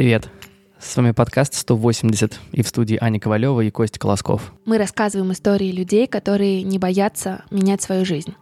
Привет. 0.00 0.30
С 0.78 0.96
вами 0.96 1.10
подкаст 1.10 1.52
180 1.52 2.40
и 2.52 2.62
в 2.62 2.68
студии 2.68 2.96
Аня 2.98 3.20
Ковалева 3.20 3.60
и 3.60 3.70
Костя 3.70 3.98
Колосков. 3.98 4.54
Мы 4.64 4.78
рассказываем 4.78 5.30
истории 5.32 5.70
людей, 5.70 6.06
которые 6.06 6.62
не 6.62 6.78
боятся 6.78 7.44
менять 7.50 7.82
свою 7.82 8.06
жизнь. 8.06 8.34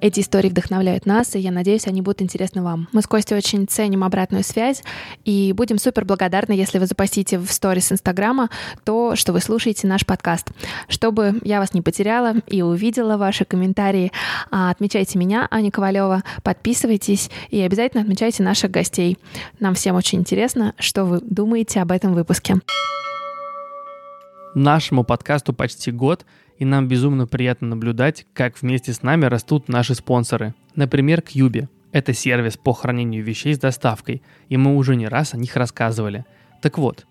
Эти 0.00 0.20
истории 0.20 0.48
вдохновляют 0.48 1.06
нас, 1.06 1.34
и 1.34 1.38
я 1.38 1.50
надеюсь, 1.50 1.86
они 1.86 2.02
будут 2.02 2.20
интересны 2.20 2.62
вам. 2.62 2.88
Мы 2.92 3.00
с 3.00 3.06
Костей 3.06 3.36
очень 3.36 3.66
ценим 3.66 4.04
обратную 4.04 4.44
связь 4.44 4.82
и 5.24 5.52
будем 5.52 5.78
супер 5.78 6.04
благодарны, 6.04 6.52
если 6.52 6.78
вы 6.78 6.86
запостите 6.86 7.38
в 7.38 7.50
сторис 7.50 7.90
Инстаграма 7.92 8.50
то, 8.84 9.16
что 9.16 9.32
вы 9.32 9.40
слушаете 9.40 9.86
наш 9.86 10.04
подкаст. 10.04 10.50
Чтобы 10.88 11.40
я 11.44 11.60
вас 11.60 11.72
не 11.72 11.80
потеряла 11.80 12.34
и 12.46 12.60
увидела 12.62 13.16
ваши 13.16 13.44
комментарии, 13.44 14.12
а, 14.50 14.70
отмечайте 14.70 15.18
меня, 15.18 15.48
Аня 15.50 15.70
Ковалева, 15.70 16.22
подписывайтесь 16.42 17.30
и 17.50 17.60
обязательно 17.60 18.02
отмечайте 18.02 18.42
наших 18.42 18.70
гостей. 18.70 19.18
Нам 19.60 19.74
всем 19.74 19.96
очень 19.96 20.20
интересно, 20.20 20.74
что 20.78 21.04
вы 21.04 21.20
думаете 21.22 21.80
об 21.80 21.90
этом 21.90 22.12
выпуске. 22.12 22.56
Нашему 24.54 25.04
подкасту 25.04 25.52
почти 25.52 25.90
год— 25.90 26.24
и 26.58 26.64
нам 26.64 26.88
безумно 26.88 27.26
приятно 27.26 27.68
наблюдать, 27.68 28.26
как 28.32 28.60
вместе 28.60 28.92
с 28.92 29.02
нами 29.02 29.26
растут 29.26 29.68
наши 29.68 29.94
спонсоры. 29.94 30.54
Например, 30.74 31.22
Кьюби. 31.22 31.68
Это 31.92 32.12
сервис 32.12 32.56
по 32.56 32.72
хранению 32.72 33.24
вещей 33.24 33.54
с 33.54 33.58
доставкой, 33.58 34.22
и 34.48 34.56
мы 34.56 34.76
уже 34.76 34.96
не 34.96 35.08
раз 35.08 35.34
о 35.34 35.38
них 35.38 35.56
рассказывали. 35.56 36.24
Так 36.60 36.78
вот, 36.78 37.06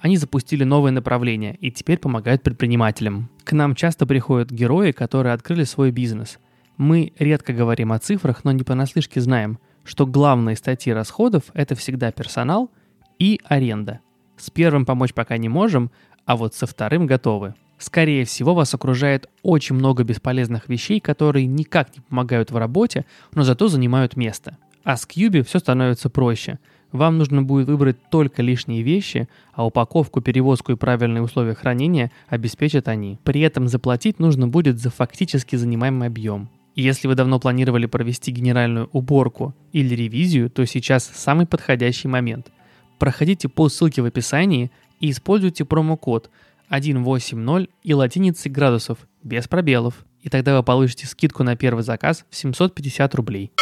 они 0.00 0.16
запустили 0.16 0.64
новое 0.64 0.92
направление 0.92 1.56
и 1.60 1.70
теперь 1.70 1.98
помогают 1.98 2.42
предпринимателям. 2.42 3.28
К 3.44 3.52
нам 3.52 3.74
часто 3.74 4.06
приходят 4.06 4.50
герои, 4.50 4.92
которые 4.92 5.34
открыли 5.34 5.64
свой 5.64 5.90
бизнес. 5.90 6.38
Мы 6.78 7.12
редко 7.18 7.52
говорим 7.52 7.92
о 7.92 7.98
цифрах, 7.98 8.44
но 8.44 8.52
не 8.52 8.62
понаслышке 8.62 9.20
знаем, 9.20 9.58
что 9.84 10.06
главные 10.06 10.56
статьи 10.56 10.92
расходов– 10.92 11.44
это 11.52 11.74
всегда 11.74 12.10
персонал 12.12 12.70
и 13.18 13.40
аренда. 13.44 14.00
С 14.38 14.48
первым 14.48 14.86
помочь 14.86 15.12
пока 15.12 15.36
не 15.36 15.50
можем, 15.50 15.90
а 16.24 16.36
вот 16.36 16.54
со 16.54 16.66
вторым 16.66 17.06
готовы. 17.06 17.54
Скорее 17.80 18.26
всего, 18.26 18.54
вас 18.54 18.74
окружает 18.74 19.30
очень 19.42 19.74
много 19.74 20.04
бесполезных 20.04 20.68
вещей, 20.68 21.00
которые 21.00 21.46
никак 21.46 21.96
не 21.96 22.02
помогают 22.02 22.50
в 22.50 22.56
работе, 22.58 23.06
но 23.34 23.42
зато 23.42 23.68
занимают 23.68 24.16
место. 24.16 24.58
А 24.84 24.98
с 24.98 25.06
Cube 25.08 25.42
все 25.44 25.60
становится 25.60 26.10
проще. 26.10 26.58
Вам 26.92 27.16
нужно 27.16 27.42
будет 27.42 27.68
выбрать 27.68 27.96
только 28.10 28.42
лишние 28.42 28.82
вещи, 28.82 29.28
а 29.54 29.64
упаковку, 29.64 30.20
перевозку 30.20 30.72
и 30.72 30.76
правильные 30.76 31.22
условия 31.22 31.54
хранения 31.54 32.12
обеспечат 32.28 32.86
они. 32.86 33.18
При 33.24 33.40
этом 33.40 33.66
заплатить 33.66 34.18
нужно 34.18 34.46
будет 34.46 34.78
за 34.78 34.90
фактически 34.90 35.56
занимаемый 35.56 36.08
объем. 36.08 36.50
Если 36.74 37.08
вы 37.08 37.14
давно 37.14 37.40
планировали 37.40 37.86
провести 37.86 38.30
генеральную 38.30 38.90
уборку 38.92 39.54
или 39.72 39.94
ревизию, 39.94 40.50
то 40.50 40.66
сейчас 40.66 41.10
самый 41.14 41.46
подходящий 41.46 42.08
момент. 42.08 42.52
Проходите 42.98 43.48
по 43.48 43.70
ссылке 43.70 44.02
в 44.02 44.04
описании 44.04 44.70
и 45.00 45.10
используйте 45.10 45.64
промокод– 45.64 46.28
180 46.70 47.68
и 47.82 47.94
латиницей 47.94 48.50
градусов, 48.50 48.98
без 49.22 49.48
пробелов. 49.48 50.04
И 50.22 50.28
тогда 50.28 50.56
вы 50.56 50.62
получите 50.62 51.06
скидку 51.06 51.42
на 51.42 51.56
первый 51.56 51.82
заказ 51.82 52.24
в 52.30 52.36
750 52.36 53.14
рублей. 53.14 53.52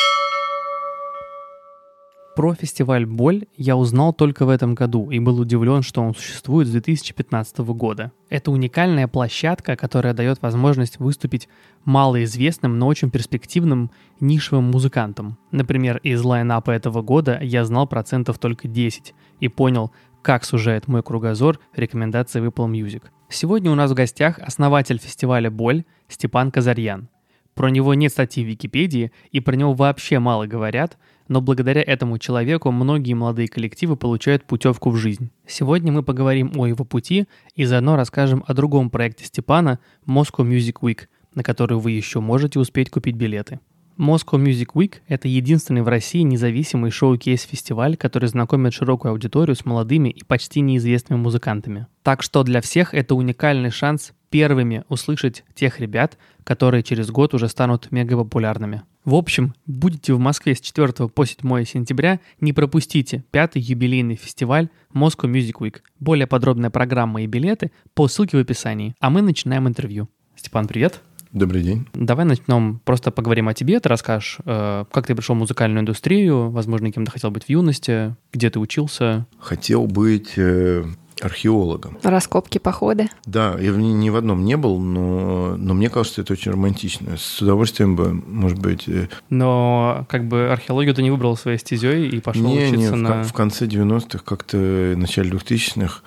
Про 2.38 2.54
фестиваль 2.54 3.04
«Боль» 3.04 3.46
я 3.56 3.76
узнал 3.76 4.12
только 4.12 4.46
в 4.46 4.48
этом 4.48 4.76
году 4.76 5.10
и 5.10 5.18
был 5.18 5.40
удивлен, 5.40 5.82
что 5.82 6.02
он 6.02 6.14
существует 6.14 6.68
с 6.68 6.70
2015 6.70 7.58
года. 7.58 8.12
Это 8.28 8.52
уникальная 8.52 9.08
площадка, 9.08 9.74
которая 9.74 10.14
дает 10.14 10.40
возможность 10.40 11.00
выступить 11.00 11.48
малоизвестным, 11.84 12.78
но 12.78 12.86
очень 12.86 13.10
перспективным 13.10 13.90
нишевым 14.20 14.70
музыкантам. 14.70 15.36
Например, 15.50 15.96
из 16.04 16.22
лайнапа 16.22 16.70
этого 16.70 17.02
года 17.02 17.40
я 17.42 17.64
знал 17.64 17.88
процентов 17.88 18.38
только 18.38 18.68
10 18.68 19.14
и 19.40 19.48
понял, 19.48 19.90
как 20.28 20.44
сужает 20.44 20.88
мой 20.88 21.02
кругозор 21.02 21.58
рекомендации 21.74 22.46
Apple 22.46 22.70
Music. 22.70 23.04
Сегодня 23.30 23.70
у 23.70 23.74
нас 23.74 23.90
в 23.90 23.94
гостях 23.94 24.38
основатель 24.40 24.98
фестиваля 24.98 25.50
«Боль» 25.50 25.84
Степан 26.06 26.50
Казарьян. 26.50 27.08
Про 27.54 27.70
него 27.70 27.94
нет 27.94 28.12
статьи 28.12 28.44
в 28.44 28.46
Википедии, 28.46 29.10
и 29.30 29.40
про 29.40 29.56
него 29.56 29.72
вообще 29.72 30.18
мало 30.18 30.44
говорят, 30.44 30.98
но 31.28 31.40
благодаря 31.40 31.80
этому 31.80 32.18
человеку 32.18 32.70
многие 32.70 33.14
молодые 33.14 33.48
коллективы 33.48 33.96
получают 33.96 34.44
путевку 34.44 34.90
в 34.90 34.96
жизнь. 34.96 35.30
Сегодня 35.46 35.92
мы 35.92 36.02
поговорим 36.02 36.52
о 36.56 36.66
его 36.66 36.84
пути 36.84 37.24
и 37.54 37.64
заодно 37.64 37.96
расскажем 37.96 38.44
о 38.46 38.52
другом 38.52 38.90
проекте 38.90 39.24
Степана 39.24 39.78
Moscow 40.06 40.46
Music 40.46 40.74
Week, 40.82 41.06
на 41.34 41.42
который 41.42 41.78
вы 41.78 41.92
еще 41.92 42.20
можете 42.20 42.58
успеть 42.58 42.90
купить 42.90 43.16
билеты. 43.16 43.60
Moscow 43.98 44.40
Music 44.40 44.68
Week– 44.74 44.94
это 45.08 45.26
единственный 45.26 45.82
в 45.82 45.88
России 45.88 46.20
независимый 46.20 46.92
шоу-кейс-фестиваль, 46.92 47.96
который 47.96 48.28
знакомит 48.28 48.72
широкую 48.72 49.10
аудиторию 49.10 49.56
с 49.56 49.64
молодыми 49.64 50.08
и 50.08 50.22
почти 50.22 50.60
неизвестными 50.60 51.18
музыкантами. 51.18 51.88
Так 52.04 52.22
что 52.22 52.44
для 52.44 52.60
всех 52.60 52.94
это 52.94 53.16
уникальный 53.16 53.70
шанс 53.70 54.12
первыми 54.30 54.84
услышать 54.88 55.44
тех 55.54 55.80
ребят, 55.80 56.16
которые 56.44 56.84
через 56.84 57.10
год 57.10 57.34
уже 57.34 57.48
станут 57.48 57.90
мегапопулярными. 57.90 58.82
В 59.04 59.14
общем, 59.14 59.54
будете 59.66 60.14
в 60.14 60.20
Москве 60.20 60.54
с 60.54 60.60
4 60.60 61.08
по 61.08 61.26
7 61.26 61.64
сентября, 61.64 62.20
не 62.40 62.52
пропустите 62.52 63.24
пятый 63.32 63.62
юбилейный 63.62 64.16
фестиваль 64.16 64.68
Moscow 64.94 65.28
Music 65.28 65.54
Week. 65.60 65.80
Более 65.98 66.28
подробная 66.28 66.70
программа 66.70 67.22
и 67.22 67.26
билеты 67.26 67.72
по 67.94 68.06
ссылке 68.06 68.36
в 68.36 68.40
описании. 68.40 68.94
А 69.00 69.10
мы 69.10 69.22
начинаем 69.22 69.66
интервью. 69.66 70.08
Степан, 70.36 70.68
привет. 70.68 71.02
Добрый 71.32 71.62
день. 71.62 71.86
Давай 71.92 72.24
начнем, 72.24 72.80
просто 72.84 73.10
поговорим 73.10 73.48
о 73.48 73.54
тебе. 73.54 73.78
Ты 73.80 73.88
расскажешь, 73.88 74.38
э, 74.44 74.84
как 74.90 75.06
ты 75.06 75.14
пришел 75.14 75.34
в 75.34 75.38
музыкальную 75.38 75.82
индустрию, 75.82 76.50
возможно, 76.50 76.90
кем 76.90 77.04
ты 77.04 77.12
хотел 77.12 77.30
быть 77.30 77.44
в 77.44 77.48
юности, 77.50 78.16
где 78.32 78.48
ты 78.48 78.58
учился. 78.58 79.26
Хотел 79.38 79.86
быть 79.86 80.32
э, 80.36 80.84
археологом. 81.20 81.98
Раскопки, 82.02 82.58
походы. 82.58 83.08
Да, 83.26 83.56
я 83.58 83.72
ни, 83.72 83.92
ни 83.92 84.08
в 84.08 84.16
одном 84.16 84.44
не 84.44 84.56
был, 84.56 84.78
но, 84.78 85.56
но 85.56 85.74
мне 85.74 85.90
кажется, 85.90 86.22
это 86.22 86.32
очень 86.32 86.52
романтично. 86.52 87.16
С 87.18 87.42
удовольствием 87.42 87.94
бы, 87.94 88.12
может 88.12 88.58
быть... 88.58 88.88
Э... 88.88 89.08
Но 89.28 90.06
как 90.08 90.26
бы 90.26 90.50
археологию 90.50 90.94
ты 90.94 91.02
не 91.02 91.10
выбрал 91.10 91.36
своей 91.36 91.58
стезей 91.58 92.08
и 92.08 92.20
пошел 92.20 92.42
не, 92.42 92.68
учиться 92.68 92.96
не, 92.96 93.02
на... 93.02 93.22
в, 93.22 93.28
в 93.28 93.32
конце 93.34 93.66
90-х, 93.66 94.20
как-то 94.24 94.56
в 94.56 94.96
начале 94.96 95.30
2000-х, 95.30 96.00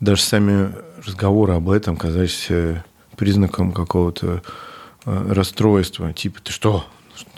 даже 0.00 0.22
сами 0.22 0.72
разговоры 1.06 1.54
об 1.54 1.70
этом 1.70 1.96
казались 1.96 2.48
признаком 3.16 3.72
какого-то 3.72 4.42
э, 5.04 5.32
расстройства. 5.32 6.12
Типа, 6.12 6.40
ты 6.42 6.52
что? 6.52 6.86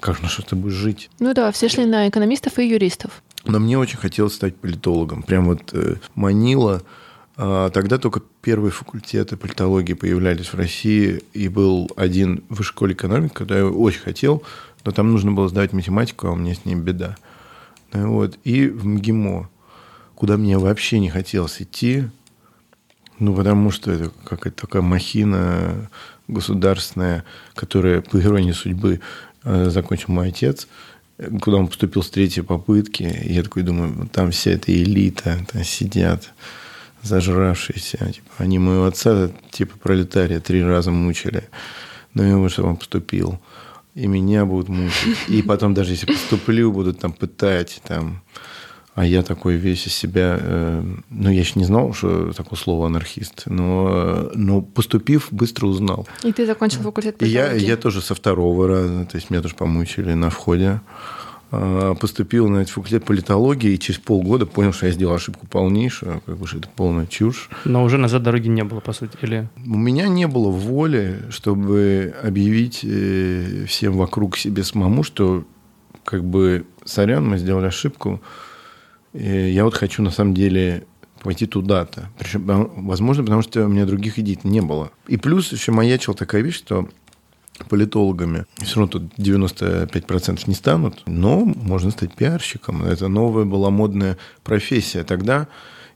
Как 0.00 0.22
на 0.22 0.28
что 0.28 0.42
ты 0.42 0.56
будешь 0.56 0.74
жить? 0.74 1.10
Ну 1.20 1.34
да, 1.34 1.52
все 1.52 1.68
шли 1.68 1.86
на 1.86 2.08
экономистов 2.08 2.58
и 2.58 2.68
юристов. 2.68 3.22
Но 3.44 3.58
мне 3.58 3.78
очень 3.78 3.98
хотелось 3.98 4.34
стать 4.34 4.56
политологом. 4.56 5.22
Прям 5.22 5.46
вот 5.46 5.70
э, 5.72 5.96
манило. 6.14 6.82
А 7.36 7.70
тогда 7.70 7.98
только 7.98 8.20
первые 8.42 8.72
факультеты 8.72 9.36
политологии 9.36 9.92
появлялись 9.92 10.48
в 10.48 10.54
России, 10.54 11.22
и 11.32 11.46
был 11.46 11.88
один 11.96 12.42
в 12.48 12.62
школе 12.64 12.94
экономики, 12.94 13.32
когда 13.32 13.58
я 13.58 13.66
очень 13.66 14.00
хотел, 14.00 14.42
но 14.84 14.90
там 14.90 15.12
нужно 15.12 15.30
было 15.30 15.48
сдавать 15.48 15.72
математику, 15.72 16.26
а 16.26 16.32
у 16.32 16.36
меня 16.36 16.54
с 16.54 16.64
ней 16.64 16.74
беда. 16.74 17.16
Вот. 17.92 18.36
И 18.42 18.66
в 18.66 18.84
МГИМО, 18.86 19.48
куда 20.16 20.36
мне 20.36 20.58
вообще 20.58 20.98
не 20.98 21.10
хотелось 21.10 21.62
идти, 21.62 22.08
ну, 23.18 23.34
потому 23.34 23.70
что 23.70 23.90
это 23.90 24.10
какая-то 24.24 24.62
такая 24.62 24.82
махина 24.82 25.90
государственная, 26.28 27.24
которая, 27.54 28.00
по 28.00 28.18
иронии 28.20 28.52
судьбы, 28.52 29.00
э, 29.44 29.70
закончил 29.70 30.12
мой 30.12 30.28
отец, 30.28 30.68
куда 31.40 31.56
он 31.56 31.68
поступил 31.68 32.02
с 32.02 32.10
третьей 32.10 32.42
попытки. 32.42 33.02
И 33.02 33.32
я 33.32 33.42
такой 33.42 33.62
думаю, 33.62 34.08
там 34.12 34.30
вся 34.30 34.52
эта 34.52 34.72
элита 34.72 35.38
там 35.50 35.64
сидят, 35.64 36.30
зажравшиеся. 37.02 38.12
Типа, 38.12 38.30
они 38.38 38.58
моего 38.58 38.86
отца, 38.86 39.30
типа 39.50 39.78
пролетария, 39.78 40.40
три 40.40 40.62
раза 40.62 40.90
мучили. 40.90 41.48
Но 42.14 42.22
ему, 42.24 42.48
чтобы 42.48 42.70
он 42.70 42.76
поступил. 42.76 43.40
И 43.94 44.06
меня 44.06 44.44
будут 44.44 44.68
мучить. 44.68 45.18
И 45.28 45.42
потом, 45.42 45.74
даже 45.74 45.92
если 45.92 46.06
поступлю, 46.06 46.70
будут 46.72 47.00
там 47.00 47.12
пытать, 47.12 47.80
там, 47.84 48.22
а 48.98 49.04
я 49.04 49.22
такой 49.22 49.54
весь 49.54 49.86
из 49.86 49.94
себя, 49.94 50.38
э, 50.40 50.82
ну, 51.08 51.30
я 51.30 51.38
еще 51.38 51.52
не 51.54 51.64
знал, 51.64 51.92
что 51.92 52.32
такое 52.32 52.58
слово 52.58 52.88
анархист, 52.88 53.44
но, 53.46 54.28
но 54.34 54.60
поступив, 54.60 55.28
быстро 55.30 55.66
узнал. 55.66 56.08
И 56.24 56.32
ты 56.32 56.44
закончил 56.44 56.80
факультет 56.82 57.16
политологии? 57.16 57.60
Я, 57.60 57.68
я 57.68 57.76
тоже 57.76 58.02
со 58.02 58.16
второго 58.16 58.66
раза, 58.66 59.04
то 59.04 59.16
есть 59.16 59.30
меня 59.30 59.40
тоже 59.40 59.54
помучили 59.54 60.14
на 60.14 60.30
входе. 60.30 60.80
А, 61.52 61.94
поступил 61.94 62.48
на 62.48 62.58
этот 62.58 62.70
факультет 62.70 63.04
политологии 63.04 63.70
и 63.70 63.78
через 63.78 64.00
полгода 64.00 64.46
понял, 64.46 64.72
что 64.72 64.86
я 64.86 64.92
сделал 64.92 65.14
ошибку 65.14 65.46
полнейшую, 65.46 66.20
как 66.26 66.36
бы, 66.36 66.48
что 66.48 66.58
это 66.58 66.68
полная 66.74 67.06
чушь. 67.06 67.50
Но 67.64 67.84
уже 67.84 67.98
назад 67.98 68.24
дороги 68.24 68.48
не 68.48 68.64
было, 68.64 68.80
по 68.80 68.92
сути, 68.92 69.16
или? 69.22 69.48
У 69.64 69.78
меня 69.78 70.08
не 70.08 70.26
было 70.26 70.50
воли, 70.50 71.20
чтобы 71.30 72.16
объявить 72.20 72.80
э, 72.82 73.64
всем 73.68 73.96
вокруг 73.96 74.36
себе 74.36 74.64
самому, 74.64 75.04
что 75.04 75.44
как 76.02 76.24
бы, 76.24 76.66
сорян, 76.84 77.24
мы 77.28 77.38
сделали 77.38 77.66
ошибку, 77.66 78.20
я 79.12 79.64
вот 79.64 79.74
хочу 79.74 80.02
на 80.02 80.10
самом 80.10 80.34
деле 80.34 80.84
пойти 81.22 81.46
туда-то. 81.46 82.10
Причем, 82.18 82.44
возможно, 82.86 83.24
потому 83.24 83.42
что 83.42 83.64
у 83.64 83.68
меня 83.68 83.86
других 83.86 84.18
идей 84.18 84.38
не 84.44 84.60
было. 84.60 84.90
И 85.08 85.16
плюс 85.16 85.52
еще 85.52 85.72
маячила 85.72 86.14
такая 86.14 86.42
вещь, 86.42 86.56
что 86.56 86.88
политологами 87.68 88.44
все 88.58 88.76
равно 88.76 88.86
тут 88.86 89.02
95% 89.18 90.44
не 90.46 90.54
станут, 90.54 91.02
но 91.06 91.44
можно 91.44 91.90
стать 91.90 92.14
пиарщиком. 92.14 92.84
Это 92.84 93.08
новая 93.08 93.44
была 93.44 93.70
модная 93.70 94.16
профессия. 94.44 95.02
Тогда 95.02 95.48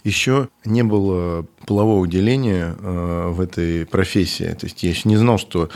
еще 0.02 0.48
не 0.64 0.82
было 0.82 1.46
полового 1.64 2.08
деления 2.08 2.74
в 2.74 3.40
этой 3.40 3.86
профессии. 3.86 4.56
То 4.58 4.66
есть 4.66 4.82
я 4.82 4.90
еще 4.90 5.08
не 5.08 5.16
знал, 5.16 5.38
что 5.38 5.68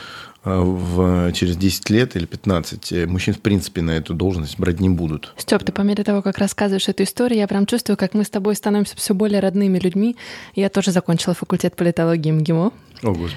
в, 0.46 1.32
через 1.32 1.56
10 1.56 1.90
лет 1.90 2.16
или 2.16 2.24
15 2.24 3.08
мужчин, 3.08 3.34
в 3.34 3.40
принципе, 3.40 3.82
на 3.82 3.90
эту 3.92 4.14
должность 4.14 4.58
брать 4.58 4.80
не 4.80 4.88
будут. 4.88 5.34
Степ, 5.36 5.64
ты 5.64 5.72
по 5.72 5.82
мере 5.82 6.04
того, 6.04 6.22
как 6.22 6.38
рассказываешь 6.38 6.88
эту 6.88 7.02
историю, 7.02 7.40
я 7.40 7.48
прям 7.48 7.66
чувствую, 7.66 7.96
как 7.96 8.14
мы 8.14 8.24
с 8.24 8.30
тобой 8.30 8.54
становимся 8.54 8.96
все 8.96 9.12
более 9.12 9.40
родными 9.40 9.78
людьми. 9.78 10.16
Я 10.54 10.68
тоже 10.68 10.92
закончила 10.92 11.34
факультет 11.34 11.74
политологии 11.74 12.30
МГИМО. 12.30 12.72
О, 13.02 13.12
Господи. 13.12 13.36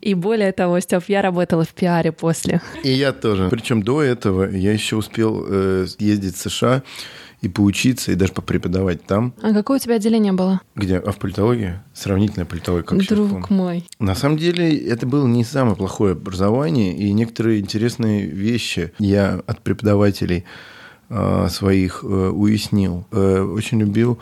И 0.00 0.14
более 0.14 0.52
того, 0.52 0.78
Степ, 0.80 1.04
я 1.08 1.22
работала 1.22 1.64
в 1.64 1.70
пиаре 1.70 2.12
после. 2.12 2.60
И 2.84 2.90
я 2.90 3.12
тоже. 3.12 3.48
Причем 3.50 3.82
до 3.82 4.00
этого 4.00 4.48
я 4.48 4.72
еще 4.72 4.96
успел 4.96 5.44
э, 5.48 5.86
ездить 5.98 6.36
в 6.36 6.40
США 6.40 6.82
и 7.40 7.48
поучиться, 7.48 8.12
и 8.12 8.14
даже 8.14 8.32
попреподавать 8.32 9.04
там. 9.04 9.32
А 9.42 9.52
какое 9.52 9.78
у 9.78 9.80
тебя 9.80 9.96
отделение 9.96 10.32
было? 10.32 10.60
Где? 10.74 10.98
А 10.98 11.12
в 11.12 11.18
политологии? 11.18 11.80
Сравнительная 11.94 12.46
политология, 12.46 12.84
как 12.84 12.98
Друг 13.06 13.50
мой. 13.50 13.84
На 13.98 14.14
самом 14.14 14.38
деле, 14.38 14.76
это 14.76 15.06
было 15.06 15.26
не 15.26 15.44
самое 15.44 15.76
плохое 15.76 16.12
образование, 16.12 16.96
и 16.96 17.12
некоторые 17.12 17.60
интересные 17.60 18.26
вещи 18.26 18.92
я 18.98 19.40
от 19.46 19.60
преподавателей 19.62 20.44
э, 21.10 21.48
своих 21.48 22.00
э, 22.02 22.06
уяснил. 22.06 23.06
Э, 23.12 23.42
очень 23.42 23.80
любил 23.80 24.18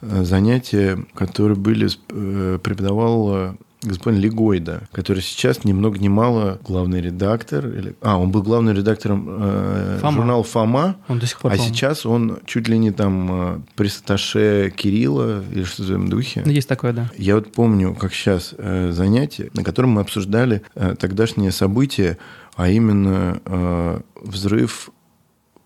э, 0.00 0.22
занятия, 0.22 1.04
которые 1.14 1.58
были, 1.58 1.88
э, 2.10 2.58
преподавал 2.62 3.56
господин 3.82 4.20
Легойда, 4.20 4.88
который 4.92 5.22
сейчас 5.22 5.64
ни 5.64 5.72
много 5.72 5.98
ни 5.98 6.08
мало 6.08 6.58
главный 6.66 7.00
редактор. 7.00 7.66
Или... 7.66 7.96
А, 8.00 8.18
он 8.18 8.30
был 8.30 8.42
главным 8.42 8.76
редактором 8.76 9.26
э, 9.28 9.98
Фома. 10.00 10.16
журнала 10.16 10.42
«Фома», 10.44 10.96
он 11.08 11.18
до 11.18 11.26
сих 11.26 11.38
пор, 11.40 11.52
а 11.52 11.58
сейчас 11.58 12.06
он 12.06 12.38
чуть 12.46 12.68
ли 12.68 12.78
не 12.78 12.90
там 12.92 13.56
э, 13.56 13.60
пресс 13.74 14.02
Кирилла 14.02 15.42
или 15.50 15.64
что-то 15.64 15.88
в 15.88 15.90
этом 15.92 16.08
духе. 16.08 16.42
Есть 16.46 16.68
такое, 16.68 16.92
да. 16.92 17.10
Я 17.16 17.34
вот 17.34 17.52
помню, 17.52 17.94
как 17.94 18.12
сейчас 18.12 18.54
э, 18.56 18.92
занятие, 18.92 19.50
на 19.54 19.64
котором 19.64 19.90
мы 19.90 20.00
обсуждали 20.00 20.62
э, 20.74 20.94
тогдашние 20.98 21.50
события, 21.52 22.18
а 22.56 22.68
именно 22.68 23.40
э, 23.44 24.00
взрыв 24.22 24.90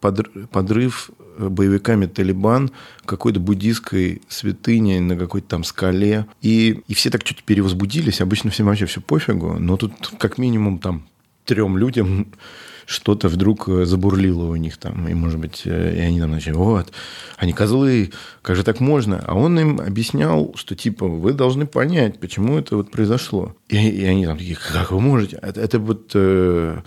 подрыв 0.01 1.11
боевиками 1.39 2.07
Талибан 2.07 2.71
какой-то 3.05 3.41
буддийской 3.41 4.23
святыни 4.29 4.99
на 4.99 5.17
какой-то 5.17 5.49
там 5.49 5.65
скале. 5.65 6.27
И, 6.43 6.83
и 6.87 6.95
все 6.95 7.11
так 7.11 7.25
чуть 7.25 7.45
перевозбудились. 7.45 8.21
Обычно 8.21 8.51
всем 8.51 8.67
вообще 8.67 8.87
все 8.87 9.01
пофигу. 9.01 9.57
Но 9.59 9.77
тут 9.77 9.93
как 10.19 10.39
минимум 10.39 10.79
там 10.79 11.07
трем 11.45 11.79
людям 11.79 12.29
что-то 12.87 13.29
вдруг 13.29 13.69
забурлило 13.69 14.45
у 14.45 14.57
них 14.57 14.77
там, 14.77 15.09
и, 15.09 15.15
может 15.15 15.41
быть, 15.41 15.63
э, 15.65 15.97
и 15.97 16.01
они 16.01 16.21
там 16.21 16.31
начали, 16.31 16.55
вот, 16.55 16.93
они 17.37 17.53
козлы, 17.53 18.13
как 18.43 18.55
же 18.55 18.63
так 18.63 18.79
можно? 18.79 19.23
А 19.27 19.35
он 19.35 19.59
им 19.59 19.81
объяснял, 19.81 20.55
что, 20.55 20.77
типа, 20.77 21.09
вы 21.09 21.33
должны 21.33 21.67
понять, 21.67 22.21
почему 22.21 22.57
это 22.59 22.77
вот 22.77 22.93
произошло. 22.93 23.57
И, 23.69 23.77
и 23.77 24.05
они 24.05 24.25
там 24.25 24.39
такие, 24.39 24.57
как 24.57 24.93
вы 24.93 25.01
можете? 25.01 25.37
Это, 25.43 25.61
это 25.61 25.81
вот... 25.81 26.13
Э, 26.15 26.57
Э, 26.67 26.81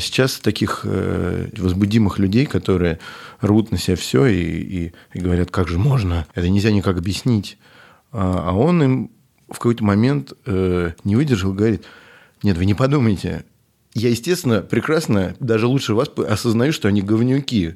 сейчас 0.00 0.38
таких 0.38 0.82
э, 0.84 1.48
возбудимых 1.56 2.18
людей, 2.18 2.46
которые 2.46 2.98
рвут 3.40 3.70
на 3.70 3.78
себя 3.78 3.96
все 3.96 4.26
и, 4.26 4.36
и, 4.36 4.92
и 5.14 5.18
говорят, 5.18 5.50
как 5.50 5.68
же 5.68 5.78
можно, 5.78 6.26
это 6.34 6.48
нельзя 6.48 6.70
никак 6.70 6.98
объяснить. 6.98 7.58
А, 8.12 8.50
а 8.50 8.52
он 8.52 8.82
им 8.82 9.10
в 9.48 9.54
какой-то 9.54 9.82
момент 9.82 10.34
э, 10.44 10.92
не 11.04 11.16
выдержал 11.16 11.52
говорит, 11.52 11.84
нет, 12.42 12.58
вы 12.58 12.66
не 12.66 12.74
подумайте, 12.74 13.44
я, 13.94 14.08
естественно, 14.08 14.62
прекрасно, 14.62 15.34
даже 15.40 15.66
лучше 15.66 15.94
вас 15.94 16.10
осознаю, 16.16 16.72
что 16.72 16.88
они 16.88 17.02
говнюки. 17.02 17.74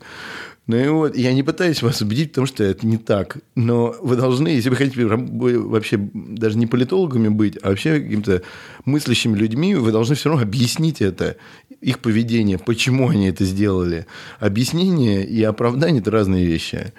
Ну 0.67 0.77
и 0.77 0.89
вот, 0.89 1.17
я 1.17 1.33
не 1.33 1.45
пытаюсь 1.45 1.83
вас 1.83 2.01
убедить, 2.01 2.31
потому 2.31 2.47
что 2.47 2.65
это 2.65 2.85
не 2.87 2.97
так. 2.97 3.39
Но 3.55 3.95
вы 4.01 4.17
должны, 4.17 4.49
если 4.49 4.69
вы 4.69 4.77
хотите 4.77 5.07
вообще 5.07 5.97
даже 6.13 6.59
не 6.59 6.67
политологами 6.67 7.29
быть, 7.29 7.57
а 7.63 7.69
вообще 7.69 8.01
какими-то 8.01 8.43
мыслящими 8.85 9.37
людьми, 9.37 9.77
вы 9.77 9.93
должны 9.93 10.17
все 10.17 10.31
равно 10.31 10.43
объяснить 10.43 11.01
это, 11.01 11.37
их 11.81 12.01
поведение, 12.01 12.59
почему 12.59 13.09
они 13.09 13.29
это 13.29 13.45
сделали. 13.45 14.07
Объяснение 14.39 15.25
и 15.25 15.43
оправдание– 15.43 16.01
это 16.03 16.11
разные 16.11 16.45
вещи. 16.47 16.93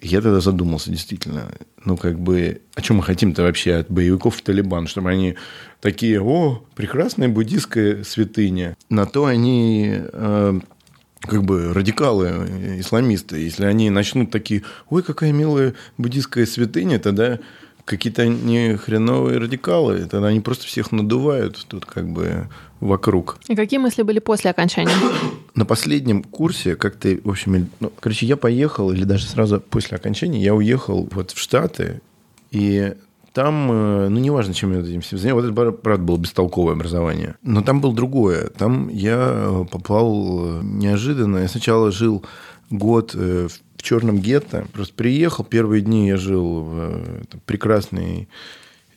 Я 0.00 0.22
тогда 0.22 0.40
задумался, 0.40 0.90
действительно, 0.90 1.52
ну, 1.84 1.96
как 1.96 2.18
бы, 2.18 2.62
о 2.74 2.80
чем 2.80 2.96
мы 2.96 3.02
хотим-то 3.02 3.42
вообще 3.42 3.74
от 3.74 3.90
боевиков 3.90 4.36
в 4.36 4.42
Талибан, 4.42 4.86
чтобы 4.86 5.10
они 5.10 5.36
такие, 5.80 6.22
о, 6.22 6.64
прекрасная 6.74 7.28
буддийская 7.28 8.02
святыня. 8.04 8.76
На 8.88 9.04
то 9.04 9.26
они 9.26 9.90
э, 9.92 10.60
как 11.20 11.44
бы 11.44 11.74
радикалы, 11.74 12.78
исламисты, 12.78 13.38
если 13.38 13.64
они 13.64 13.90
начнут 13.90 14.30
такие, 14.30 14.62
ой, 14.88 15.02
какая 15.02 15.32
милая 15.32 15.74
буддийская 15.98 16.46
святыня, 16.46 16.98
тогда 16.98 17.38
какие-то 17.84 18.26
не 18.26 18.76
хреновые 18.76 19.38
радикалы, 19.38 20.06
тогда 20.06 20.28
они 20.28 20.40
просто 20.40 20.66
всех 20.66 20.92
надувают 20.92 21.64
тут 21.68 21.84
как 21.84 22.08
бы 22.08 22.48
вокруг. 22.80 23.38
И 23.48 23.54
какие 23.54 23.78
мысли 23.78 24.02
были 24.02 24.18
после 24.18 24.50
окончания? 24.50 24.92
На 25.54 25.64
последнем 25.64 26.22
курсе 26.22 26.76
как-то, 26.76 27.18
в 27.22 27.30
общем, 27.30 27.68
ну, 27.80 27.92
короче, 28.00 28.26
я 28.26 28.36
поехал, 28.36 28.92
или 28.92 29.04
даже 29.04 29.26
сразу 29.26 29.60
после 29.60 29.96
окончания, 29.96 30.42
я 30.42 30.54
уехал 30.54 31.08
вот 31.10 31.32
в 31.32 31.38
Штаты, 31.38 32.00
и 32.50 32.94
там, 33.32 33.70
э, 33.70 34.08
ну, 34.08 34.18
неважно, 34.18 34.54
чем 34.54 34.72
я 34.72 34.80
этим 34.80 35.02
занимался, 35.02 35.34
вот 35.34 35.44
это, 35.44 35.72
правда, 35.72 36.04
было 36.04 36.18
бестолковое 36.18 36.74
образование. 36.74 37.36
Но 37.42 37.62
там 37.62 37.80
было 37.80 37.94
другое. 37.94 38.48
Там 38.48 38.88
я 38.88 39.18
э, 39.18 39.64
попал 39.70 40.40
э, 40.40 40.60
неожиданно. 40.64 41.38
Я 41.38 41.48
сначала 41.48 41.92
жил 41.92 42.24
год 42.70 43.14
в 43.14 43.50
черном 43.76 44.18
гетто. 44.18 44.66
Просто 44.72 44.94
приехал, 44.94 45.44
первые 45.44 45.82
дни 45.82 46.08
я 46.08 46.16
жил 46.16 46.60
в 46.60 47.26
прекрасной 47.46 48.28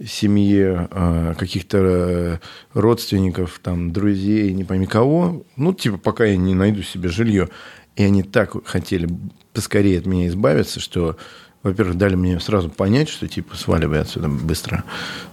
семье 0.03 0.89
каких-то 1.37 2.41
родственников, 2.73 3.59
там, 3.63 3.91
друзей, 3.91 4.53
не 4.53 4.63
пойми 4.63 4.85
кого. 4.85 5.43
Ну, 5.55 5.73
типа, 5.73 5.97
пока 5.97 6.25
я 6.25 6.37
не 6.37 6.55
найду 6.55 6.81
себе 6.81 7.09
жилье. 7.09 7.49
И 7.95 8.03
они 8.03 8.23
так 8.23 8.65
хотели 8.65 9.09
поскорее 9.53 9.99
от 9.99 10.05
меня 10.05 10.27
избавиться, 10.27 10.79
что 10.79 11.17
во-первых, 11.63 11.97
дали 11.97 12.15
мне 12.15 12.39
сразу 12.41 12.69
понять, 12.69 13.07
что 13.07 13.27
типа 13.27 13.55
сваливай 13.55 14.01
отсюда 14.01 14.27
быстро. 14.27 14.83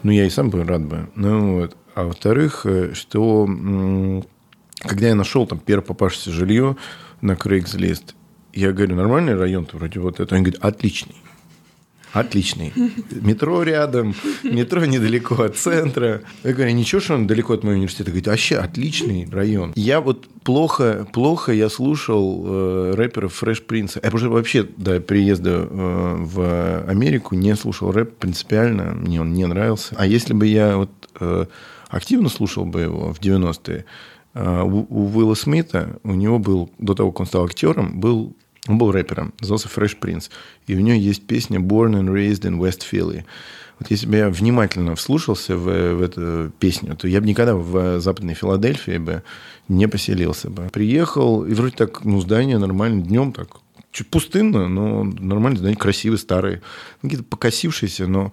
Ну, 0.05 0.13
я 0.13 0.27
и 0.27 0.31
сам 0.31 0.49
бы 0.49 0.63
рад 0.63 0.83
бы. 0.83 1.09
Ну, 1.17 1.57
вот. 1.57 1.77
А 1.95 2.05
во-вторых, 2.05 2.65
э, 2.67 2.95
что 2.95 3.49
когда 4.79 5.09
я 5.09 5.15
нашел 5.17 5.47
там 5.47 5.59
первое 5.59 5.85
попавшееся 5.85 6.31
жилье 6.31 6.77
на 7.21 7.33
Craigslist, 7.33 8.15
я 8.53 8.73
говорю, 8.73 8.97
нормальный 8.97 9.35
район-то 9.35 9.77
вроде 9.77 10.01
вот 10.01 10.21
это. 10.21 10.35
Они 10.35 10.45
говорят, 10.45 10.65
отличный. 10.65 11.17
Отличный. 12.13 12.73
Метро 13.11 13.63
рядом, 13.63 14.15
метро 14.43 14.85
недалеко 14.85 15.43
от 15.43 15.57
центра. 15.57 16.23
Я 16.43 16.53
говорю, 16.53 16.73
ничего, 16.73 17.01
что 17.01 17.15
он 17.15 17.27
далеко 17.29 17.55
от 17.55 17.63
моего 17.63 17.77
университета. 17.77 18.11
Говорит, 18.11 18.27
вообще 18.27 18.57
отличный 18.57 19.29
район. 19.31 19.73
Я 19.77 20.01
вот 20.01 20.27
плохо, 20.43 21.07
плохо 21.13 21.53
я 21.53 21.69
слушал 21.69 22.45
э, 22.47 22.95
рэперов 22.97 23.41
Fresh 23.41 23.65
Prince. 23.65 24.01
Я 24.03 24.11
уже 24.13 24.29
вообще 24.29 24.65
до 24.77 25.01
приезда 25.01 25.69
э, 25.71 26.17
в 26.19 26.85
Америку 26.89 27.37
не 27.37 27.55
слушал 27.55 27.93
рэп 27.93 28.17
принципиально. 28.17 28.93
Мне 28.95 29.21
он 29.21 29.33
не 29.33 29.47
нравился. 29.47 29.95
А 29.97 30.05
если 30.05 30.35
бы 30.35 30.47
я 30.47 30.79
вот 30.79 30.91
э, 31.21 31.47
активно 31.89 32.29
слушал 32.29 32.65
бы 32.65 32.81
его 32.81 33.13
в 33.13 33.21
90-е, 33.21 33.79
э, 33.79 33.85
у, 34.35 34.87
у 34.89 35.11
Уилла 35.17 35.35
Смита, 35.35 35.99
у 36.05 36.13
него 36.13 36.39
был, 36.39 36.71
до 36.79 36.95
того, 36.95 37.11
как 37.11 37.21
он 37.21 37.27
стал 37.27 37.45
актером, 37.45 38.01
был 38.01 38.35
он 38.69 38.79
был 38.79 38.93
рэпером, 38.93 39.33
назывался 39.41 39.69
Fresh 39.69 39.99
Prince. 40.01 40.31
И 40.67 40.77
у 40.77 40.81
него 40.81 40.97
есть 40.97 41.27
песня 41.27 41.59
Born 41.59 41.93
and 42.01 42.09
Raised 42.09 42.43
in 42.43 42.59
West 42.59 42.83
Philly. 42.91 43.25
Вот 43.79 43.91
если 43.91 44.07
бы 44.07 44.17
я 44.17 44.29
внимательно 44.29 44.95
вслушался 44.95 45.57
в, 45.57 45.95
в 45.95 46.03
эту 46.03 46.53
песню, 46.59 46.95
то 46.95 47.09
я 47.09 47.21
бы 47.21 47.27
никогда 47.27 47.57
в 47.57 48.01
Западной 48.01 48.35
Филадельфии 48.35 48.99
бы 48.99 49.23
не 49.69 49.89
поселился 49.89 50.51
бы. 50.51 50.69
Приехал, 50.71 51.45
и 51.47 51.55
вроде 51.55 51.77
так, 51.77 52.05
ну, 52.05 52.21
здание 52.21 52.59
нормально, 52.59 53.03
днем 53.03 53.33
так, 53.33 53.49
чуть 53.91 54.09
пустынно, 54.09 54.69
но 54.69 55.05
нормально, 55.05 55.59
здание 55.59 55.79
красивые, 55.79 56.19
старые. 56.19 56.61
Ну, 57.03 57.09
какие-то 57.09 57.25
покосившиеся, 57.25 58.07
но 58.07 58.33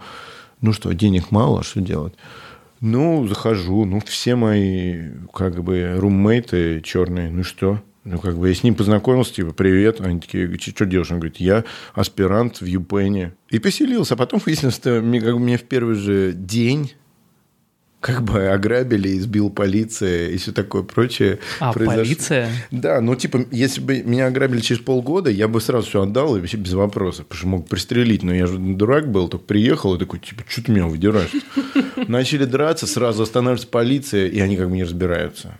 ну 0.59 0.73
что, 0.73 0.91
денег 0.93 1.31
мало, 1.31 1.63
что 1.63 1.79
делать? 1.79 2.13
Ну, 2.79 3.27
захожу, 3.27 3.85
ну, 3.85 3.99
все 4.01 4.35
мои, 4.35 5.09
как 5.33 5.63
бы, 5.63 5.95
руммейты 5.97 6.81
черные, 6.81 7.29
ну 7.29 7.43
что? 7.43 7.81
Ну, 8.03 8.19
как 8.19 8.37
бы 8.37 8.47
я 8.47 8.55
с 8.55 8.63
ним 8.63 8.75
познакомился, 8.75 9.33
типа, 9.33 9.51
привет. 9.51 9.99
Они 9.99 10.21
такие, 10.21 10.57
что 10.59 10.85
делаешь? 10.85 11.11
Он 11.11 11.19
говорит, 11.19 11.37
я 11.37 11.65
аспирант 11.93 12.61
в 12.61 12.65
Юпене. 12.65 13.33
И 13.49 13.59
поселился. 13.59 14.13
А 14.13 14.17
потом 14.17 14.39
выяснилось, 14.45 14.75
что 14.75 15.01
мне, 15.01 15.19
как 15.19 15.33
бы, 15.33 15.39
мне 15.39 15.57
в 15.57 15.63
первый 15.63 15.95
же 15.95 16.31
день 16.33 16.93
как 17.99 18.23
бы 18.23 18.47
ограбили, 18.47 19.17
избил 19.17 19.49
полиция 19.49 20.29
и 20.29 20.37
все 20.37 20.51
такое 20.51 20.83
прочее. 20.83 21.39
А, 21.59 21.73
произошло. 21.73 22.03
полиция? 22.03 22.49
Да, 22.71 23.01
ну 23.01 23.15
типа, 23.15 23.45
если 23.51 23.81
бы 23.81 24.03
меня 24.03 24.27
ограбили 24.27 24.61
через 24.61 24.81
полгода, 24.81 25.29
я 25.29 25.47
бы 25.47 25.59
сразу 25.59 25.87
все 25.87 26.03
отдал 26.03 26.37
и 26.37 26.39
вообще 26.39 26.57
без 26.57 26.73
вопросов, 26.73 27.25
потому 27.25 27.37
что 27.39 27.47
мог 27.47 27.67
пристрелить, 27.67 28.23
но 28.23 28.33
я 28.33 28.47
же 28.47 28.57
дурак 28.59 29.11
был, 29.11 29.27
только 29.27 29.45
приехал 29.45 29.95
и 29.95 29.99
такой, 29.99 30.19
типа, 30.19 30.43
что 30.47 30.63
ты 30.63 30.71
меня 30.71 30.85
выдираешь? 30.85 31.31
Начали 32.07 32.45
драться, 32.45 32.85
сразу 32.85 33.23
останавливается 33.23 33.67
полиция, 33.67 34.27
и 34.27 34.39
они 34.39 34.57
как 34.57 34.69
бы 34.69 34.75
не 34.75 34.83
разбираются. 34.83 35.57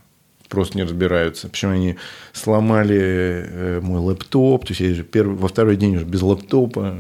Просто 0.48 0.77
не 0.77 0.84
разбираются. 0.84 1.50
Причем 1.50 1.70
они 1.72 1.96
сломали 2.34 2.98
э, 3.00 3.80
мой 3.82 4.00
лэптоп. 4.00 4.66
То 4.66 4.72
есть 4.72 4.82
я 4.82 4.94
же 4.94 5.04
первый, 5.04 5.36
во 5.36 5.48
второй 5.48 5.75
день 5.75 5.96
уже 5.96 6.06
без 6.06 6.22
лэптопа, 6.22 6.98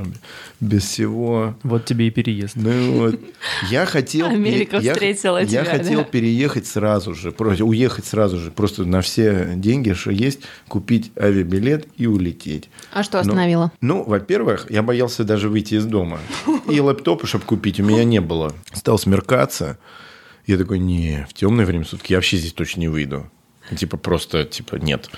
без 0.59 0.83
всего. 0.83 1.55
Вот 1.63 1.85
тебе 1.85 2.07
и 2.07 2.11
переезд. 2.11 2.55
Ну 2.55 2.99
вот. 2.99 3.19
Я 3.69 3.85
хотел... 3.85 4.27
Америка 4.27 4.77
я, 4.77 4.93
встретила 4.93 5.37
я 5.39 5.45
тебя, 5.45 5.65
хотел 5.65 5.99
да? 5.99 6.05
переехать 6.05 6.67
сразу 6.67 7.13
же, 7.13 7.31
просто 7.31 7.65
уехать 7.65 8.05
сразу 8.05 8.37
же, 8.37 8.51
просто 8.51 8.85
на 8.85 9.01
все 9.01 9.53
деньги, 9.55 9.93
что 9.93 10.11
есть, 10.11 10.41
купить 10.67 11.11
авиабилет 11.19 11.87
и 11.97 12.07
улететь. 12.07 12.69
А 12.91 13.03
что 13.03 13.19
остановило? 13.19 13.71
Ну, 13.81 14.03
во-первых, 14.03 14.67
я 14.69 14.83
боялся 14.83 15.23
даже 15.23 15.49
выйти 15.49 15.75
из 15.75 15.85
дома. 15.85 16.19
И 16.69 16.79
лэптопа, 16.79 17.27
чтобы 17.27 17.45
купить, 17.45 17.79
у 17.79 17.83
меня 17.83 18.03
не 18.03 18.21
было. 18.21 18.53
Стал 18.73 18.97
смеркаться. 18.97 19.77
Я 20.45 20.57
такой, 20.57 20.79
не, 20.79 21.25
в 21.29 21.33
темное 21.33 21.65
время 21.65 21.83
суток 21.83 22.09
я 22.09 22.17
вообще 22.17 22.37
здесь 22.37 22.53
точно 22.53 22.81
не 22.81 22.87
выйду. 22.87 23.29
Типа 23.75 23.97
просто, 23.97 24.45
типа, 24.45 24.75
нет. 24.75 25.09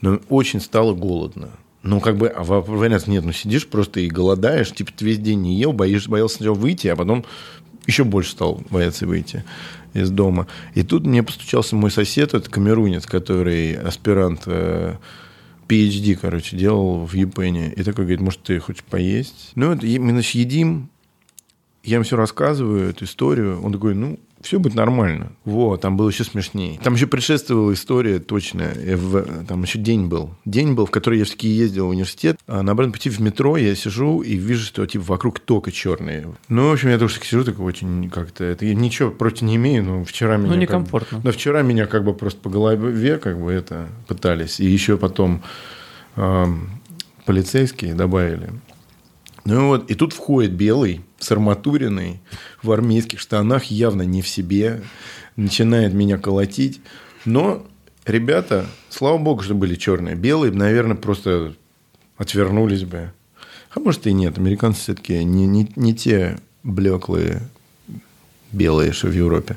Но 0.00 0.20
очень 0.28 0.60
стало 0.60 0.94
голодно. 0.94 1.50
Ну, 1.82 2.00
как 2.00 2.16
бы, 2.16 2.28
а 2.28 2.42
вариант 2.42 3.06
нет, 3.06 3.24
ну, 3.24 3.32
сидишь 3.32 3.66
просто 3.68 4.00
и 4.00 4.08
голодаешь, 4.08 4.72
типа, 4.72 4.90
ты 4.92 5.04
весь 5.04 5.18
день 5.18 5.42
не 5.42 5.54
ел, 5.54 5.72
боишься, 5.72 6.10
боялся 6.10 6.36
сначала 6.36 6.54
выйти, 6.54 6.88
а 6.88 6.96
потом 6.96 7.24
еще 7.86 8.02
больше 8.02 8.32
стал 8.32 8.60
бояться 8.70 9.06
выйти 9.06 9.44
из 9.94 10.10
дома. 10.10 10.48
И 10.74 10.82
тут 10.82 11.06
мне 11.06 11.22
постучался 11.22 11.76
мой 11.76 11.90
сосед, 11.90 12.34
это 12.34 12.50
камерунец, 12.50 13.06
который 13.06 13.74
аспирант 13.74 14.42
э, 14.46 14.96
PhD, 15.68 16.16
короче, 16.16 16.56
делал 16.56 17.06
в 17.06 17.14
Японии. 17.14 17.72
И 17.76 17.82
такой 17.82 18.04
говорит, 18.04 18.20
может, 18.20 18.42
ты 18.42 18.58
хочешь 18.58 18.84
поесть? 18.84 19.52
Ну, 19.54 19.74
и 19.74 19.98
мы, 19.98 20.10
значит, 20.10 20.34
едим, 20.34 20.90
я 21.84 21.94
ему 21.94 22.04
все 22.04 22.16
рассказываю, 22.16 22.90
эту 22.90 23.04
историю. 23.04 23.62
Он 23.62 23.72
такой, 23.72 23.94
ну, 23.94 24.18
все 24.46 24.58
будет 24.58 24.74
нормально. 24.74 25.32
Вот, 25.44 25.80
там 25.80 25.96
было 25.96 26.08
еще 26.08 26.24
смешнее. 26.24 26.78
Там 26.82 26.94
еще 26.94 27.06
предшествовала 27.06 27.72
история 27.72 28.18
точная. 28.20 28.74
Я 28.80 28.96
в- 28.96 29.44
Там 29.46 29.62
еще 29.64 29.78
день 29.78 30.06
был. 30.06 30.30
День 30.44 30.74
был, 30.74 30.86
в 30.86 30.90
который 30.90 31.18
я 31.18 31.24
все-таки 31.24 31.48
ездил 31.48 31.86
в 31.86 31.90
университет. 31.90 32.38
А 32.46 32.62
на 32.62 32.72
обратном 32.72 32.92
пути 32.92 33.10
в 33.10 33.18
метро 33.20 33.56
я 33.56 33.74
сижу 33.74 34.22
и 34.22 34.36
вижу, 34.36 34.64
что 34.64 34.86
типа 34.86 35.04
вокруг 35.04 35.40
только 35.40 35.72
черные. 35.72 36.28
Ну, 36.48 36.68
в 36.70 36.72
общем, 36.72 36.90
я 36.90 36.98
тоже 36.98 37.16
сижу 37.22 37.44
такой 37.44 37.64
очень 37.66 38.08
как-то... 38.08 38.44
Это 38.44 38.64
я 38.66 38.74
ничего 38.74 39.10
против 39.10 39.42
не 39.42 39.56
имею, 39.56 39.84
но 39.84 40.04
вчера 40.04 40.36
меня... 40.36 40.46
Ну, 40.46 40.52
как 40.52 40.56
бы- 40.56 40.60
некомфортно. 40.62 41.20
да, 41.24 41.32
вчера 41.32 41.62
меня 41.62 41.86
как 41.86 42.04
бы 42.04 42.14
просто 42.14 42.40
по 42.40 42.48
голове 42.48 43.18
как 43.18 43.40
бы 43.42 43.52
это 43.52 43.88
пытались. 44.06 44.60
И 44.60 44.64
еще 44.66 44.96
потом 44.96 45.42
эм, 46.16 46.70
полицейские 47.24 47.94
добавили. 47.94 48.50
Ну 49.44 49.68
вот, 49.68 49.90
и 49.90 49.94
тут 49.94 50.12
входит 50.12 50.52
белый, 50.52 51.02
с 51.18 51.30
арматуриной, 51.32 52.20
в 52.62 52.72
армейских 52.72 53.20
штанах, 53.20 53.64
явно 53.64 54.02
не 54.02 54.22
в 54.22 54.28
себе, 54.28 54.82
начинает 55.36 55.92
меня 55.94 56.18
колотить. 56.18 56.80
Но 57.24 57.66
ребята, 58.04 58.66
слава 58.90 59.18
богу, 59.18 59.42
что 59.42 59.54
были 59.54 59.74
черные. 59.74 60.14
Белые, 60.14 60.52
наверное, 60.52 60.96
просто 60.96 61.54
отвернулись 62.16 62.84
бы. 62.84 63.12
А 63.74 63.80
может 63.80 64.06
и 64.06 64.12
нет. 64.12 64.38
Американцы 64.38 64.80
все-таки 64.80 65.22
не, 65.24 65.46
не, 65.46 65.70
не 65.76 65.94
те 65.94 66.38
блеклые 66.62 67.42
белые, 68.52 68.92
что 68.92 69.08
в 69.08 69.12
Европе. 69.12 69.56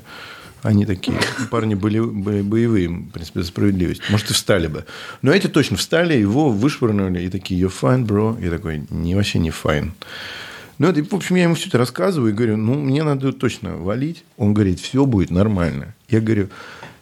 Они 0.62 0.84
такие, 0.84 1.16
парни 1.50 1.74
были, 1.74 2.00
были 2.00 2.42
боевые, 2.42 2.88
в 2.88 3.10
принципе, 3.10 3.40
за 3.40 3.48
справедливость. 3.48 4.02
Может, 4.10 4.30
и 4.30 4.34
встали 4.34 4.66
бы. 4.66 4.84
Но 5.22 5.32
эти 5.32 5.46
точно 5.46 5.78
встали, 5.78 6.14
его 6.14 6.50
вышвырнули, 6.50 7.22
и 7.22 7.30
такие, 7.30 7.60
you're 7.60 7.72
fine, 7.72 8.04
bro. 8.06 8.42
Я 8.42 8.50
такой, 8.50 8.84
не, 8.90 9.14
вообще 9.14 9.38
не 9.38 9.50
fine. 9.50 9.92
Ну, 10.80 10.88
это, 10.88 11.04
в 11.04 11.12
общем, 11.14 11.36
я 11.36 11.42
ему 11.42 11.56
все 11.56 11.68
это 11.68 11.76
рассказываю 11.76 12.32
и 12.32 12.34
говорю, 12.34 12.56
ну, 12.56 12.72
мне 12.72 13.02
надо 13.02 13.34
точно 13.34 13.76
валить. 13.76 14.24
Он 14.38 14.54
говорит, 14.54 14.80
все 14.80 15.04
будет 15.04 15.30
нормально. 15.30 15.94
Я 16.08 16.22
говорю, 16.22 16.48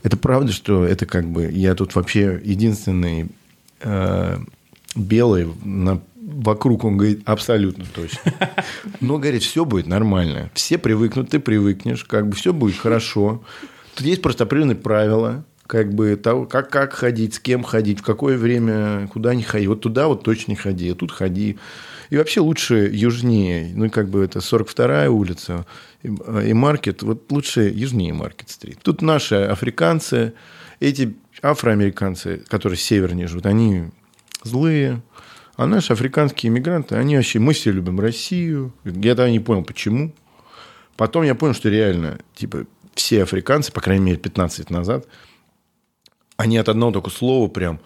это 0.02 0.16
правда, 0.16 0.50
что 0.50 0.84
это 0.84 1.06
как 1.06 1.28
бы, 1.28 1.48
я 1.48 1.76
тут 1.76 1.94
вообще 1.94 2.40
единственный 2.42 3.28
э, 3.80 4.38
белый 4.96 5.46
на, 5.62 6.00
вокруг, 6.16 6.82
он 6.82 6.96
говорит, 6.96 7.20
абсолютно 7.24 7.84
точно. 7.94 8.34
Но, 9.00 9.18
говорит, 9.18 9.44
все 9.44 9.64
будет 9.64 9.86
нормально. 9.86 10.50
Все 10.54 10.76
привыкнут, 10.76 11.30
ты 11.30 11.38
привыкнешь, 11.38 12.02
как 12.02 12.28
бы 12.28 12.34
все 12.34 12.52
будет 12.52 12.76
хорошо. 12.76 13.44
Тут 13.94 14.04
есть 14.04 14.22
просто 14.22 14.42
определенные 14.42 14.74
правила, 14.74 15.44
как 15.68 15.94
бы 15.94 16.16
того, 16.16 16.46
как, 16.46 16.68
как 16.68 16.94
ходить, 16.94 17.34
с 17.34 17.38
кем 17.38 17.62
ходить, 17.62 18.00
в 18.00 18.02
какое 18.02 18.38
время, 18.38 19.06
куда 19.06 19.36
не 19.36 19.44
ходи. 19.44 19.68
Вот 19.68 19.82
туда 19.82 20.08
вот 20.08 20.24
точно 20.24 20.50
не 20.50 20.56
ходи, 20.56 20.90
а 20.90 20.96
тут 20.96 21.12
ходи. 21.12 21.58
И 22.10 22.16
вообще 22.16 22.40
лучше 22.40 22.88
южнее, 22.92 23.72
ну, 23.74 23.90
как 23.90 24.08
бы 24.08 24.24
это 24.24 24.38
42-я 24.38 25.10
улица 25.10 25.66
и, 26.02 26.08
и 26.08 26.52
маркет, 26.52 27.02
вот 27.02 27.30
лучше 27.30 27.70
южнее 27.74 28.12
маркет-стрит. 28.12 28.78
Тут 28.82 29.02
наши 29.02 29.34
африканцы, 29.34 30.32
эти 30.80 31.14
афроамериканцы, 31.42 32.42
которые 32.48 32.78
севернее 32.78 33.26
живут, 33.26 33.46
они 33.46 33.90
злые, 34.42 35.02
а 35.56 35.66
наши 35.66 35.92
африканские 35.92 36.50
иммигранты, 36.50 36.94
они 36.94 37.16
вообще, 37.16 37.40
мы 37.40 37.52
все 37.52 37.72
любим 37.72 37.98
Россию. 38.00 38.72
Я 38.84 39.14
тогда 39.14 39.30
не 39.30 39.40
понял, 39.40 39.64
почему. 39.64 40.14
Потом 40.96 41.24
я 41.24 41.34
понял, 41.34 41.54
что 41.54 41.68
реально, 41.68 42.18
типа, 42.34 42.66
все 42.94 43.24
африканцы, 43.24 43.72
по 43.72 43.80
крайней 43.80 44.04
мере, 44.04 44.18
15 44.18 44.58
лет 44.60 44.70
назад, 44.70 45.06
они 46.36 46.56
от 46.58 46.68
одного 46.68 46.92
только 46.92 47.10
слова 47.10 47.48
прям, 47.48 47.80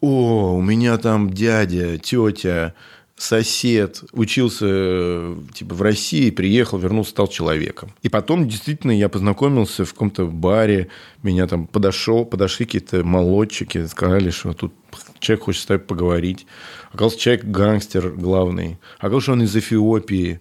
о, 0.00 0.54
у 0.54 0.60
меня 0.60 0.98
там 0.98 1.30
дядя, 1.30 1.96
тетя, 1.96 2.74
сосед 3.16 4.02
учился 4.12 5.34
типа 5.54 5.74
в 5.74 5.82
России, 5.82 6.30
приехал, 6.30 6.78
вернулся, 6.78 7.10
стал 7.10 7.28
человеком. 7.28 7.92
И 8.02 8.08
потом 8.08 8.48
действительно 8.48 8.90
я 8.90 9.08
познакомился 9.08 9.84
в 9.84 9.92
каком-то 9.92 10.26
баре, 10.26 10.88
меня 11.22 11.46
там 11.46 11.66
подошел, 11.66 12.24
подошли 12.24 12.66
какие-то 12.66 13.04
молодчики, 13.04 13.86
сказали, 13.86 14.30
что 14.30 14.52
тут 14.52 14.72
человек 15.20 15.44
хочет 15.44 15.62
с 15.62 15.66
тобой 15.66 15.84
поговорить. 15.84 16.46
Оказался 16.92 17.18
человек 17.18 17.44
гангстер 17.44 18.10
главный. 18.10 18.78
Оказалось, 18.98 19.24
что 19.24 19.32
он 19.32 19.42
из 19.42 19.56
Эфиопии. 19.56 20.40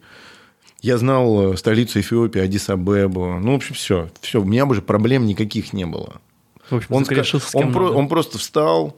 Я 0.81 0.97
знал 0.97 1.53
э, 1.53 1.57
столицу 1.57 2.01
Эфиопии, 2.01 2.41
Аддис-Абебу. 2.41 3.39
Ну, 3.39 3.53
в 3.53 3.55
общем, 3.55 3.73
все. 3.75 4.09
Все, 4.19 4.41
у 4.41 4.45
меня 4.45 4.65
уже 4.65 4.81
проблем 4.81 5.25
никаких 5.25 5.73
не 5.73 5.85
было. 5.85 6.19
В 6.69 6.75
общем, 6.75 6.93
Он, 6.93 7.05
с 7.05 7.55
он, 7.55 7.71
про- 7.71 7.91
он 7.91 8.07
просто 8.07 8.37
встал 8.37 8.97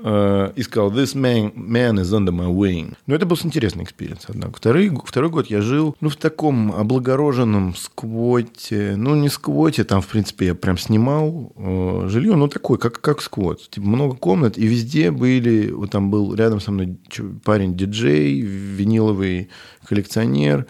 и 0.00 0.62
сказал, 0.62 0.90
this 0.90 1.14
man, 1.14 1.52
man 1.54 1.98
is 1.98 2.12
under 2.12 2.32
my 2.32 2.50
wing. 2.50 2.94
Ну, 3.06 3.14
это 3.14 3.26
был 3.26 3.36
интересный 3.42 3.84
experience, 3.84 4.24
однако. 4.28 4.56
Второй, 4.56 4.90
второй 5.04 5.30
год 5.30 5.48
я 5.48 5.60
жил, 5.60 5.96
ну, 6.00 6.08
в 6.08 6.16
таком 6.16 6.72
облагороженном 6.72 7.74
сквоте. 7.76 8.94
Ну, 8.96 9.14
не 9.14 9.28
сквоте, 9.28 9.84
там, 9.84 10.00
в 10.00 10.06
принципе, 10.06 10.46
я 10.46 10.54
прям 10.54 10.78
снимал 10.78 11.52
э, 11.56 12.06
жилье, 12.08 12.34
ну, 12.36 12.48
такой, 12.48 12.78
как, 12.78 13.00
как 13.00 13.20
сквот. 13.20 13.68
Типа, 13.70 13.86
много 13.86 14.16
комнат, 14.16 14.56
и 14.56 14.66
везде 14.66 15.10
были, 15.10 15.70
вот 15.70 15.90
там 15.90 16.10
был 16.10 16.34
рядом 16.34 16.60
со 16.60 16.72
мной 16.72 16.96
парень-диджей, 17.44 18.40
виниловый 18.40 19.50
коллекционер, 19.86 20.66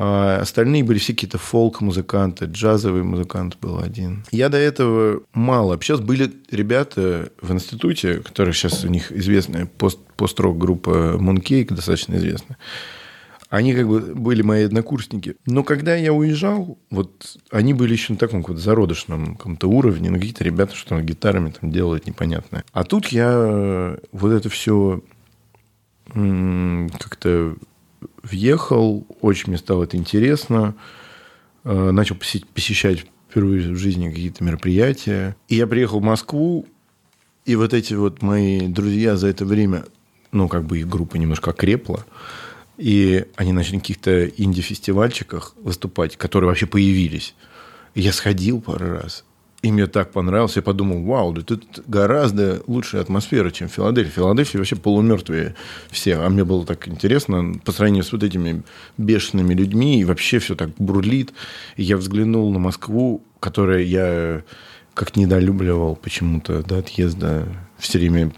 а 0.00 0.38
остальные 0.40 0.84
были 0.84 1.00
все 1.00 1.12
какие-то 1.12 1.38
фолк-музыканты, 1.38 2.44
джазовый 2.44 3.02
музыкант 3.02 3.58
был 3.60 3.80
один. 3.80 4.24
Я 4.30 4.48
до 4.48 4.56
этого 4.56 5.22
мало 5.34 5.74
общался. 5.74 6.04
Были 6.04 6.32
ребята 6.52 7.32
в 7.42 7.52
институте, 7.52 8.20
которые 8.20 8.54
сейчас 8.54 8.84
у 8.84 8.88
них 8.88 9.10
известная 9.10 9.66
пост, 9.66 9.98
пост-рок-группа 10.16 11.18
Mooncake, 11.18 11.74
достаточно 11.74 12.14
известная. 12.14 12.58
Они 13.50 13.74
как 13.74 13.88
бы 13.88 14.14
были 14.14 14.42
мои 14.42 14.66
однокурсники. 14.66 15.34
Но 15.46 15.64
когда 15.64 15.96
я 15.96 16.12
уезжал, 16.12 16.78
вот 16.90 17.36
они 17.50 17.74
были 17.74 17.94
еще 17.94 18.12
на 18.12 18.20
таком 18.20 18.42
каком-то 18.42 18.62
зародышном 18.62 19.34
каком-то 19.34 19.66
уровне. 19.68 20.10
Ну, 20.10 20.18
какие-то 20.18 20.44
ребята, 20.44 20.76
что 20.76 21.00
гитарами 21.00 21.50
там 21.50 21.72
делают 21.72 22.06
непонятное. 22.06 22.62
А 22.72 22.84
тут 22.84 23.08
я 23.08 23.98
вот 24.12 24.30
это 24.30 24.48
все 24.48 25.02
как-то 26.12 27.56
въехал, 28.22 29.06
очень 29.20 29.48
мне 29.48 29.58
стало 29.58 29.84
это 29.84 29.96
интересно, 29.96 30.74
Э, 31.70 31.90
начал 31.90 32.16
посещать 32.54 33.04
впервые 33.28 33.72
в 33.72 33.76
жизни 33.76 34.08
какие-то 34.08 34.42
мероприятия. 34.42 35.36
И 35.48 35.56
я 35.56 35.66
приехал 35.66 36.00
в 36.00 36.02
Москву, 36.02 36.66
и 37.44 37.56
вот 37.56 37.74
эти 37.74 37.92
вот 37.92 38.22
мои 38.22 38.68
друзья 38.68 39.16
за 39.16 39.28
это 39.28 39.44
время, 39.44 39.84
ну, 40.32 40.48
как 40.48 40.64
бы 40.64 40.78
их 40.78 40.88
группа 40.88 41.16
немножко 41.16 41.50
окрепла, 41.50 42.06
и 42.78 43.26
они 43.36 43.52
начали 43.52 43.74
на 43.74 43.80
каких-то 43.80 44.28
инди-фестивальчиках 44.28 45.54
выступать, 45.60 46.16
которые 46.16 46.48
вообще 46.48 46.64
появились. 46.64 47.34
Я 47.94 48.12
сходил 48.12 48.62
пару 48.62 48.92
раз, 48.92 49.26
и 49.60 49.72
мне 49.72 49.88
так 49.88 50.12
понравилось. 50.12 50.54
Я 50.54 50.62
подумал, 50.62 51.02
вау, 51.02 51.32
да 51.32 51.42
тут 51.42 51.82
гораздо 51.88 52.62
лучшая 52.68 53.02
атмосфера, 53.02 53.50
чем. 53.50 53.68
В 53.68 53.72
Филадельфии 53.72 54.56
вообще 54.56 54.76
полумертвые 54.76 55.56
все. 55.90 56.14
А 56.14 56.28
мне 56.28 56.44
было 56.44 56.64
так 56.64 56.86
интересно 56.86 57.54
по 57.64 57.72
сравнению 57.72 58.04
с 58.04 58.12
вот 58.12 58.22
этими 58.22 58.62
бешеными 58.98 59.54
людьми. 59.54 60.00
И 60.00 60.04
вообще 60.04 60.38
все 60.38 60.54
так 60.54 60.70
бурлит. 60.78 61.32
И 61.76 61.82
я 61.82 61.96
взглянул 61.96 62.52
на 62.52 62.60
Москву, 62.60 63.24
которую 63.40 63.84
я 63.86 64.44
как 64.94 65.16
недолюбливал 65.16 65.96
почему-то 65.96 66.62
до 66.62 66.78
отъезда. 66.78 67.48
Все 67.78 67.98
время 67.98 68.32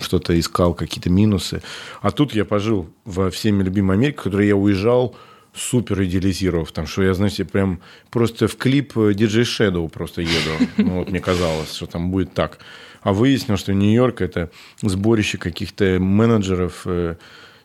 что-то 0.00 0.38
искал, 0.38 0.74
какие-то 0.74 1.08
минусы. 1.08 1.62
А 2.02 2.10
тут 2.10 2.34
я 2.34 2.44
пожил 2.44 2.90
во 3.06 3.30
всеми 3.30 3.62
любимой 3.62 3.96
Америке, 3.96 4.18
в 4.18 4.24
которой 4.24 4.46
я 4.46 4.56
уезжал 4.56 5.16
супер 5.54 6.02
идеализировав, 6.04 6.72
там, 6.72 6.86
что 6.86 7.02
я, 7.02 7.14
знаете, 7.14 7.44
прям 7.44 7.80
просто 8.10 8.48
в 8.48 8.56
клип 8.56 8.96
DJ 8.96 9.42
Shadow 9.42 9.88
просто 9.88 10.22
еду. 10.22 10.66
Ну, 10.76 10.98
вот 10.98 11.10
мне 11.10 11.20
казалось, 11.20 11.74
что 11.74 11.86
там 11.86 12.10
будет 12.10 12.34
так. 12.34 12.58
А 13.02 13.12
выяснилось, 13.12 13.60
что 13.60 13.74
Нью-Йорк– 13.74 14.20
это 14.22 14.50
сборище 14.82 15.38
каких-то 15.38 15.98
менеджеров, 16.00 16.82
э, 16.84 17.16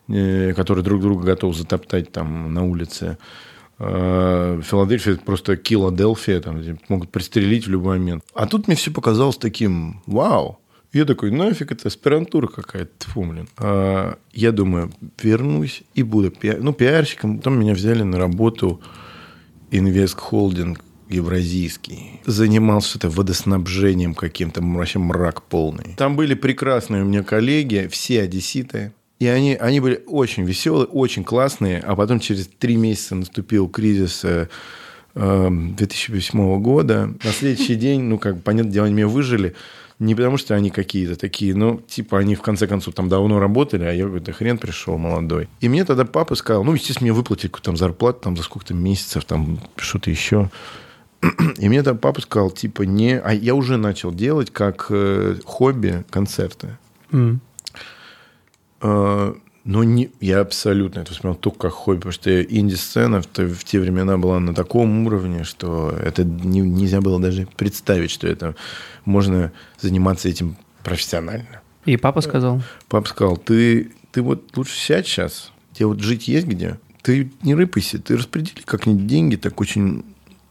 э, 0.08 0.52
которые 0.54 0.84
друг 0.84 1.00
друга 1.00 1.24
готовы 1.24 1.54
затоптать 1.54 2.12
там 2.12 2.54
на 2.54 2.64
улице. 2.64 3.18
А 3.78 4.60
Филадельфия– 4.62 5.12
это 5.14 5.24
просто 5.24 5.56
Киладельфия, 5.56 6.40
там 6.40 6.62
могут 6.88 7.10
пристрелить 7.10 7.66
в 7.66 7.70
любой 7.70 7.98
момент. 7.98 8.24
А 8.34 8.46
тут 8.46 8.68
мне 8.68 8.76
все 8.76 8.90
показалось 8.90 9.36
таким 9.36 10.02
«Вау!» 10.06 10.58
Я 10.94 11.04
такой, 11.04 11.32
нафиг 11.32 11.72
это 11.72 11.88
аспирантура 11.88 12.46
какая-то, 12.46 12.92
тьфу, 12.98 13.24
блин. 13.24 13.48
А, 13.58 14.16
я 14.32 14.52
думаю, 14.52 14.92
вернусь 15.20 15.82
и 15.94 16.04
буду 16.04 16.30
пиар... 16.30 16.58
ну, 16.60 16.72
пиарщиком. 16.72 17.38
Потом 17.38 17.58
меня 17.58 17.74
взяли 17.74 18.04
на 18.04 18.16
работу 18.16 18.80
Инвест 19.72 20.16
Холдинг 20.16 20.84
евразийский. 21.08 22.20
Занимался 22.24 22.98
это 22.98 23.10
водоснабжением 23.10 24.14
каким-то, 24.14 24.62
вообще 24.62 25.00
мрак 25.00 25.42
полный. 25.42 25.94
Там 25.96 26.14
были 26.14 26.34
прекрасные 26.34 27.02
у 27.02 27.06
меня 27.06 27.24
коллеги, 27.24 27.88
все 27.90 28.22
одесситы. 28.22 28.92
И 29.18 29.26
они, 29.26 29.54
они 29.54 29.80
были 29.80 30.02
очень 30.06 30.44
веселые, 30.44 30.86
очень 30.86 31.24
классные. 31.24 31.80
А 31.80 31.96
потом 31.96 32.20
через 32.20 32.46
три 32.46 32.76
месяца 32.76 33.16
наступил 33.16 33.68
кризис 33.68 34.24
2008 35.14 36.38
э, 36.38 36.58
года. 36.58 37.14
На 37.24 37.32
следующий 37.32 37.74
день, 37.74 38.02
ну, 38.02 38.18
как 38.18 38.42
понятное 38.42 38.72
дело, 38.72 38.86
они 38.86 38.94
меня 38.94 39.08
выжили. 39.08 39.54
Не 40.00 40.14
потому, 40.14 40.36
что 40.36 40.54
они 40.54 40.70
какие-то 40.70 41.16
такие, 41.16 41.54
но 41.54 41.80
типа 41.86 42.18
они 42.18 42.34
в 42.34 42.42
конце 42.42 42.66
концов 42.66 42.94
там 42.94 43.08
давно 43.08 43.38
работали, 43.38 43.84
а 43.84 43.92
я 43.92 44.06
да 44.06 44.32
хрен 44.32 44.58
пришел 44.58 44.98
молодой. 44.98 45.48
И 45.60 45.68
мне 45.68 45.84
тогда 45.84 46.04
папа 46.04 46.34
сказал, 46.34 46.64
ну, 46.64 46.74
естественно, 46.74 47.06
мне 47.06 47.12
выплатили 47.12 47.46
какую-то 47.46 47.66
там 47.66 47.76
зарплату 47.76 48.20
там 48.22 48.36
за 48.36 48.42
сколько-то 48.42 48.74
месяцев, 48.74 49.24
там 49.24 49.60
что-то 49.76 50.10
еще. 50.10 50.50
И 51.58 51.68
мне 51.68 51.82
там 51.82 51.96
папа 51.98 52.20
сказал, 52.20 52.50
типа, 52.50 52.82
не... 52.82 53.18
А 53.18 53.32
я 53.32 53.54
уже 53.54 53.76
начал 53.76 54.12
делать 54.12 54.50
как 54.50 54.86
э, 54.90 55.36
хобби 55.44 56.04
концерты. 56.10 56.76
Mm. 57.10 57.38
Э, 58.82 59.34
но 59.64 59.82
не, 59.82 60.10
я 60.20 60.40
абсолютно 60.40 61.00
это 61.00 61.12
воспринял 61.12 61.36
только 61.36 61.58
как 61.58 61.72
хобби, 61.72 61.96
потому 61.96 62.12
что 62.12 62.42
инди-сцена 62.42 63.22
в, 63.22 63.26
в 63.26 63.64
те 63.64 63.80
времена 63.80 64.18
была 64.18 64.38
на 64.38 64.54
таком 64.54 65.06
уровне, 65.06 65.44
что 65.44 65.90
это 65.90 66.22
не, 66.24 66.60
нельзя 66.60 67.00
было 67.00 67.18
даже 67.18 67.48
представить, 67.56 68.10
что 68.10 68.28
это 68.28 68.54
можно 69.06 69.52
заниматься 69.80 70.28
этим 70.28 70.56
профессионально. 70.82 71.62
И 71.86 71.96
папа 71.96 72.20
сказал? 72.20 72.62
Папа 72.88 73.08
сказал, 73.08 73.36
ты, 73.38 73.90
ты 74.12 74.20
вот 74.20 74.54
лучше 74.56 74.76
сядь 74.76 75.06
сейчас, 75.06 75.50
тебе 75.72 75.86
вот 75.86 76.00
жить 76.00 76.28
есть 76.28 76.46
где, 76.46 76.78
ты 77.02 77.30
не 77.42 77.54
рыпайся, 77.54 77.98
ты 77.98 78.16
распредели 78.16 78.62
как-нибудь 78.64 79.06
деньги 79.06 79.36
так 79.36 79.60
очень 79.60 80.04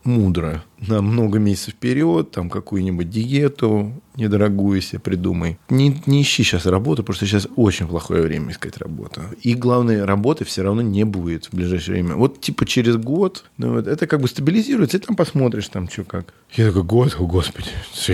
мудро 0.03 0.63
на 0.87 1.01
много 1.01 1.39
месяцев 1.39 1.73
вперед, 1.73 2.31
там 2.31 2.49
какую-нибудь 2.49 3.09
диету 3.09 3.93
недорогую 4.15 4.81
себе 4.81 4.99
придумай. 4.99 5.57
Не, 5.69 6.01
не 6.05 6.21
ищи 6.21 6.43
сейчас 6.43 6.65
работу, 6.65 7.03
потому 7.03 7.15
что 7.15 7.25
сейчас 7.25 7.47
очень 7.55 7.87
плохое 7.87 8.21
время 8.21 8.51
искать 8.51 8.77
работу. 8.77 9.21
И 9.41 9.55
главное, 9.55 10.05
работы 10.05 10.45
все 10.45 10.61
равно 10.61 10.81
не 10.81 11.03
будет 11.03 11.45
в 11.45 11.53
ближайшее 11.53 11.95
время. 11.95 12.15
Вот 12.15 12.41
типа 12.41 12.65
через 12.65 12.97
год, 12.97 13.45
ну, 13.57 13.73
вот, 13.73 13.87
это 13.87 14.05
как 14.05 14.21
бы 14.21 14.27
стабилизируется, 14.27 14.97
и 14.97 14.99
там 14.99 15.15
посмотришь 15.15 15.67
там 15.69 15.89
что 15.89 16.03
как. 16.03 16.33
Я 16.53 16.67
такой, 16.67 16.83
год, 16.83 17.15
о 17.19 17.25
господи, 17.25 17.69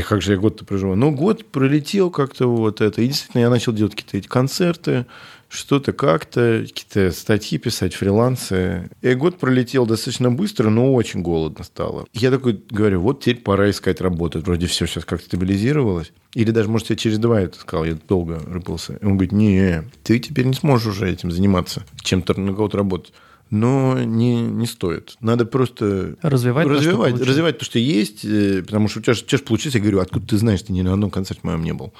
как 0.08 0.22
же 0.22 0.34
я 0.34 0.38
год-то 0.38 0.63
проживу. 0.63 0.96
Но 0.96 1.12
год 1.12 1.46
пролетел 1.46 2.10
как-то 2.12 2.48
вот 2.48 2.81
это. 2.81 3.01
И 3.01 3.08
действительно 3.08 3.41
я 3.41 3.50
начал 3.50 3.74
делать 3.74 3.96
какие-то 3.96 4.17
эти 4.17 4.27
концерты, 4.27 5.05
что-то 5.50 5.94
как-то, 5.94 6.63
какие-то 6.68 7.12
статьи 7.12 7.58
писать, 7.58 7.96
фрилансы. 7.96 8.89
И 9.01 9.13
год 9.15 9.39
пролетел 9.39 9.86
достаточно 9.86 10.32
быстро, 10.32 10.70
но 10.70 10.94
очень 10.94 11.22
голодно 11.22 11.63
стало. 11.63 12.06
Я 12.13 12.32
такой 12.32 12.63
говорю, 12.70 13.01
вот 13.01 13.22
теперь 13.22 13.41
пора 13.41 13.70
искать 13.70 14.00
работу. 14.00 14.39
Вроде 14.39 14.68
все 14.68 14.86
сейчас 14.86 15.06
как-то 15.06 15.25
стабилизировалось. 15.25 16.13
Или 16.36 16.51
даже, 16.51 16.70
может, 16.70 16.91
я 16.91 16.96
через 16.96 17.18
два 17.18 17.41
это 17.41 17.60
сказал, 17.60 17.86
я 17.86 17.98
долго 18.08 18.39
рыпался. 18.48 18.94
И 18.94 19.06
он 19.06 19.13
говорит, 19.13 19.32
не, 19.32 19.84
ты 20.03 20.20
теперь 20.20 20.46
не 20.46 20.53
сможешь 20.53 20.88
уже 20.88 21.12
этим 21.12 21.32
заниматься, 21.32 21.84
чем-то 22.01 22.40
на 22.40 22.53
кого-то 22.53 22.77
работать 22.77 23.14
но 23.51 23.98
не, 24.00 24.42
не 24.42 24.68
стоит. 24.68 25.16
Надо 25.22 25.46
просто 25.46 26.16
развивать, 26.22 26.68
развивать, 26.68 27.18
то, 27.18 27.25
развивать 27.25 27.57
то, 27.57 27.66
что 27.66 27.79
есть, 27.79 28.24
э, 28.24 28.62
потому 28.64 28.88
что 28.88 29.00
у 29.00 29.01
тебя, 29.01 29.14
у 29.14 29.16
тебя 29.16 29.38
же 29.38 29.44
получится, 29.44 29.79
я 29.79 29.81
говорю, 29.81 30.00
откуда 30.00 30.27
ты 30.27 30.38
знаешь, 30.38 30.62
ты 30.62 30.72
ни 30.72 30.83
на 30.83 30.94
одном 30.94 31.09
концерте 31.09 31.42
моем 31.44 31.64
не 31.64 31.74
был. 31.74 31.92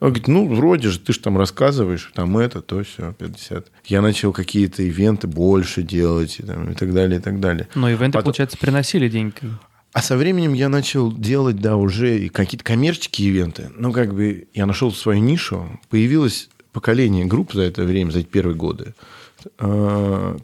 Он 0.00 0.08
говорит, 0.08 0.28
ну, 0.28 0.52
вроде 0.54 0.88
же, 0.88 0.98
ты 0.98 1.12
же 1.12 1.20
там 1.20 1.38
рассказываешь, 1.38 2.10
там 2.14 2.36
это, 2.38 2.60
то, 2.60 2.82
все, 2.82 3.12
50. 3.12 3.68
Я 3.86 4.02
начал 4.02 4.32
какие-то 4.32 4.82
ивенты 4.82 5.26
больше 5.26 5.82
делать 5.82 6.40
и, 6.40 6.42
там, 6.42 6.70
и 6.70 6.74
так 6.74 6.92
далее, 6.92 7.20
и 7.20 7.22
так 7.22 7.40
далее. 7.40 7.68
Но 7.74 7.88
ивенты, 7.88 8.12
Потом... 8.12 8.24
получается, 8.24 8.58
приносили 8.58 9.08
деньги. 9.08 9.34
А 9.92 10.02
со 10.02 10.16
временем 10.16 10.54
я 10.54 10.68
начал 10.68 11.12
делать, 11.12 11.56
да, 11.56 11.76
уже 11.76 12.18
и 12.18 12.28
какие-то 12.28 12.64
коммерческие 12.64 13.28
ивенты. 13.28 13.70
Ну, 13.76 13.92
как 13.92 14.12
бы 14.12 14.48
я 14.52 14.66
нашел 14.66 14.92
свою 14.92 15.20
нишу. 15.20 15.80
Появилось 15.88 16.48
поколение 16.72 17.24
групп 17.24 17.52
за 17.52 17.62
это 17.62 17.84
время, 17.84 18.10
за 18.10 18.18
эти 18.18 18.26
первые 18.26 18.56
годы, 18.56 18.94
а, 19.58 20.36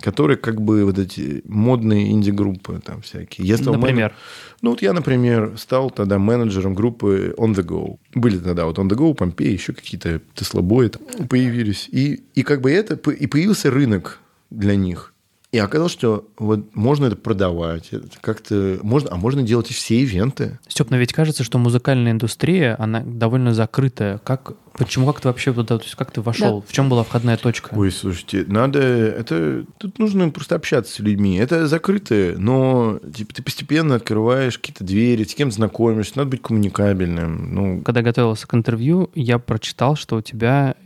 которые 0.00 0.36
как 0.36 0.60
бы 0.60 0.84
вот 0.84 0.98
эти 0.98 1.42
модные 1.46 2.10
инди-группы 2.10 2.80
там 2.84 3.02
всякие. 3.02 3.46
Я 3.46 3.56
стал 3.56 3.74
например? 3.74 4.10
Мен... 4.10 4.16
Ну, 4.62 4.70
вот 4.70 4.82
я, 4.82 4.92
например, 4.92 5.54
стал 5.56 5.90
тогда 5.90 6.18
менеджером 6.18 6.74
группы 6.74 7.34
On 7.36 7.54
The 7.54 7.64
Go. 7.64 7.98
Были 8.14 8.38
тогда 8.38 8.64
вот 8.64 8.78
On 8.78 8.88
The 8.88 8.96
Go, 8.96 9.14
Помпей, 9.14 9.52
еще 9.52 9.72
какие-то 9.72 10.20
Теслобои 10.34 10.90
появились. 11.28 11.88
И, 11.90 12.22
и 12.34 12.42
как 12.42 12.60
бы 12.60 12.70
это, 12.70 12.94
и 13.10 13.26
появился 13.26 13.70
рынок 13.70 14.20
для 14.50 14.76
них. 14.76 15.12
И 15.52 15.58
оказалось, 15.58 15.92
что 15.92 16.28
вот 16.38 16.74
можно 16.76 17.06
это 17.06 17.16
продавать, 17.16 17.90
как-то 18.20 18.78
можно, 18.82 19.10
а 19.12 19.16
можно 19.16 19.42
делать 19.42 19.66
все 19.68 20.00
ивенты. 20.00 20.60
Степ, 20.68 20.90
но 20.90 20.96
ведь 20.96 21.12
кажется, 21.12 21.42
что 21.42 21.58
музыкальная 21.58 22.12
индустрия, 22.12 22.76
она 22.78 23.00
довольно 23.00 23.52
закрытая. 23.52 24.18
Как, 24.18 24.52
почему, 24.74 25.06
как 25.06 25.20
ты 25.20 25.28
вообще 25.28 25.52
туда, 25.52 25.78
то 25.78 25.84
есть 25.84 25.96
как 25.96 26.12
ты 26.12 26.20
вошел? 26.20 26.60
Да. 26.60 26.66
В 26.68 26.72
чем 26.72 26.88
была 26.88 27.02
входная 27.02 27.36
точка? 27.36 27.74
Ой, 27.74 27.90
слушайте, 27.90 28.44
надо, 28.46 28.78
это, 28.78 29.64
тут 29.78 29.98
нужно 29.98 30.30
просто 30.30 30.54
общаться 30.54 30.94
с 30.94 30.98
людьми. 31.00 31.36
Это 31.36 31.66
закрытое, 31.66 32.36
но 32.38 33.00
типа, 33.12 33.34
ты 33.34 33.42
постепенно 33.42 33.96
открываешь 33.96 34.56
какие-то 34.56 34.84
двери, 34.84 35.24
с 35.24 35.34
кем 35.34 35.50
знакомишься, 35.50 36.12
надо 36.16 36.30
быть 36.30 36.42
коммуникабельным. 36.42 37.54
Ну. 37.54 37.82
Когда 37.82 38.02
готовился 38.02 38.46
к 38.46 38.54
интервью, 38.54 39.10
я 39.16 39.40
прочитал, 39.40 39.96
что 39.96 40.16
у 40.16 40.22
тебя 40.22 40.76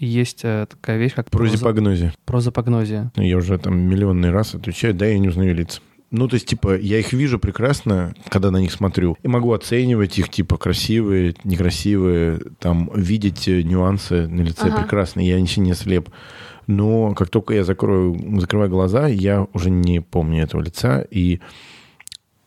есть 0.00 0.40
э, 0.44 0.66
такая 0.68 0.98
вещь, 0.98 1.14
как... 1.14 1.30
Прозапогнозия. 1.30 2.14
Прозапогнозия. 2.24 3.12
Я 3.16 3.36
уже 3.36 3.58
там 3.58 3.78
миллионный 3.78 4.30
раз 4.30 4.54
отвечаю, 4.54 4.94
да, 4.94 5.06
я 5.06 5.18
не 5.18 5.28
узнаю 5.28 5.54
лица. 5.54 5.80
Ну, 6.10 6.26
то 6.26 6.34
есть, 6.34 6.46
типа, 6.46 6.76
я 6.76 6.98
их 6.98 7.12
вижу 7.12 7.38
прекрасно, 7.38 8.14
когда 8.28 8.50
на 8.50 8.56
них 8.56 8.72
смотрю. 8.72 9.16
И 9.22 9.28
могу 9.28 9.52
оценивать 9.52 10.18
их, 10.18 10.28
типа, 10.28 10.56
красивые, 10.56 11.36
некрасивые, 11.44 12.40
там, 12.58 12.90
видеть 12.94 13.46
э, 13.46 13.62
нюансы 13.62 14.26
на 14.26 14.40
лице 14.40 14.68
ага. 14.68 14.82
прекрасно. 14.82 15.20
Я 15.20 15.40
ничего 15.40 15.66
не 15.66 15.74
слеп. 15.74 16.08
Но 16.66 17.14
как 17.14 17.28
только 17.28 17.54
я 17.54 17.64
закрою, 17.64 18.40
закрываю 18.40 18.70
глаза, 18.70 19.06
я 19.06 19.46
уже 19.52 19.70
не 19.70 20.00
помню 20.00 20.42
этого 20.42 20.62
лица. 20.62 21.04
И, 21.10 21.40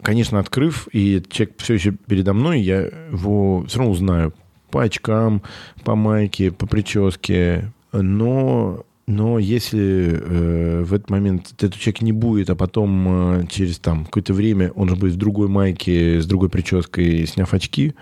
конечно, 0.02 0.40
открыв, 0.40 0.88
и 0.92 1.24
человек 1.30 1.56
все 1.60 1.76
еще 1.76 1.92
передо 1.92 2.34
мной, 2.34 2.62
я 2.62 2.82
его 2.82 3.64
все 3.68 3.78
равно 3.78 3.94
узнаю 3.94 4.34
по 4.74 4.82
очкам, 4.82 5.44
по 5.84 5.96
майке, 5.96 6.52
по 6.52 6.66
прическе. 6.66 7.72
Но, 7.92 8.84
но 9.06 9.38
если 9.38 10.20
э, 10.20 10.84
в 10.84 10.96
этот 10.96 11.12
момент 11.12 11.54
этот 11.54 11.76
человек 11.76 12.02
не 12.02 12.12
будет, 12.12 12.50
а 12.50 12.56
потом 12.56 13.42
э, 13.42 13.46
через 13.50 13.78
там 13.78 14.06
какое-то 14.06 14.34
время 14.34 14.72
он 14.72 14.90
же 14.90 14.96
будет 14.96 15.14
в 15.14 15.18
другой 15.18 15.48
майке, 15.48 16.20
с 16.20 16.26
другой 16.26 16.50
прической, 16.50 17.28
сняв 17.28 17.54
очки, 17.54 17.94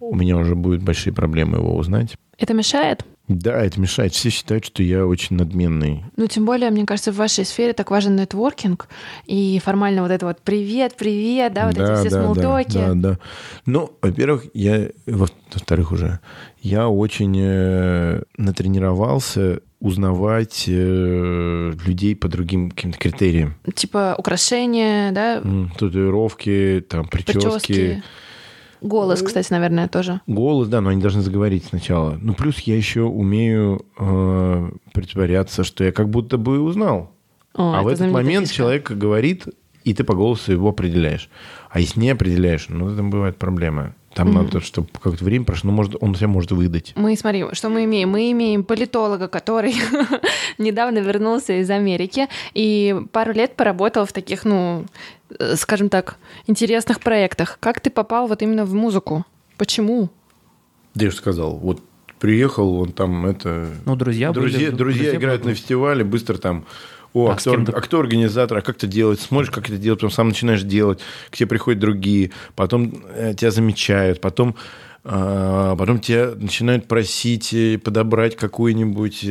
у 0.00 0.16
меня 0.16 0.38
уже 0.38 0.56
будут 0.56 0.82
большие 0.82 1.12
проблемы 1.12 1.58
его 1.58 1.76
узнать. 1.76 2.16
Это 2.36 2.52
мешает? 2.52 3.04
Да, 3.30 3.62
это 3.62 3.80
мешает. 3.80 4.12
Все 4.12 4.28
считают, 4.28 4.64
что 4.64 4.82
я 4.82 5.06
очень 5.06 5.36
надменный. 5.36 6.02
Ну, 6.16 6.26
тем 6.26 6.44
более, 6.44 6.68
мне 6.70 6.84
кажется, 6.84 7.12
в 7.12 7.16
вашей 7.16 7.44
сфере 7.44 7.72
так 7.72 7.92
важен 7.92 8.16
нетворкинг 8.16 8.88
и 9.24 9.60
формально 9.64 10.02
вот 10.02 10.10
это 10.10 10.26
вот 10.26 10.40
«привет, 10.42 10.96
привет», 10.96 11.52
да, 11.54 11.66
вот 11.66 11.76
да, 11.76 11.92
эти 11.92 12.00
все 12.00 12.10
да, 12.10 12.22
смолтоки. 12.22 12.72
Да, 12.72 12.88
да, 12.88 12.94
да. 12.94 13.18
Ну, 13.66 13.92
во-первых, 14.02 14.46
я, 14.52 14.88
во-вторых 15.06 15.92
уже, 15.92 16.18
я 16.60 16.88
очень 16.88 17.36
э, 17.40 18.22
натренировался 18.36 19.60
узнавать 19.78 20.64
э, 20.66 21.72
людей 21.86 22.16
по 22.16 22.26
другим 22.26 22.72
каким-то 22.72 22.98
критериям. 22.98 23.54
Типа 23.76 24.16
украшения, 24.18 25.12
да? 25.12 25.40
Татуировки, 25.78 26.84
там, 26.88 27.06
прически. 27.06 27.38
прически 27.38 28.02
Голос, 28.80 29.22
кстати, 29.22 29.50
наверное, 29.50 29.88
тоже. 29.88 30.20
Голос, 30.26 30.68
да, 30.68 30.80
но 30.80 30.90
они 30.90 31.00
должны 31.00 31.22
заговорить 31.22 31.64
сначала. 31.66 32.18
Ну, 32.20 32.34
плюс 32.34 32.58
я 32.60 32.76
еще 32.76 33.02
умею 33.02 33.84
э, 33.98 34.70
притворяться, 34.92 35.64
что 35.64 35.84
я 35.84 35.92
как 35.92 36.08
будто 36.08 36.38
бы 36.38 36.60
узнал. 36.60 37.12
О, 37.54 37.74
а 37.74 37.82
в 37.82 37.88
этот 37.88 38.10
момент 38.10 38.46
фишка. 38.46 38.56
человек 38.56 38.90
говорит, 38.90 39.46
и 39.84 39.94
ты 39.94 40.04
по 40.04 40.14
голосу 40.14 40.52
его 40.52 40.68
определяешь. 40.68 41.28
А 41.68 41.80
если 41.80 42.00
не 42.00 42.10
определяешь, 42.10 42.66
ну, 42.68 42.94
там 42.94 43.10
бывает 43.10 43.36
проблема. 43.36 43.94
Там 44.14 44.28
mm-hmm. 44.28 44.42
надо, 44.42 44.60
чтобы 44.60 44.88
какое-то 44.92 45.24
время 45.24 45.44
прошло, 45.44 45.70
но 45.70 45.76
может, 45.76 45.94
он 46.00 46.14
себя 46.16 46.26
может 46.26 46.50
выдать. 46.50 46.92
Мы, 46.96 47.16
смотри, 47.16 47.44
что 47.52 47.68
мы 47.68 47.84
имеем? 47.84 48.10
Мы 48.10 48.32
имеем 48.32 48.64
политолога, 48.64 49.28
который 49.28 49.74
недавно 50.58 50.98
вернулся 50.98 51.60
из 51.60 51.70
Америки 51.70 52.28
и 52.52 53.00
пару 53.12 53.32
лет 53.32 53.54
поработал 53.54 54.06
в 54.06 54.12
таких, 54.12 54.44
ну, 54.44 54.84
э, 55.38 55.54
скажем 55.56 55.88
так, 55.88 56.16
интересных 56.48 57.00
проектах. 57.00 57.58
Как 57.60 57.80
ты 57.80 57.88
попал 57.90 58.26
вот 58.26 58.42
именно 58.42 58.64
в 58.64 58.74
музыку? 58.74 59.24
Почему? 59.56 60.08
Да 60.94 61.04
я 61.04 61.10
же 61.10 61.16
сказал, 61.16 61.54
вот 61.56 61.80
приехал, 62.18 62.80
он 62.80 62.92
там 62.92 63.26
это... 63.26 63.68
Ну, 63.86 63.94
друзья 63.94 64.32
Друзья, 64.32 64.58
были, 64.58 64.70
друзья, 64.70 65.02
друзья 65.04 65.14
играют 65.14 65.42
были. 65.42 65.52
на 65.52 65.56
фестивале, 65.56 66.04
быстро 66.04 66.36
там... 66.36 66.66
О, 67.12 67.28
А, 67.28 67.32
а, 67.34 67.38
с 67.38 67.42
кто, 67.42 67.50
кем-то- 67.52 67.72
а 67.72 67.80
кто 67.80 68.00
организатор, 68.00 68.58
а 68.58 68.60
как 68.62 68.76
это 68.76 68.86
делать? 68.86 69.20
Смотришь, 69.20 69.50
как 69.50 69.68
это 69.68 69.78
делать, 69.78 70.00
потом 70.00 70.10
сам 70.12 70.28
начинаешь 70.28 70.62
делать, 70.62 71.00
к 71.30 71.36
тебе 71.36 71.48
приходят 71.48 71.80
другие, 71.80 72.30
потом 72.54 73.02
э, 73.14 73.34
тебя 73.34 73.50
замечают, 73.50 74.20
потом, 74.20 74.54
э, 75.04 75.74
потом 75.78 75.98
тебя 75.98 76.30
начинают 76.36 76.86
просить 76.86 77.52
э, 77.52 77.78
подобрать 77.78 78.36
какую-нибудь 78.36 79.24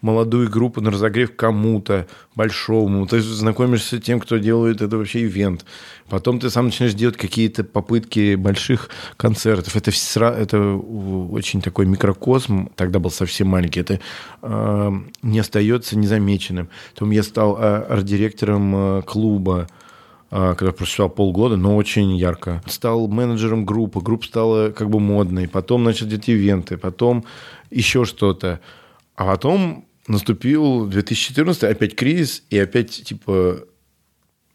молодую 0.00 0.48
группу 0.50 0.80
на 0.80 0.90
разогрев 0.90 1.34
кому-то 1.36 2.06
большому. 2.34 3.06
Ты 3.06 3.20
знакомишься 3.20 3.98
с 3.98 4.00
тем, 4.00 4.20
кто 4.20 4.38
делает 4.38 4.80
это 4.80 4.96
вообще 4.96 5.22
ивент. 5.22 5.64
Потом 6.08 6.40
ты 6.40 6.50
сам 6.50 6.66
начинаешь 6.66 6.94
делать 6.94 7.16
какие-то 7.16 7.64
попытки 7.64 8.34
больших 8.34 8.90
концертов. 9.16 9.76
Это, 9.76 9.92
это 10.20 10.74
очень 10.74 11.60
такой 11.60 11.86
микрокосм. 11.86 12.68
Тогда 12.76 12.98
был 12.98 13.10
совсем 13.10 13.48
маленький. 13.48 13.80
Это 13.80 14.00
э, 14.42 14.92
не 15.22 15.38
остается 15.38 15.98
незамеченным. 15.98 16.68
Потом 16.94 17.10
я 17.10 17.22
стал 17.22 17.58
э, 17.58 17.86
арт-директором 17.88 18.98
э, 18.98 19.02
клуба 19.02 19.68
а, 20.32 20.54
когда 20.54 20.70
просуществовал 20.70 21.10
полгода, 21.10 21.56
но 21.56 21.74
очень 21.74 22.16
ярко. 22.16 22.62
Стал 22.66 23.08
менеджером 23.08 23.66
группы, 23.66 24.00
группа 24.00 24.24
стала 24.24 24.70
как 24.70 24.88
бы 24.88 25.00
модной, 25.00 25.48
потом 25.48 25.82
начал 25.82 26.06
делать 26.06 26.28
ивенты, 26.28 26.76
потом 26.76 27.24
еще 27.70 28.04
что-то. 28.04 28.60
А 29.16 29.24
потом 29.24 29.86
наступил 30.06 30.86
2014, 30.86 31.64
опять 31.64 31.94
кризис, 31.94 32.42
и 32.50 32.58
опять, 32.58 33.04
типа, 33.04 33.64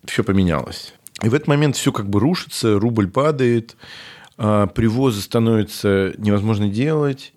все 0.05 0.23
поменялось. 0.23 0.93
И 1.23 1.29
в 1.29 1.33
этот 1.33 1.47
момент 1.47 1.75
все 1.75 1.91
как 1.91 2.09
бы 2.09 2.19
рушится, 2.19 2.79
рубль 2.79 3.09
падает, 3.09 3.75
а, 4.37 4.67
привозы 4.67 5.21
становятся 5.21 6.13
невозможно 6.17 6.67
делать. 6.67 7.33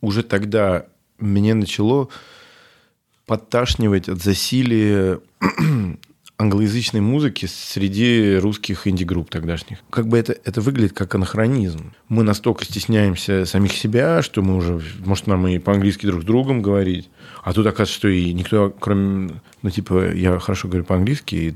Уже 0.00 0.22
тогда 0.22 0.86
меня 1.18 1.54
начало 1.54 2.08
подташнивать 3.26 4.08
от 4.08 4.22
засилия 4.22 5.20
англоязычной 6.36 7.00
музыки 7.00 7.46
среди 7.46 8.36
русских 8.36 8.86
инди-групп 8.86 9.30
тогдашних. 9.30 9.78
Как 9.88 10.06
бы 10.08 10.18
это, 10.18 10.36
это 10.44 10.60
выглядит 10.60 10.92
как 10.92 11.14
анахронизм. 11.14 11.94
Мы 12.08 12.22
настолько 12.24 12.64
стесняемся 12.64 13.46
самих 13.46 13.72
себя, 13.72 14.20
что 14.20 14.42
мы 14.42 14.56
уже, 14.56 14.80
может, 15.04 15.26
нам 15.26 15.46
и 15.46 15.58
по-английски 15.58 16.06
друг 16.06 16.22
с 16.22 16.24
другом 16.24 16.60
говорить. 16.60 17.08
А 17.44 17.52
тут 17.52 17.66
оказывается, 17.66 17.94
что 17.94 18.08
и 18.08 18.32
никто, 18.32 18.70
кроме, 18.70 19.42
ну, 19.60 19.70
типа, 19.70 20.12
я 20.14 20.38
хорошо 20.38 20.66
говорю 20.66 20.84
по-английски, 20.84 21.54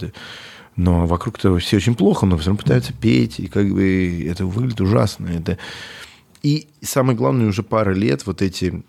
но 0.76 1.06
вокруг-то 1.06 1.56
все 1.58 1.78
очень 1.78 1.94
плохо, 1.94 2.26
но 2.26 2.36
все 2.36 2.50
равно 2.50 2.62
пытаются 2.62 2.92
петь, 2.92 3.40
и 3.40 3.48
как 3.48 3.68
бы 3.70 4.26
это 4.28 4.44
выглядит 4.44 4.82
ужасно. 4.82 5.28
Это... 5.28 5.56
И 6.42 6.68
самое 6.82 7.16
главное, 7.16 7.46
уже 7.46 7.62
пара 7.62 7.92
лет 7.92 8.26
вот 8.26 8.42
эти 8.42 8.82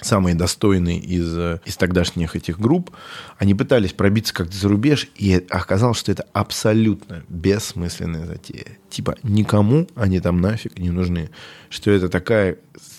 самые 0.00 0.34
достойные 0.34 0.98
из, 0.98 1.36
э, 1.36 1.60
из 1.64 1.76
тогдашних 1.76 2.36
этих 2.36 2.60
групп, 2.60 2.90
они 3.38 3.54
пытались 3.54 3.92
пробиться 3.92 4.32
как-то 4.32 4.56
за 4.56 4.68
рубеж, 4.68 5.08
и 5.16 5.44
оказалось, 5.50 5.98
что 5.98 6.12
это 6.12 6.24
абсолютно 6.32 7.24
бессмысленная 7.28 8.26
затея. 8.26 8.78
Типа 8.90 9.16
никому 9.22 9.88
они 9.94 10.20
там 10.20 10.40
нафиг 10.40 10.78
не 10.78 10.90
нужны. 10.90 11.30
Что 11.68 11.90
это 11.90 12.08
такая 12.08 12.58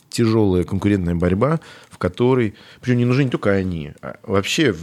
тяжелая 0.09 0.63
конкурентная 0.63 1.15
борьба, 1.15 1.59
в 1.89 1.97
которой... 1.97 2.55
Причем 2.81 2.97
не 2.97 3.05
нужны 3.05 3.23
не 3.23 3.29
только 3.29 3.51
они. 3.51 3.93
А 4.01 4.17
вообще 4.23 4.75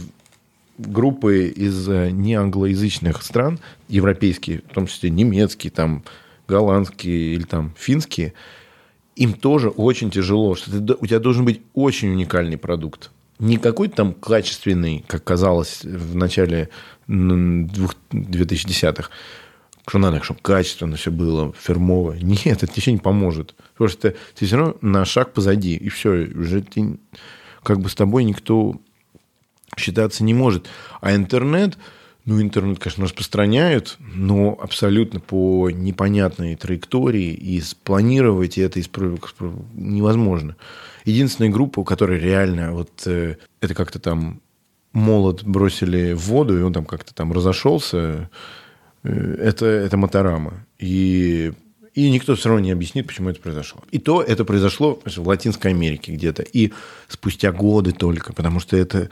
группы 0.77 1.47
из 1.47 1.87
э, 1.89 2.09
неанглоязычных 2.11 3.21
стран, 3.23 3.59
европейские, 3.87 4.61
в 4.69 4.73
том 4.73 4.87
числе 4.87 5.09
немецкие, 5.09 5.71
там, 5.71 6.03
голландские 6.47 7.33
или 7.33 7.43
там 7.43 7.73
финские, 7.77 8.33
им 9.17 9.33
тоже 9.33 9.69
очень 9.69 10.11
тяжело, 10.11 10.55
что 10.55 10.71
ты, 10.71 10.95
у 10.99 11.05
тебя 11.05 11.19
должен 11.19 11.43
быть 11.43 11.61
очень 11.73 12.09
уникальный 12.09 12.57
продукт. 12.57 13.11
Не 13.39 13.57
какой-то 13.57 13.95
там 13.95 14.13
качественный, 14.13 15.03
как 15.07 15.23
казалось 15.23 15.83
в 15.83 16.15
начале 16.15 16.69
м, 17.07 17.67
двух- 17.67 17.95
2010-х, 18.11 19.09
что 19.87 19.97
надо, 19.99 20.21
чтобы 20.23 20.39
качественно 20.41 20.95
все 20.97 21.11
было, 21.11 21.53
фирмово. 21.59 22.13
Нет, 22.21 22.63
это 22.63 22.71
ничего 22.75 22.93
не 22.93 23.01
поможет. 23.01 23.55
Потому 23.73 23.89
что 23.89 24.15
ты 24.35 24.45
все 24.45 24.55
равно 24.55 24.75
на 24.81 25.05
шаг 25.05 25.33
позади, 25.33 25.75
и 25.75 25.89
все, 25.89 26.09
уже 26.35 26.61
ты, 26.61 26.97
как 27.63 27.79
бы 27.79 27.89
с 27.89 27.95
тобой 27.95 28.23
никто 28.23 28.75
считаться 29.77 30.23
не 30.23 30.33
может. 30.33 30.67
А 31.01 31.15
интернет, 31.15 31.77
ну, 32.27 32.41
интернет, 32.41 32.77
конечно, 32.77 33.05
распространяют, 33.05 33.95
но 33.99 34.59
абсолютно 34.61 35.21
по 35.21 35.69
непонятной 35.69 36.57
траектории, 36.57 37.31
и 37.31 37.61
спланировать 37.61 38.57
это 38.57 38.81
испро- 38.81 39.65
невозможно. 39.73 40.57
Единственная 41.05 41.49
группа, 41.49 41.79
у 41.79 41.83
которой 41.85 42.19
реально 42.19 42.73
вот 42.73 42.91
э, 43.05 43.37
это 43.61 43.73
как-то 43.73 43.99
там 43.99 44.41
молот 44.91 45.45
бросили 45.45 46.11
в 46.11 46.27
воду, 46.27 46.59
и 46.59 46.63
он 46.63 46.73
там 46.73 46.83
как-то 46.83 47.13
там 47.13 47.31
разошелся, 47.31 48.29
э, 49.03 49.35
это, 49.39 49.65
это 49.65 49.95
Моторама. 49.95 50.65
И 50.79 51.53
и 51.93 52.11
никто 52.11 52.35
все 52.35 52.49
равно 52.49 52.63
не 52.63 52.71
объяснит, 52.71 53.07
почему 53.07 53.29
это 53.29 53.39
произошло. 53.39 53.81
И 53.89 53.99
то 53.99 54.21
это 54.21 54.45
произошло 54.45 55.01
в 55.03 55.27
Латинской 55.27 55.71
Америке 55.71 56.11
где-то. 56.11 56.43
И 56.43 56.71
спустя 57.07 57.51
годы 57.51 57.91
только, 57.91 58.33
потому 58.33 58.59
что 58.59 58.77
это, 58.77 59.09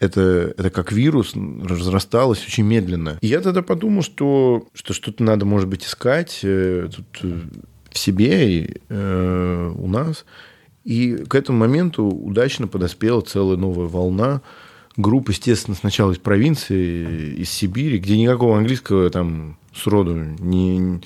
это, 0.00 0.54
это 0.56 0.70
как 0.70 0.92
вирус 0.92 1.34
разрасталось 1.34 2.44
очень 2.44 2.64
медленно. 2.64 3.18
И 3.20 3.26
я 3.26 3.40
тогда 3.40 3.62
подумал, 3.62 4.02
что, 4.02 4.66
что 4.72 4.94
что-то 4.94 5.22
надо, 5.22 5.44
может 5.44 5.68
быть, 5.68 5.84
искать 5.84 6.40
э, 6.42 6.88
тут, 6.94 7.06
э, 7.22 7.40
в 7.90 7.98
себе 7.98 8.58
и 8.58 8.76
э, 8.88 9.74
у 9.76 9.86
нас. 9.86 10.24
И 10.84 11.16
к 11.28 11.34
этому 11.34 11.58
моменту 11.58 12.06
удачно 12.06 12.66
подоспела 12.66 13.20
целая 13.20 13.58
новая 13.58 13.86
волна 13.86 14.40
групп, 14.96 15.28
естественно, 15.28 15.76
сначала 15.76 16.12
из 16.12 16.18
провинции, 16.18 17.34
из 17.34 17.50
Сибири, 17.50 17.98
где 17.98 18.16
никакого 18.16 18.56
английского 18.56 19.10
там 19.10 19.58
сроду 19.74 20.16
не, 20.16 21.00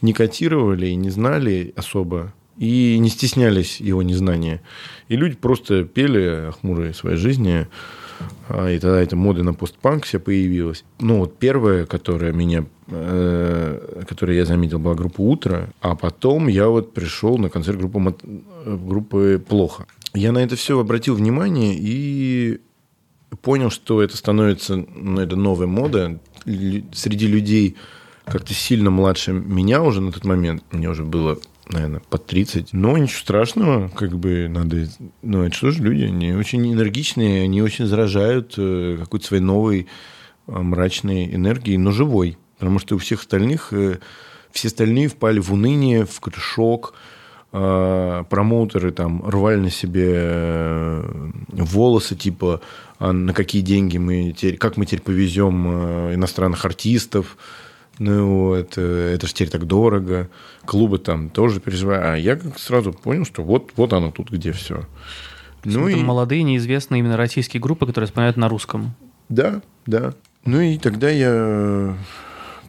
не 0.00 0.12
котировали 0.14 0.86
и 0.88 0.94
не 0.94 1.10
знали 1.10 1.72
особо, 1.76 2.32
и 2.56 2.98
не 2.98 3.10
стеснялись 3.10 3.80
его 3.80 4.02
незнания. 4.02 4.62
И 5.08 5.16
люди 5.16 5.36
просто 5.36 5.84
пели 5.84 6.48
о 6.48 6.52
хмурой 6.52 6.94
своей 6.94 7.16
жизни, 7.16 7.68
и 8.50 8.78
тогда 8.78 9.00
эта 9.00 9.16
мода 9.16 9.42
на 9.42 9.54
постпанк 9.54 10.04
вся 10.04 10.18
появилась. 10.18 10.84
Ну, 10.98 11.18
вот 11.18 11.38
первая, 11.38 11.86
которая 11.86 12.32
меня, 12.32 12.64
э, 12.88 14.02
которую 14.08 14.36
я 14.36 14.44
заметил, 14.44 14.78
была 14.78 14.94
группа 14.94 15.20
«Утро», 15.20 15.70
а 15.80 15.94
потом 15.94 16.48
я 16.48 16.68
вот 16.68 16.92
пришел 16.92 17.38
на 17.38 17.48
концерт 17.48 17.78
группы, 17.78 17.98
Мот- 17.98 18.24
группы 18.64 19.42
«Плохо». 19.48 19.86
Я 20.14 20.32
на 20.32 20.38
это 20.38 20.56
все 20.56 20.78
обратил 20.78 21.14
внимание 21.14 21.76
и 21.78 22.60
понял, 23.42 23.70
что 23.70 24.02
это 24.02 24.16
становится, 24.16 24.76
ну, 24.76 25.20
это 25.20 25.36
новая 25.36 25.68
мода 25.68 26.18
среди 26.44 27.26
людей 27.26 27.76
как-то 28.24 28.54
сильно 28.54 28.90
младше 28.90 29.32
меня 29.32 29.82
уже 29.82 30.00
на 30.00 30.12
тот 30.12 30.24
момент. 30.24 30.64
Мне 30.70 30.88
уже 30.88 31.04
было, 31.04 31.38
наверное, 31.72 32.00
под 32.08 32.26
30. 32.26 32.72
Но 32.72 32.96
ничего 32.96 33.18
страшного, 33.18 33.88
как 33.88 34.18
бы 34.18 34.48
надо... 34.48 34.88
Ну, 35.22 35.44
это 35.44 35.54
что 35.54 35.70
же 35.70 35.82
люди? 35.82 36.04
Они 36.04 36.32
очень 36.32 36.72
энергичные, 36.72 37.44
они 37.44 37.62
очень 37.62 37.86
заражают 37.86 38.54
э, 38.56 38.96
какой-то 39.00 39.26
своей 39.26 39.42
новой 39.42 39.86
э, 40.46 40.52
мрачной 40.52 41.34
энергией, 41.34 41.78
но 41.78 41.90
живой. 41.90 42.38
Потому 42.58 42.78
что 42.78 42.96
у 42.96 42.98
всех 42.98 43.20
остальных... 43.20 43.72
э, 43.72 43.98
все 44.50 44.68
остальные 44.68 45.08
впали 45.08 45.38
в 45.38 45.52
уныние, 45.52 46.06
в 46.06 46.20
шок, 46.36 46.94
промоутеры 47.52 48.92
там 48.92 49.28
рвали 49.28 49.58
на 49.58 49.70
себе 49.70 51.02
волосы, 51.48 52.14
типа, 52.14 52.60
а 52.98 53.12
на 53.12 53.32
какие 53.32 53.62
деньги 53.62 53.98
мы 53.98 54.32
теперь, 54.36 54.56
как 54.56 54.76
мы 54.76 54.86
теперь 54.86 55.02
повезем 55.02 56.14
иностранных 56.14 56.64
артистов, 56.64 57.36
ну 57.98 58.46
вот, 58.46 58.74
э, 58.76 59.12
это 59.14 59.26
же 59.26 59.34
теперь 59.34 59.50
так 59.50 59.66
дорого, 59.66 60.28
клубы 60.64 60.98
там 60.98 61.28
тоже 61.28 61.60
переживают. 61.60 62.04
А 62.04 62.16
я 62.16 62.36
как 62.36 62.58
сразу 62.58 62.92
понял, 62.92 63.24
что 63.24 63.42
вот, 63.42 63.72
вот 63.76 63.92
оно 63.92 64.10
тут, 64.10 64.30
где 64.30 64.52
все. 64.52 64.86
Ну 65.64 65.88
и... 65.88 65.96
молодые, 65.96 66.42
неизвестные 66.42 67.00
именно 67.00 67.16
российские 67.16 67.60
группы, 67.60 67.86
которые 67.86 68.08
исполняют 68.08 68.36
на 68.36 68.48
русском. 68.48 68.94
Да, 69.28 69.62
да. 69.86 70.14
Ну 70.44 70.60
и 70.60 70.78
тогда 70.78 71.10
я 71.10 71.96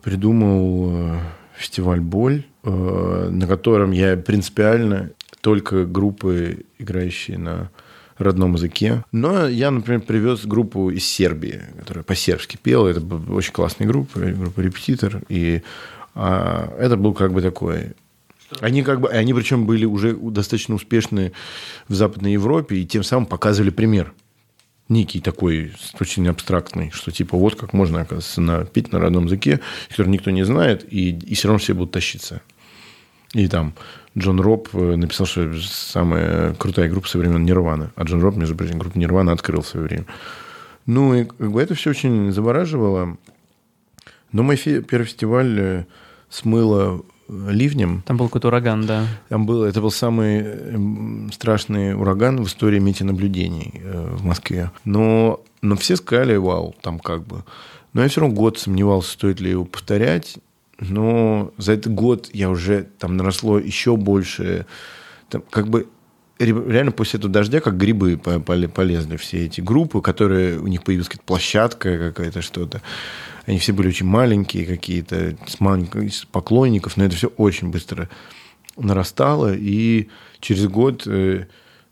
придумал 0.01 0.89
э, 0.91 1.19
фестиваль 1.55 2.01
«Боль», 2.01 2.45
э, 2.63 3.29
на 3.31 3.47
котором 3.47 3.91
я 3.91 4.17
принципиально 4.17 5.11
только 5.41 5.85
группы, 5.85 6.65
играющие 6.77 7.37
на 7.37 7.69
родном 8.21 8.53
языке. 8.53 9.03
Но 9.11 9.47
я, 9.47 9.71
например, 9.71 10.01
привез 10.01 10.45
группу 10.45 10.89
из 10.89 11.05
Сербии, 11.05 11.61
которая 11.77 12.03
по-сербски 12.03 12.57
пела. 12.61 12.87
Это 12.87 13.01
была 13.01 13.35
очень 13.35 13.53
классная 13.53 13.87
группа, 13.87 14.19
группа 14.19 14.59
«Репетитор». 14.59 15.21
И 15.29 15.61
а, 16.15 16.73
это 16.79 16.97
был 16.97 17.13
как 17.13 17.33
бы 17.33 17.41
такой 17.41 17.93
Они 18.59 18.83
как 18.83 19.01
бы, 19.01 19.09
они 19.09 19.33
причем 19.33 19.65
были 19.65 19.85
уже 19.85 20.13
достаточно 20.15 20.75
успешны 20.75 21.31
в 21.87 21.93
Западной 21.93 22.33
Европе 22.33 22.77
и 22.77 22.85
тем 22.85 23.03
самым 23.03 23.25
показывали 23.25 23.69
пример 23.69 24.13
некий 24.91 25.21
такой 25.21 25.71
очень 25.99 26.27
абстрактный, 26.27 26.91
что 26.91 27.11
типа 27.11 27.37
вот 27.37 27.55
как 27.55 27.73
можно, 27.73 28.01
оказывается, 28.01 28.41
на, 28.41 28.65
петь 28.65 28.91
на 28.91 28.99
родном 28.99 29.25
языке, 29.25 29.61
который 29.89 30.09
никто 30.09 30.29
не 30.31 30.43
знает, 30.43 30.85
и, 30.91 31.11
и 31.11 31.33
все 31.33 31.47
равно 31.47 31.59
все 31.59 31.73
будут 31.73 31.91
тащиться. 31.91 32.41
И 33.33 33.47
там 33.47 33.73
Джон 34.17 34.39
Роб 34.41 34.69
э, 34.73 34.95
написал, 34.95 35.25
что 35.25 35.51
самая 35.61 36.53
крутая 36.55 36.89
группа 36.89 37.07
со 37.07 37.17
времен 37.17 37.45
Нирвана. 37.45 37.91
А 37.95 38.03
Джон 38.03 38.21
Роб, 38.21 38.35
между 38.35 38.55
прочим, 38.55 38.77
группу 38.77 38.99
Нирвана 38.99 39.31
открыл 39.31 39.61
в 39.61 39.67
свое 39.67 39.85
время. 39.85 40.05
Ну, 40.85 41.13
и 41.13 41.23
как 41.25 41.51
бы 41.51 41.61
это 41.61 41.75
все 41.75 41.91
очень 41.91 42.31
завораживало. 42.31 43.17
Но 44.31 44.43
мой 44.43 44.57
первый 44.57 45.05
фестиваль 45.05 45.59
э, 45.59 45.85
смыло 46.29 47.03
ливнем. 47.31 48.03
Там 48.05 48.17
был 48.17 48.27
какой-то 48.27 48.49
ураган, 48.49 48.85
да. 48.85 49.07
Там 49.29 49.45
был, 49.45 49.63
это 49.63 49.79
был 49.81 49.91
самый 49.91 50.39
эм, 50.39 51.29
страшный 51.31 51.95
ураган 51.95 52.43
в 52.43 52.47
истории 52.47 52.79
метеонаблюдений 52.79 53.71
э, 53.75 54.15
в 54.15 54.25
Москве. 54.25 54.71
Но, 54.83 55.41
но 55.61 55.75
все 55.77 55.95
сказали, 55.95 56.35
вау, 56.35 56.75
там 56.81 56.99
как 56.99 57.25
бы. 57.25 57.43
Но 57.93 58.03
я 58.03 58.09
все 58.09 58.21
равно 58.21 58.35
год 58.35 58.59
сомневался, 58.59 59.11
стоит 59.11 59.39
ли 59.39 59.51
его 59.51 59.63
повторять. 59.63 60.37
Но 60.81 61.53
за 61.57 61.73
этот 61.73 61.93
год 61.93 62.29
я 62.33 62.49
уже 62.49 62.87
там 62.97 63.15
наросло 63.15 63.59
еще 63.59 63.95
больше. 63.95 64.65
Там, 65.29 65.43
как 65.49 65.69
бы 65.69 65.87
реально 66.39 66.91
после 66.91 67.19
этого 67.19 67.31
дождя 67.31 67.59
как 67.59 67.77
грибы 67.77 68.17
полезли 68.17 69.15
все 69.17 69.45
эти 69.45 69.61
группы, 69.61 70.01
которые 70.01 70.59
у 70.59 70.67
них 70.67 70.83
появилась 70.83 71.07
какая-то 71.07 71.25
площадка 71.25 71.97
какая-то 71.97 72.41
что-то. 72.41 72.81
Они 73.45 73.59
все 73.59 73.73
были 73.73 73.89
очень 73.89 74.07
маленькие 74.07 74.65
какие-то, 74.65 75.35
с, 75.47 75.59
маленьких, 75.59 76.27
поклонников, 76.27 76.97
но 76.97 77.05
это 77.05 77.15
все 77.15 77.27
очень 77.27 77.69
быстро 77.69 78.09
нарастало. 78.75 79.53
И 79.53 80.09
через 80.39 80.67
год 80.67 81.03
э, 81.05 81.45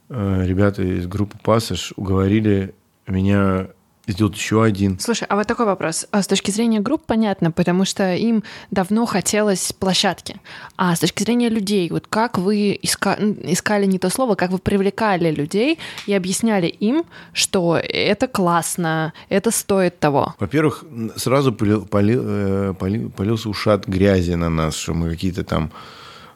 э, 0.10 0.41
ребята 0.45 0.82
из 0.82 1.06
группы 1.06 1.38
«Пассаж» 1.43 1.93
уговорили 1.95 2.73
меня 3.08 3.67
сделать 4.12 4.36
еще 4.36 4.63
один. 4.63 5.00
Слушай, 5.00 5.26
а 5.30 5.36
вот 5.36 5.48
такой 5.48 5.65
вопрос. 5.65 6.08
А 6.12 6.22
с 6.22 6.28
точки 6.28 6.52
зрения 6.52 6.80
групп 6.80 7.04
понятно, 7.06 7.52
потому 7.52 7.86
что 7.86 8.15
им 8.15 8.43
давно 8.72 9.06
хотелось 9.06 9.74
площадки. 9.74 10.36
А 10.78 10.95
с 10.95 11.00
точки 11.00 11.24
зрения 11.24 11.50
людей, 11.50 11.89
вот 11.89 12.08
как 12.08 12.38
вы 12.38 12.78
иска... 12.82 13.17
искали 13.43 13.86
не 13.86 14.00
то 14.00 14.10
слово, 14.10 14.36
как 14.36 14.52
вы 14.52 14.60
привлекали 14.60 15.32
людей 15.32 15.80
и 16.06 16.13
объясняли 16.13 16.67
им, 16.67 17.04
что 17.34 17.78
это 17.78 18.28
классно, 18.28 19.13
это 19.30 19.52
стоит 19.52 20.00
того? 20.00 20.36
Во-первых, 20.39 20.84
сразу 21.15 21.54
полил, 21.54 21.86
полил, 21.86 22.22
э, 22.24 22.74
полил, 22.78 23.10
полился 23.10 23.50
ушат 23.50 23.88
грязи 23.88 24.34
на 24.34 24.50
нас, 24.50 24.76
что 24.76 24.93
мы 24.93 25.10
какие-то 25.10 25.43
там 25.43 25.72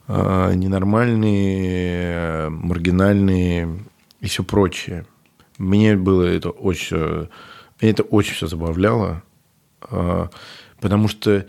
э, 0.08 0.54
ненормальные, 0.56 2.16
э, 2.16 2.50
маргинальные 2.50 3.80
и 4.22 4.28
все 4.28 4.44
прочее. 4.44 5.06
Мне 5.58 5.96
было 5.96 6.24
это 6.24 6.50
очень 6.50 7.28
меня 7.84 7.92
это 7.92 8.04
очень 8.04 8.34
все 8.34 8.48
забавляло, 8.48 9.24
а, 9.82 10.30
потому 10.80 11.08
что 11.08 11.46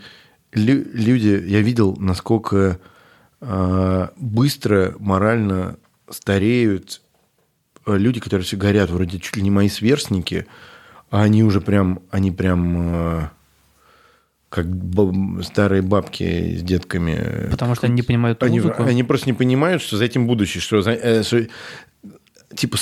люди, 0.51 1.43
я 1.47 1.61
видел, 1.61 1.95
насколько 1.97 2.79
а, 3.41 4.11
быстро 4.17 4.95
морально 4.99 5.77
стареют 6.09 7.01
а, 7.85 7.95
люди, 7.95 8.19
которые 8.19 8.45
все 8.45 8.57
горят, 8.57 8.89
вроде 8.89 9.19
чуть 9.19 9.37
ли 9.37 9.41
не 9.41 9.51
мои 9.51 9.69
сверстники, 9.69 10.45
а 11.09 11.23
они 11.23 11.43
уже 11.43 11.61
прям, 11.61 12.01
они 12.11 12.31
прям 12.31 13.31
как 14.49 14.67
старые 15.43 15.81
бабки 15.81 16.57
с 16.57 16.61
детками. 16.63 17.49
Потому 17.51 17.75
что 17.75 17.87
они 17.87 17.95
не 17.95 18.01
понимают 18.03 18.41
музыку. 18.41 18.83
Они, 18.83 18.91
они 18.91 19.03
просто 19.03 19.27
не 19.27 19.33
понимают, 19.33 19.81
что 19.81 19.97
за 19.97 20.05
этим 20.05 20.27
будущее, 20.27 20.61
что, 20.61 20.77
э, 20.77 21.23
что 21.23 21.45
типа 22.55 22.77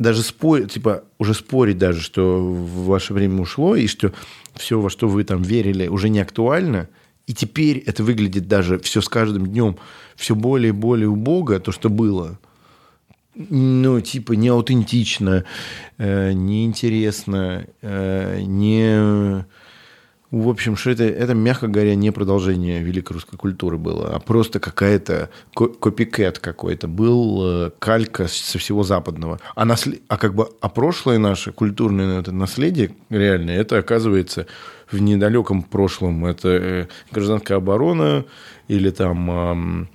даже 0.00 0.22
спорить, 0.22 0.72
типа, 0.72 1.04
уже 1.18 1.34
спорить 1.34 1.76
даже, 1.76 2.00
что 2.00 2.42
ваше 2.42 3.12
время 3.12 3.42
ушло, 3.42 3.76
и 3.76 3.86
что 3.86 4.12
все, 4.54 4.80
во 4.80 4.88
что 4.88 5.06
вы 5.08 5.24
там 5.24 5.42
верили, 5.42 5.88
уже 5.88 6.08
не 6.08 6.20
актуально, 6.20 6.88
и 7.26 7.34
теперь 7.34 7.78
это 7.86 8.02
выглядит 8.02 8.48
даже 8.48 8.78
все 8.78 9.02
с 9.02 9.08
каждым 9.08 9.46
днем 9.46 9.76
все 10.16 10.34
более 10.34 10.70
и 10.70 10.72
более 10.72 11.08
убого, 11.08 11.60
то, 11.60 11.70
что 11.70 11.90
было. 11.90 12.38
Ну, 13.34 14.00
типа, 14.00 14.32
не 14.32 14.48
аутентично, 14.48 15.44
э, 15.98 16.32
неинтересно, 16.32 17.66
э, 17.82 18.40
не 18.40 19.44
в 20.30 20.48
общем, 20.48 20.76
что 20.76 20.90
это, 20.90 21.04
это, 21.04 21.34
мягко 21.34 21.66
говоря, 21.66 21.96
не 21.96 22.12
продолжение 22.12 22.80
великой 22.80 23.14
русской 23.14 23.36
культуры 23.36 23.78
было, 23.78 24.14
а 24.14 24.20
просто 24.20 24.60
какая-то 24.60 25.28
копикет 25.54 26.38
какой-то. 26.38 26.86
Был 26.86 27.40
э, 27.42 27.70
калька 27.80 28.28
со 28.28 28.58
всего 28.58 28.84
западного. 28.84 29.40
А, 29.56 29.64
наслед... 29.64 30.02
а 30.06 30.16
как 30.16 30.34
бы 30.34 30.48
а 30.60 30.68
прошлое 30.68 31.18
наше 31.18 31.50
культурное 31.50 32.20
это 32.20 32.30
наследие 32.30 32.94
реальное, 33.08 33.58
это 33.60 33.78
оказывается 33.78 34.46
в 34.90 35.00
недалеком 35.00 35.62
прошлом. 35.62 36.24
Это 36.24 36.48
э, 36.48 36.86
гражданская 37.10 37.56
оборона 37.58 38.24
или 38.68 38.90
там 38.90 39.88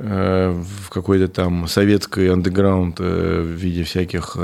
э, 0.00 0.50
в 0.50 0.90
какой-то 0.90 1.28
там 1.28 1.68
советский 1.68 2.26
андеграунд 2.26 2.98
в 2.98 3.44
виде 3.44 3.84
всяких 3.84 4.36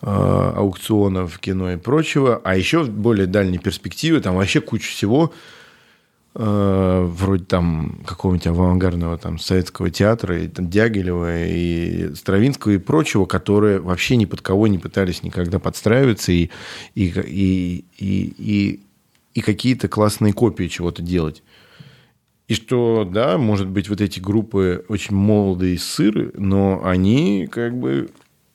аукционов, 0.00 1.38
кино 1.38 1.72
и 1.72 1.76
прочего, 1.76 2.40
а 2.44 2.56
еще 2.56 2.82
в 2.82 2.90
более 2.90 3.26
дальней 3.26 3.58
перспективе 3.58 4.20
там 4.20 4.36
вообще 4.36 4.60
куча 4.60 4.88
всего, 4.88 5.32
э, 6.34 7.06
вроде 7.08 7.44
там 7.44 8.00
какого-нибудь 8.06 8.46
авангардного 8.46 9.18
там 9.18 9.38
советского 9.38 9.90
театра, 9.90 10.40
и 10.40 10.48
там, 10.48 10.70
Дягилева, 10.70 11.46
и 11.46 12.14
Стравинского, 12.14 12.72
и 12.72 12.78
прочего, 12.78 13.26
которые 13.26 13.80
вообще 13.80 14.16
ни 14.16 14.24
под 14.24 14.40
кого 14.40 14.68
не 14.68 14.78
пытались 14.78 15.22
никогда 15.24 15.58
подстраиваться 15.58 16.30
и, 16.30 16.50
и, 16.94 17.06
и, 17.06 17.84
и, 17.98 18.34
и, 18.38 18.80
и 19.34 19.40
какие-то 19.40 19.88
классные 19.88 20.32
копии 20.32 20.68
чего-то 20.68 21.02
делать. 21.02 21.42
И 22.46 22.54
что, 22.54 23.04
да, 23.04 23.36
может 23.36 23.68
быть, 23.68 23.90
вот 23.90 24.00
эти 24.00 24.20
группы 24.20 24.84
очень 24.88 25.14
молодые 25.14 25.78
сыры, 25.78 26.32
но 26.34 26.80
они 26.82 27.46
как 27.50 27.76
бы 27.76 28.08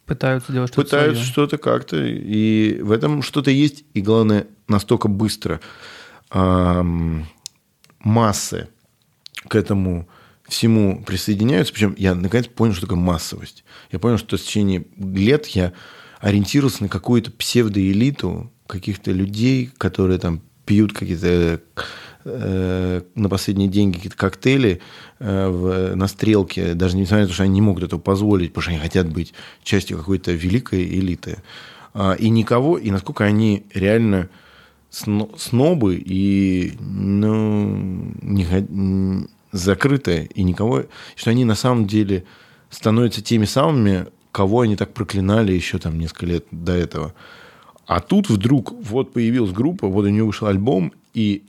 Пытаются 0.06 0.52
делать 0.52 0.72
что-то 0.72 0.90
Пытаются 0.90 1.24
что-то 1.24 1.58
как-то. 1.58 2.04
И 2.06 2.82
в 2.82 2.92
этом 2.92 3.22
что-то 3.22 3.52
есть. 3.52 3.86
И 3.94 4.02
главное, 4.02 4.48
настолько 4.68 5.08
быстро 5.08 5.62
эм, 6.32 7.26
массы 8.00 8.68
к 9.48 9.56
этому 9.56 10.08
всему 10.48 11.04
присоединяются. 11.04 11.74
Причем 11.74 11.96
я 11.98 12.16
наконец 12.16 12.48
понял, 12.48 12.74
что 12.74 12.82
такое 12.88 13.00
массовость. 13.00 13.64
Я 13.92 14.00
понял, 14.00 14.18
что 14.18 14.38
в 14.38 14.42
течение 14.42 14.86
лет 14.98 15.48
я 15.48 15.74
ориентировался 16.20 16.84
на 16.84 16.90
какую-то 16.90 17.32
псевдоэлиту 17.32 18.52
каких-то 18.68 19.12
людей, 19.12 19.72
которые 19.78 20.20
там 20.20 20.42
пьют 20.66 20.94
какие-то 20.94 21.26
Э, 21.26 21.60
на 22.26 23.30
последние 23.30 23.68
деньги 23.68 23.96
какие-то 23.96 24.18
коктейли 24.18 24.80
э, 25.20 25.48
в, 25.50 25.96
на 25.96 26.08
стрелке, 26.08 26.74
даже 26.74 26.96
несмотря 26.96 27.24
на 27.24 27.28
то, 27.28 27.34
что 27.34 27.44
они 27.44 27.54
не 27.54 27.62
могут 27.62 27.84
этого 27.84 28.00
позволить, 28.00 28.52
потому 28.54 28.62
что 28.64 28.72
они 28.72 28.80
хотят 28.80 29.12
быть 29.12 29.34
частью 29.64 29.98
какой-то 29.98 30.32
великой 30.32 30.86
элиты. 30.86 31.40
А, 31.94 32.14
и 32.14 32.30
никого, 32.30 32.78
и 32.78 32.92
насколько 32.92 33.24
они 33.24 33.66
реально 33.74 34.30
снобы 34.90 35.96
и 35.96 36.74
ну, 36.80 38.14
не, 38.22 39.28
закрытые, 39.52 40.28
и 40.28 40.44
никого, 40.44 40.84
что 41.16 41.32
они 41.32 41.46
на 41.46 41.56
самом 41.56 41.88
деле 41.88 42.26
становятся 42.70 43.22
теми 43.22 43.46
самыми, 43.46 44.08
кого 44.32 44.62
они 44.62 44.76
так 44.76 44.94
проклинали 44.94 45.52
еще 45.52 45.78
там 45.78 45.98
несколько 46.00 46.26
лет 46.26 46.46
до 46.52 46.74
этого. 46.74 47.14
А 47.86 48.00
тут 48.00 48.30
вдруг 48.30 48.72
вот 48.72 49.14
появилась 49.14 49.52
группа, 49.52 49.88
вот 49.88 50.06
у 50.06 50.10
нее 50.10 50.24
вышел 50.24 50.48
альбом, 50.48 50.94
и 51.14 51.44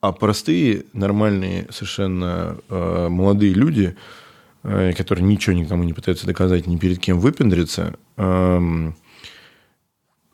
а 0.00 0.12
простые, 0.12 0.84
нормальные, 0.92 1.66
совершенно 1.70 2.56
э, 2.68 3.08
молодые 3.08 3.52
люди, 3.52 3.96
э, 4.62 4.92
которые 4.94 5.24
ничего 5.24 5.54
никому 5.54 5.84
не 5.84 5.92
пытаются 5.92 6.26
доказать, 6.26 6.66
ни 6.66 6.76
перед 6.76 6.98
кем 6.98 7.20
выпендриться, 7.20 7.94
э, 8.16 8.92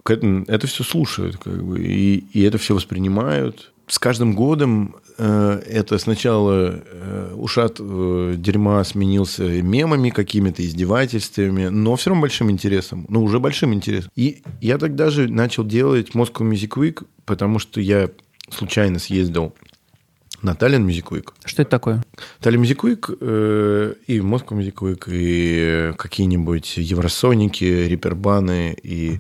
это, 0.05 0.45
это 0.47 0.67
все 0.67 0.85
слушают, 0.85 1.37
как 1.37 1.65
бы, 1.65 1.81
и, 1.81 2.19
и 2.33 2.43
это 2.43 2.59
все 2.59 2.75
воспринимают. 2.75 3.73
С 3.89 3.99
каждым 3.99 4.35
годом 4.35 4.97
э, 5.19 5.63
это 5.67 5.99
сначала 5.99 6.81
э, 6.85 7.35
ушат 7.37 7.77
э, 7.79 8.35
дерьма 8.37 8.83
сменился 8.85 9.45
мемами 9.63 10.11
какими-то, 10.11 10.65
издевательствами, 10.65 11.67
но 11.67 11.95
все 11.97 12.11
равно 12.11 12.23
большим 12.23 12.51
интересом, 12.51 13.07
ну, 13.09 13.23
уже 13.23 13.39
большим 13.39 13.75
интересом. 13.75 14.11
И 14.17 14.43
я 14.61 14.79
тогда 14.79 15.11
же 15.11 15.29
начал 15.29 15.65
делать 15.65 16.11
Moscow 16.15 16.49
Music 16.49 16.71
Week, 16.71 17.05
потому 17.25 17.59
что 17.59 17.81
я 17.81 18.11
случайно 18.51 18.99
съездил 18.99 19.55
на 20.43 20.55
Таллин 20.55 20.87
Week. 20.87 21.29
Что 21.45 21.63
это 21.63 21.71
такое? 21.71 22.03
Таллин 22.41 22.63
Week 22.63 23.17
э, 23.21 23.95
и 24.07 24.19
Music 24.19 24.75
Week, 24.75 25.05
и 25.09 25.93
какие-нибудь 25.97 26.77
Евросоники, 26.77 27.65
Рипербаны 27.65 28.77
и 28.83 29.19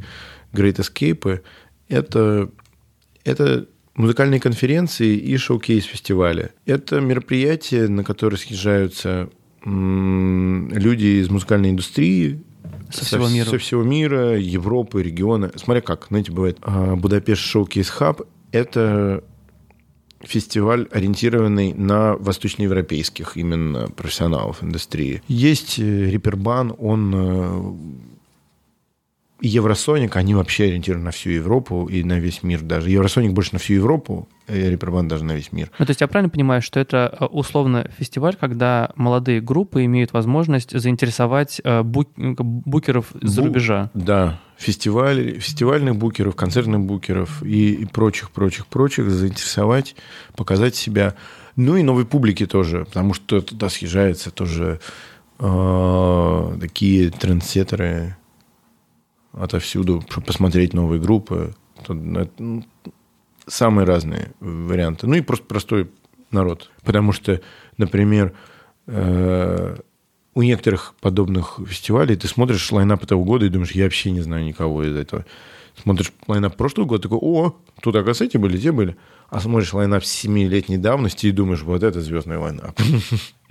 Great 0.52 0.76
Escape. 0.76 1.42
Это, 1.88 2.50
это 3.24 3.66
музыкальные 3.94 4.40
конференции 4.40 5.16
и 5.16 5.36
шоу-кейс-фестивали. 5.36 6.50
Это 6.64 7.00
мероприятия, 7.00 7.88
на 7.88 8.04
которые 8.04 8.38
съезжаются 8.38 9.28
люди 9.64 11.20
из 11.20 11.28
музыкальной 11.28 11.70
индустрии, 11.70 12.40
со 12.90 13.04
всего 13.04 13.28
мира. 13.28 13.46
Со 13.46 13.58
всего 13.58 13.82
мира, 13.82 14.38
Европы, 14.38 15.02
региона. 15.02 15.50
Смотря 15.56 15.80
как, 15.80 16.06
знаете, 16.08 16.30
бывает. 16.30 16.58
А, 16.62 16.94
Будапешт 16.94 17.42
Шоу-кейс 17.42 17.88
Хаб– 17.88 18.22
это 18.52 19.22
фестиваль, 20.20 20.88
ориентированный 20.90 21.72
на 21.74 22.16
восточноевропейских 22.16 23.36
именно 23.36 23.88
профессионалов 23.88 24.62
индустрии. 24.62 25.22
Есть 25.28 25.78
э, 25.78 26.10
Рипербан, 26.10 26.74
он 26.78 27.14
э, 27.14 27.72
Евросоник, 29.40 30.16
они 30.16 30.34
вообще 30.34 30.64
ориентированы 30.64 31.04
на 31.06 31.10
всю 31.10 31.30
Европу 31.30 31.86
и 31.86 32.02
на 32.02 32.18
весь 32.18 32.42
мир 32.42 32.62
даже. 32.62 32.90
Евросоник 32.90 33.32
больше 33.32 33.50
на 33.52 33.58
всю 33.58 33.74
Европу, 33.74 34.28
Репербан 34.48 35.08
даже 35.08 35.24
на 35.24 35.32
весь 35.32 35.52
мир. 35.52 35.70
Ну, 35.78 35.84
то 35.84 35.90
есть 35.90 36.00
я 36.00 36.08
правильно 36.08 36.30
понимаю, 36.30 36.62
что 36.62 36.80
это 36.80 37.14
э, 37.20 37.24
условно 37.26 37.90
фестиваль, 37.98 38.36
когда 38.36 38.92
молодые 38.96 39.40
группы 39.40 39.84
имеют 39.84 40.12
возможность 40.12 40.78
заинтересовать 40.78 41.60
э, 41.62 41.82
бук, 41.82 42.08
букеров 42.16 43.14
из-за 43.16 43.42
Бу- 43.42 43.46
рубежа? 43.46 43.90
Да, 43.92 44.40
фестиваль, 44.56 45.38
фестивальных 45.38 45.96
букеров, 45.96 46.34
концертных 46.34 46.80
букеров 46.80 47.42
и, 47.42 47.74
и 47.74 47.84
прочих, 47.84 48.30
прочих, 48.30 48.66
прочих 48.66 49.10
заинтересовать, 49.10 49.96
показать 50.34 50.76
себя. 50.76 51.14
Ну 51.56 51.76
и 51.76 51.82
новой 51.82 52.06
публике 52.06 52.46
тоже, 52.46 52.84
потому 52.84 53.12
что 53.12 53.40
туда 53.42 53.68
съезжаются 53.68 54.30
тоже 54.30 54.80
э, 55.38 56.58
такие 56.60 57.10
трендсеттеры, 57.10 58.16
отовсюду, 59.36 60.02
посмотреть 60.26 60.72
новые 60.72 61.00
группы. 61.00 61.54
Ну, 61.88 62.64
самые 63.46 63.86
разные 63.86 64.32
варианты. 64.40 65.06
Ну 65.06 65.14
и 65.14 65.20
просто 65.20 65.44
простой 65.44 65.90
народ. 66.30 66.70
Потому 66.82 67.12
что, 67.12 67.40
например, 67.76 68.32
э, 68.86 69.76
у 70.34 70.42
некоторых 70.42 70.94
подобных 71.00 71.60
фестивалей 71.66 72.16
ты 72.16 72.28
смотришь 72.28 72.72
лайнап 72.72 73.04
этого 73.04 73.24
года 73.24 73.46
и 73.46 73.50
думаешь, 73.50 73.72
я 73.72 73.84
вообще 73.84 74.10
не 74.10 74.20
знаю 74.20 74.44
никого 74.44 74.84
из 74.84 74.96
этого. 74.96 75.24
Смотришь 75.82 76.12
lineup 76.26 76.56
прошлого 76.56 76.86
года, 76.86 77.02
такой, 77.02 77.18
о, 77.20 77.56
тут, 77.82 77.94
оказывается, 77.94 78.24
эти 78.24 78.38
были, 78.38 78.58
те 78.58 78.72
были. 78.72 78.96
А 79.28 79.40
смотришь 79.40 79.74
lineup 79.74 80.04
семилетней 80.04 80.78
давности 80.78 81.26
и 81.26 81.32
думаешь, 81.32 81.62
вот 81.62 81.82
это 81.82 82.00
звездный 82.00 82.38
lineup. 82.38 82.78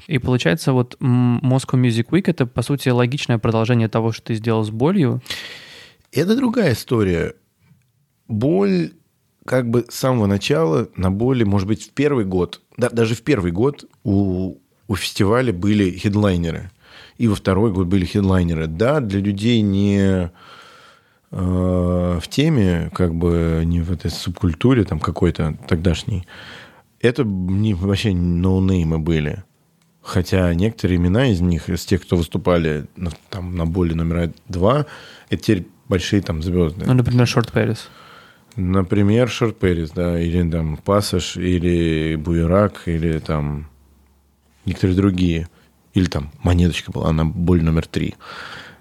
И 0.08 0.18
получается, 0.18 0.74
вот 0.74 0.98
Moscow 1.00 1.80
Music 1.80 2.10
Week— 2.10 2.24
это, 2.26 2.46
по 2.46 2.62
сути, 2.62 2.90
логичное 2.90 3.38
продолжение 3.38 3.88
того, 3.88 4.12
что 4.12 4.26
ты 4.26 4.36
сделал 4.36 4.64
с 4.64 4.70
Болью. 4.70 5.22
Это 6.16 6.36
другая 6.38 6.74
история. 6.74 7.36
Боль 8.30 8.94
как 9.46 9.70
бы 9.70 9.86
с 9.88 9.96
самого 9.96 10.26
начала 10.26 10.90
на 10.96 11.12
Боли, 11.12 11.44
может 11.44 11.68
быть, 11.68 11.84
в 11.84 11.92
первый 11.92 12.26
год, 12.26 12.62
да, 12.78 12.90
даже 12.90 13.16
в 13.16 13.22
первый 13.22 13.52
год 13.52 13.86
у, 14.04 14.56
у 14.88 14.96
фестиваля 14.96 15.54
были 15.54 15.92
хедлайнеры. 15.92 16.72
И 17.18 17.28
во 17.28 17.36
второй 17.36 17.72
год 17.72 17.88
были 17.88 18.06
хедлайнеры. 18.06 18.68
Да, 18.68 19.02
для 19.02 19.20
людей 19.20 19.60
не 19.62 20.00
э, 20.00 20.30
в 21.32 22.28
теме, 22.30 22.90
как 22.94 23.14
бы 23.14 23.64
не 23.66 23.82
в 23.82 23.92
этой 23.92 24.10
субкультуре 24.10 24.86
там 24.86 25.02
какой-то 25.02 25.58
тогдашней, 25.68 26.26
это 27.02 27.26
не, 27.26 27.74
вообще 27.74 28.14
ноунеймы 28.14 29.00
были. 29.00 29.44
Хотя 30.02 30.54
некоторые 30.54 30.98
имена 30.98 31.28
из 31.28 31.42
них, 31.42 31.68
из 31.70 31.86
тех, 31.86 32.04
кто 32.04 32.16
выступали 32.16 32.86
на, 32.96 33.12
там, 33.30 33.56
на 33.56 33.66
боли 33.66 33.94
номера 33.94 34.32
два, 34.48 34.86
это 35.30 35.44
теперь 35.44 35.68
большие 35.88 36.22
там 36.22 36.42
звезды. 36.42 36.86
Ну, 36.86 36.94
например, 36.94 37.28
Шорт 37.28 37.52
Пэрис. 37.52 37.90
Например, 38.56 39.30
Шорт 39.30 39.58
Пэрис, 39.58 39.92
да, 39.92 40.20
или 40.20 40.50
там 40.50 40.78
Пассаж, 40.78 41.38
или 41.38 42.16
Буерак, 42.16 42.84
или 42.86 43.20
там 43.20 43.68
некоторые 44.66 44.96
другие. 44.96 45.50
Или 45.94 46.06
там 46.06 46.32
Монеточка 46.44 46.92
была, 46.92 47.10
она 47.10 47.26
боль 47.26 47.64
номер 47.64 47.88
три. 47.88 48.16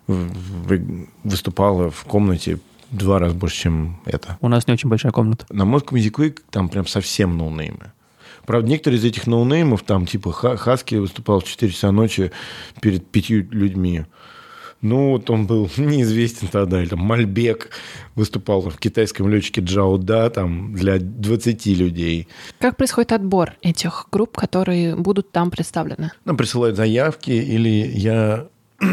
Выступала 0.06 1.90
в 1.90 2.04
комнате 2.04 2.58
два 2.90 3.18
раза 3.18 3.34
больше, 3.34 3.62
чем 3.62 4.00
это. 4.04 4.36
У 4.40 4.48
нас 4.48 4.66
не 4.66 4.74
очень 4.74 4.88
большая 4.88 5.12
комната. 5.12 5.46
На 5.50 5.62
Moscow 5.62 5.92
Music 5.92 6.40
там 6.50 6.68
прям 6.68 6.86
совсем 6.86 7.36
ноунеймы. 7.36 7.92
Правда, 8.46 8.68
некоторые 8.68 8.98
из 8.98 9.04
этих 9.04 9.26
ноунеймов, 9.26 9.82
там 9.84 10.06
типа 10.06 10.32
Хаски 10.32 10.96
выступал 10.96 11.40
в 11.40 11.44
4 11.44 11.72
часа 11.72 11.92
ночи 11.92 12.30
перед 12.80 13.06
пятью 13.06 13.46
людьми. 13.50 14.04
Ну, 14.84 15.12
вот 15.12 15.30
он 15.30 15.46
был 15.46 15.70
неизвестен 15.78 16.48
тогда, 16.48 16.82
или 16.82 16.90
там 16.90 16.98
Мальбек 16.98 17.70
выступал 18.14 18.60
в 18.60 18.76
китайском 18.76 19.30
летчике 19.30 19.62
Джао 19.62 19.96
Да, 19.96 20.28
там 20.28 20.74
для 20.74 20.98
20 20.98 21.66
людей. 21.66 22.28
Как 22.58 22.76
происходит 22.76 23.12
отбор 23.12 23.54
этих 23.62 24.08
групп, 24.12 24.36
которые 24.36 24.94
будут 24.94 25.32
там 25.32 25.50
представлены? 25.50 26.12
Нам 26.26 26.36
присылают 26.36 26.76
заявки, 26.76 27.30
или 27.30 27.90
я 27.94 28.46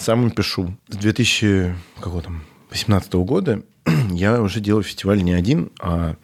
сам 0.00 0.24
им 0.24 0.32
пишу. 0.32 0.74
С 0.88 0.96
2018 0.96 3.14
года 3.14 3.62
я 4.10 4.42
уже 4.42 4.58
делаю 4.58 4.82
фестиваль 4.82 5.22
не 5.22 5.34
один, 5.34 5.70
а, 5.78 6.16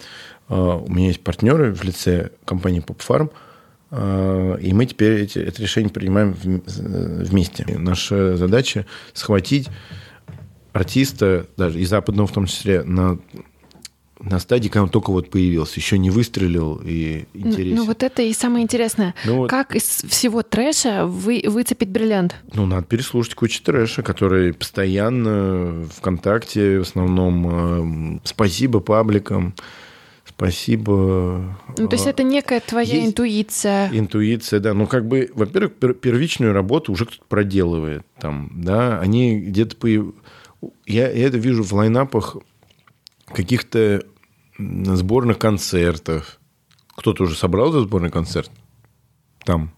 а 0.48 0.78
у 0.78 0.90
меня 0.90 1.06
есть 1.06 1.22
партнеры 1.22 1.72
в 1.72 1.84
лице 1.84 2.32
компании 2.44 2.82
PopFarm– 2.84 3.30
и 3.90 4.70
мы 4.72 4.86
теперь 4.86 5.22
эти, 5.22 5.38
это 5.38 5.62
решение 5.62 5.90
принимаем 5.90 6.34
вместе. 6.34 7.64
Наша 7.78 8.36
задача 8.36 8.86
схватить 9.12 9.68
артиста, 10.72 11.46
даже 11.56 11.80
и 11.80 11.84
западного 11.84 12.26
в 12.26 12.32
том 12.32 12.46
числе, 12.46 12.82
на 12.82 13.18
на 14.20 14.38
стадии, 14.38 14.68
когда 14.68 14.84
он 14.84 14.88
только 14.88 15.10
вот 15.10 15.30
появился, 15.30 15.80
еще 15.80 15.98
не 15.98 16.10
выстрелил 16.10 16.80
и 16.82 17.26
интересен. 17.34 17.76
Ну, 17.76 17.84
вот 17.84 18.02
это 18.02 18.22
и 18.22 18.32
самое 18.32 18.62
интересное. 18.62 19.14
Ну, 19.24 19.38
вот, 19.38 19.50
как 19.50 19.74
из 19.74 19.82
всего 19.82 20.42
трэша 20.42 21.06
вы, 21.06 21.44
выцепить 21.46 21.90
бриллиант? 21.90 22.34
Ну, 22.54 22.64
надо 22.64 22.86
переслушать 22.86 23.34
кучу 23.34 23.62
трэша, 23.62 24.02
который 24.02 24.54
постоянно 24.54 25.86
ВКонтакте, 25.96 26.78
в 26.78 26.82
основном, 26.82 28.16
э, 28.16 28.20
спасибо 28.24 28.80
пабликам, 28.80 29.54
спасибо. 30.36 31.58
Ну, 31.76 31.88
то 31.88 31.94
есть 31.94 32.06
это 32.06 32.22
некая 32.22 32.60
твоя 32.60 32.94
есть 32.94 33.08
интуиция. 33.08 33.90
Интуиция, 33.92 34.60
да. 34.60 34.74
Ну, 34.74 34.86
как 34.86 35.06
бы, 35.06 35.30
во-первых, 35.34 35.74
первичную 36.00 36.52
работу 36.52 36.92
уже 36.92 37.06
кто-то 37.06 37.24
проделывает 37.28 38.04
там, 38.18 38.50
да. 38.54 39.00
Они 39.00 39.40
где-то 39.40 39.76
по... 39.76 39.88
Я, 39.88 40.12
я 40.86 41.26
это 41.26 41.36
вижу 41.36 41.62
в 41.62 41.72
лайнапах 41.72 42.36
каких-то 43.26 44.04
сборных 44.58 45.38
концертов. 45.38 46.38
Кто-то 46.96 47.24
уже 47.24 47.34
собрал 47.36 47.72
за 47.72 47.80
сборный 47.80 48.10
концерт? 48.10 48.50
Там, 49.44 49.72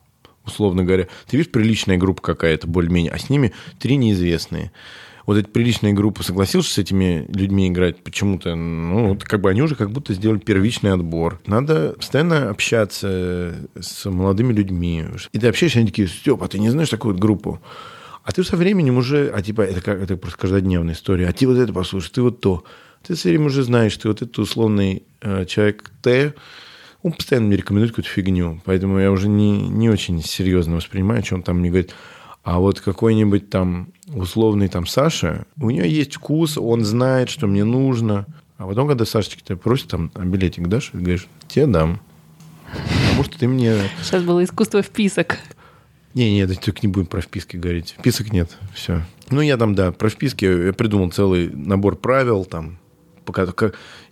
условно 0.45 0.85
говоря. 0.85 1.09
Ты 1.27 1.37
видишь, 1.37 1.51
приличная 1.51 1.97
группа 1.97 2.23
какая-то, 2.23 2.67
более-менее, 2.67 3.13
а 3.13 3.19
с 3.19 3.31
ними 3.31 3.53
три 3.79 3.97
неизвестные 3.97 4.71
вот 5.27 5.37
эта 5.37 5.49
приличная 5.49 5.93
группа 5.93 6.23
согласилась 6.23 6.69
с 6.69 6.79
этими 6.79 7.27
людьми 7.29 7.69
играть 7.69 8.03
почему-то, 8.03 8.55
ну, 8.55 9.09
вот 9.09 9.25
как 9.25 9.41
бы 9.41 9.51
они 9.51 9.61
уже 9.61 9.75
как 9.75 9.91
будто 9.91 10.15
сделали 10.15 10.39
первичный 10.39 10.93
отбор. 10.93 11.41
Надо 11.47 11.95
постоянно 11.95 12.49
общаться 12.49 13.55
с 13.79 14.09
молодыми 14.09 14.53
людьми. 14.53 15.05
И 15.33 15.39
ты 15.39 15.49
общаешься, 15.49 15.81
они 15.81 15.89
такие, 15.89 16.07
Степ, 16.07 16.43
а 16.43 16.49
ты 16.49 16.61
не 16.61 16.71
знаешь 16.71 16.91
такую 16.91 17.15
вот 17.15 17.21
группу? 17.21 17.61
А 18.23 18.33
ты 18.33 18.45
со 18.45 18.57
временем 18.57 18.97
уже, 18.99 19.29
а 19.29 19.43
типа, 19.43 19.63
это, 19.63 19.81
как, 19.81 20.01
это 20.01 20.17
просто 20.17 20.39
каждодневная 20.39 20.95
история, 20.95 21.29
а 21.29 21.33
ты 21.33 21.47
вот 21.47 21.59
это 21.59 21.73
послушай, 21.73 22.11
ты 22.13 22.23
вот 22.23 22.41
то. 22.41 22.65
Ты 23.07 23.15
со 23.17 23.29
временем 23.29 23.47
уже 23.47 23.63
знаешь, 23.63 23.97
ты 23.97 24.09
вот 24.09 24.23
этот 24.23 24.39
условный 24.39 25.03
э, 25.21 25.45
человек 25.47 25.91
Т, 26.03 26.35
он 27.03 27.13
постоянно 27.13 27.47
мне 27.47 27.57
рекомендует 27.57 27.93
какую-то 27.93 28.11
фигню, 28.11 28.61
поэтому 28.65 28.99
я 28.99 29.13
уже 29.13 29.29
не, 29.29 29.69
не 29.69 29.89
очень 29.89 30.23
серьезно 30.25 30.77
воспринимаю, 30.77 31.25
что 31.25 31.37
он 31.37 31.43
там 31.43 31.59
мне 31.59 31.69
говорит. 31.69 31.95
А 32.47 32.61
вот 32.61 32.79
какой-нибудь 32.79 33.51
там 33.51 33.89
условный 34.07 34.69
там 34.69 34.87
Саша, 34.87 35.47
у 35.61 35.69
нее 35.69 35.91
есть 35.91 36.15
вкус, 36.15 36.57
он 36.57 36.85
знает, 36.85 37.29
что 37.29 37.49
мне 37.49 37.65
нужно. 37.65 38.25
А 38.57 38.69
потом, 38.69 38.87
когда 38.87 39.05
Сашечка 39.05 39.43
тебя 39.43 39.57
просит 39.57 39.89
там, 39.89 40.13
а 40.15 40.25
билетик 40.25 40.69
дашь? 40.69 40.91
Ты 40.93 40.99
говоришь, 40.99 41.27
тебе 41.49 41.67
дам. 41.67 42.01
Потому 43.09 43.25
что 43.25 43.37
ты 43.37 43.49
мне... 43.49 43.75
Сейчас 44.01 44.23
было 44.23 44.45
искусство 44.45 44.81
вписок. 44.81 45.39
Не, 46.15 46.33
не, 46.33 46.47
только 46.47 46.79
не 46.83 46.89
будем 46.89 47.07
про 47.07 47.21
вписки 47.21 47.57
говорить. 47.57 47.97
Вписок 47.99 48.33
нет, 48.33 48.57
все. 48.73 49.03
Ну, 49.29 49.41
я 49.41 49.57
там, 49.57 49.75
да, 49.75 49.91
про 49.91 50.09
вписки 50.09 50.45
я 50.45 50.73
придумал 50.73 51.11
целый 51.11 51.51
набор 51.51 51.97
правил, 51.97 52.45
там, 52.45 52.79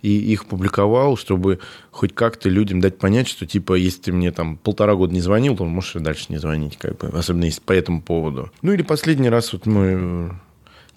и 0.03 0.09
их 0.09 0.47
публиковал, 0.47 1.17
чтобы 1.17 1.61
хоть 1.91 2.15
как-то 2.15 2.49
людям 2.49 2.81
дать 2.81 2.99
понять, 2.99 3.29
что, 3.29 3.47
типа, 3.47 3.75
если 3.75 4.03
ты 4.03 4.13
мне 4.13 4.31
там 4.33 4.57
полтора 4.57 4.95
года 4.95 5.15
не 5.15 5.21
звонил, 5.21 5.57
то 5.57 5.65
можешь 5.65 5.95
дальше 5.95 6.27
не 6.29 6.39
звонить, 6.39 6.77
как 6.77 6.99
бы, 6.99 7.09
особенно 7.09 7.45
если 7.45 7.61
по 7.61 7.73
этому 7.73 8.03
поводу. 8.03 8.51
Ну, 8.63 8.73
или 8.73 8.83
последний 8.83 9.29
раз 9.29 9.53
вот 9.53 9.67
мой 9.67 9.95
э, 9.97 10.31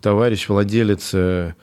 товарищ, 0.02 0.48
владелец 0.50 1.12
э, 1.14 1.54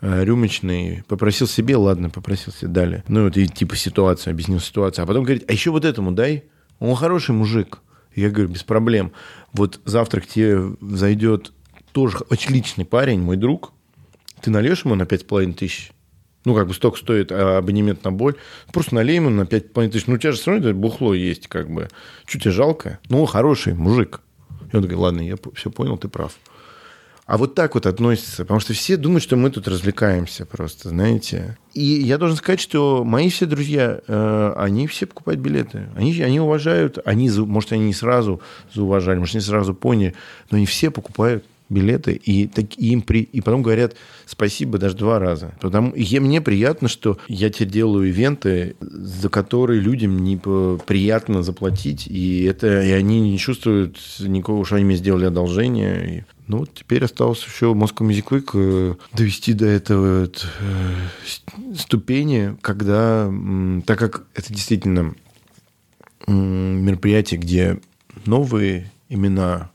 э, 0.00 0.24
рюмочный, 0.24 1.02
попросил 1.08 1.46
себе, 1.46 1.76
ладно, 1.76 2.10
попросил 2.10 2.52
себе, 2.52 2.68
дали. 2.68 3.04
Ну, 3.08 3.24
вот 3.24 3.36
и 3.36 3.46
типа 3.46 3.76
ситуацию, 3.76 4.32
объяснил 4.32 4.60
ситуацию. 4.60 5.04
А 5.04 5.06
потом 5.06 5.24
говорит, 5.24 5.44
а 5.48 5.52
еще 5.52 5.70
вот 5.70 5.84
этому 5.84 6.12
дай, 6.12 6.44
он 6.78 6.94
хороший 6.94 7.34
мужик. 7.34 7.78
Я 8.14 8.30
говорю, 8.30 8.50
без 8.50 8.64
проблем. 8.64 9.12
Вот 9.52 9.80
завтра 9.84 10.20
к 10.20 10.26
тебе 10.26 10.60
зайдет 10.80 11.52
тоже 11.92 12.18
очень 12.28 12.52
личный 12.52 12.84
парень, 12.84 13.20
мой 13.20 13.36
друг, 13.36 13.72
ты 14.42 14.50
нальешь 14.50 14.84
ему 14.84 14.94
на 14.94 15.06
пять 15.06 15.20
с 15.20 15.24
половиной 15.24 15.54
тысяч? 15.54 15.92
Ну, 16.44 16.54
как 16.54 16.68
бы 16.68 16.74
столько 16.74 16.98
стоит 16.98 17.30
а, 17.32 17.58
абонемент 17.58 18.02
на 18.04 18.12
боль. 18.12 18.36
Просто 18.72 18.94
налей 18.94 19.16
ему 19.16 19.28
на 19.28 19.42
5,5 19.42 19.90
тысяч. 19.90 20.06
Ну, 20.06 20.14
у 20.14 20.18
тебя 20.18 20.32
же 20.32 20.38
все 20.38 20.52
равно 20.52 20.68
это 20.68 20.74
бухло 20.74 21.12
есть, 21.12 21.48
как 21.48 21.70
бы. 21.70 21.88
Чуть 22.26 22.42
тебе 22.42 22.52
жалко? 22.52 22.98
Ну, 23.08 23.26
хороший 23.26 23.74
мужик. 23.74 24.20
И 24.72 24.76
он 24.76 24.82
такой, 24.82 24.96
ладно, 24.96 25.20
я 25.20 25.36
все 25.54 25.70
понял, 25.70 25.98
ты 25.98 26.08
прав. 26.08 26.32
А 27.26 27.38
вот 27.38 27.54
так 27.54 27.74
вот 27.74 27.86
относятся, 27.86 28.42
потому 28.42 28.58
что 28.58 28.72
все 28.72 28.96
думают, 28.96 29.22
что 29.22 29.36
мы 29.36 29.50
тут 29.50 29.68
развлекаемся 29.68 30.46
просто, 30.46 30.88
знаете. 30.88 31.56
И 31.74 31.84
я 31.84 32.18
должен 32.18 32.36
сказать, 32.36 32.58
что 32.58 33.04
мои 33.04 33.30
все 33.30 33.46
друзья, 33.46 34.00
э, 34.04 34.52
они 34.56 34.88
все 34.88 35.06
покупают 35.06 35.40
билеты. 35.40 35.88
Они, 35.94 36.20
они 36.22 36.40
уважают, 36.40 36.98
они, 37.04 37.30
может, 37.30 37.70
они 37.70 37.84
не 37.84 37.94
сразу 37.94 38.40
зауважали, 38.74 39.20
может, 39.20 39.36
не 39.36 39.40
сразу 39.42 39.74
поняли, 39.74 40.14
но 40.50 40.56
они 40.56 40.66
все 40.66 40.90
покупают 40.90 41.44
билеты, 41.70 42.12
и, 42.12 42.46
так, 42.46 42.76
и 42.76 42.92
им 42.92 43.02
при, 43.02 43.22
и 43.22 43.40
потом 43.40 43.62
говорят 43.62 43.96
спасибо 44.26 44.78
даже 44.78 44.96
два 44.96 45.18
раза. 45.18 45.54
Потому, 45.60 45.92
и 45.92 46.18
мне 46.18 46.40
приятно, 46.40 46.88
что 46.88 47.18
я 47.28 47.50
теперь 47.50 47.68
делаю 47.68 48.08
ивенты, 48.08 48.76
за 48.80 49.28
которые 49.28 49.80
людям 49.80 50.18
не 50.18 50.36
приятно 50.36 51.42
заплатить, 51.42 52.06
и, 52.06 52.44
это, 52.44 52.82
и 52.82 52.90
они 52.90 53.20
не 53.20 53.38
чувствуют 53.38 53.98
никакого, 54.20 54.64
что 54.64 54.76
они 54.76 54.84
мне 54.84 54.96
сделали 54.96 55.26
одолжение. 55.26 56.26
Ну 56.46 56.58
вот 56.58 56.74
теперь 56.74 57.04
осталось 57.04 57.44
еще 57.44 57.66
Moscow 57.66 58.06
Music 58.06 58.26
Week 58.30 58.98
довести 59.12 59.52
до 59.52 59.66
этого 59.66 60.22
вот, 60.22 60.46
э, 60.60 61.76
ступени, 61.76 62.56
когда, 62.60 63.32
так 63.86 63.98
как 63.98 64.24
это 64.34 64.52
действительно 64.52 65.14
мероприятие, 66.26 67.38
где 67.38 67.80
новые 68.26 68.90
имена 69.08 69.69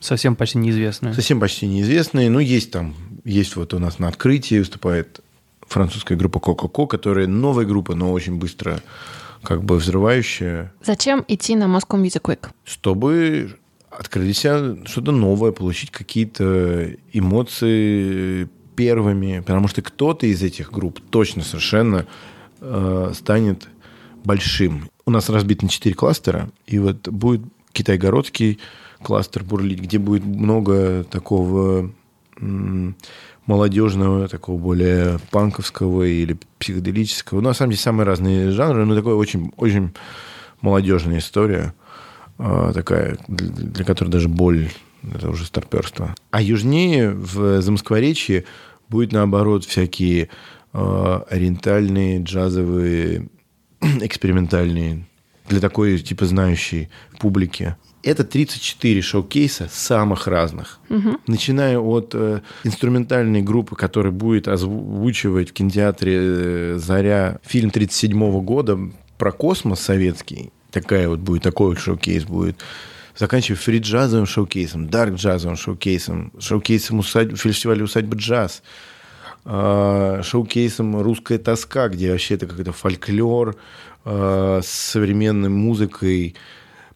Совсем 0.00 0.34
почти 0.34 0.58
неизвестные. 0.58 1.14
Совсем 1.14 1.38
почти 1.40 1.66
неизвестные. 1.66 2.30
Ну, 2.30 2.38
есть 2.38 2.70
там, 2.70 2.94
есть 3.24 3.54
вот 3.56 3.74
у 3.74 3.78
нас 3.78 3.98
на 3.98 4.08
открытии 4.08 4.58
выступает 4.58 5.20
французская 5.60 6.16
группа 6.16 6.38
Coca-Cola, 6.38 6.86
которая 6.88 7.26
новая 7.26 7.66
группа, 7.66 7.94
но 7.94 8.10
очень 8.10 8.36
быстро 8.36 8.80
как 9.42 9.62
бы 9.62 9.76
взрывающая. 9.76 10.72
Зачем 10.82 11.24
идти 11.28 11.54
на 11.54 11.64
Moscow 11.64 12.00
Music 12.00 12.22
Week? 12.22 12.48
Чтобы 12.64 13.56
открыть 13.90 14.36
себя 14.36 14.76
что-то 14.86 15.12
новое, 15.12 15.52
получить 15.52 15.90
какие-то 15.90 16.90
эмоции 17.12 18.48
первыми, 18.76 19.40
потому 19.40 19.68
что 19.68 19.82
кто-то 19.82 20.26
из 20.26 20.42
этих 20.42 20.72
групп 20.72 21.00
точно 21.10 21.42
совершенно 21.42 22.06
э, 22.60 23.12
станет 23.14 23.68
большим. 24.24 24.88
У 25.04 25.10
нас 25.10 25.28
разбит 25.28 25.62
на 25.62 25.68
четыре 25.68 25.94
кластера, 25.94 26.50
и 26.66 26.78
вот 26.78 27.08
будет 27.08 27.42
Китай-Городский 27.72 28.58
кластер 29.02 29.44
бурлить, 29.44 29.80
где 29.80 29.98
будет 29.98 30.24
много 30.24 31.04
такого 31.04 31.90
молодежного, 33.46 34.28
такого 34.28 34.58
более 34.58 35.18
панковского 35.30 36.04
или 36.04 36.38
психоделического. 36.58 37.40
Ну, 37.40 37.48
на 37.48 37.54
самом 37.54 37.72
деле, 37.72 37.82
самые 37.82 38.06
разные 38.06 38.50
жанры, 38.50 38.84
но 38.84 38.94
такое 38.94 39.14
очень, 39.14 39.52
очень 39.56 39.92
молодежная 40.60 41.18
история. 41.18 41.74
А, 42.38 42.72
такая, 42.72 43.18
для 43.28 43.84
которой 43.84 44.08
даже 44.08 44.28
боль 44.28 44.70
это 45.02 45.28
уже 45.30 45.44
старперство. 45.44 46.14
А 46.30 46.40
южнее, 46.42 47.10
в 47.10 47.60
Замоскворечье, 47.60 48.44
будет, 48.88 49.12
наоборот, 49.12 49.64
всякие 49.64 50.28
э, 50.72 51.20
ориентальные, 51.28 52.22
джазовые, 52.22 53.28
экспериментальные, 53.80 55.06
для 55.48 55.60
такой, 55.60 55.98
типа, 55.98 56.26
знающей 56.26 56.90
публики. 57.18 57.76
Это 58.02 58.24
34 58.24 59.02
шоу-кейса 59.02 59.68
самых 59.70 60.26
разных. 60.26 60.78
Угу. 60.88 61.18
Начиная 61.26 61.78
от 61.78 62.12
э, 62.14 62.40
инструментальной 62.64 63.42
группы, 63.42 63.76
которая 63.76 64.12
будет 64.12 64.48
озвучивать 64.48 65.50
в 65.50 65.52
кинотеатре 65.52 66.16
э, 66.16 66.78
«Заря» 66.78 67.40
фильм 67.44 67.68
1937 67.68 68.40
года 68.42 68.78
про 69.18 69.32
космос 69.32 69.80
советский, 69.80 70.50
такая 70.70 71.08
вот 71.08 71.18
будет, 71.18 71.42
такой 71.42 71.68
вот 71.68 71.78
шоу-кейс 71.78 72.24
будет. 72.24 72.56
Заканчивая 73.16 73.58
фри-джазовым 73.58 74.24
шоу-кейсом, 74.24 74.88
дарк-джазовым 74.88 75.56
шоу-кейсом, 75.56 76.32
шоу-кейсом 76.38 77.00
усадь... 77.00 77.36
фестиваля 77.38 77.84
«Усадьба 77.84 78.16
джаз», 78.16 78.62
э, 79.44 80.22
шоу-кейсом 80.24 81.02
«Русская 81.02 81.36
тоска», 81.36 81.88
где 81.88 82.12
вообще 82.12 82.36
это 82.36 82.46
какой-то 82.46 82.72
фольклор 82.72 83.56
э, 84.06 84.60
с 84.64 84.68
современной 84.68 85.50
музыкой. 85.50 86.34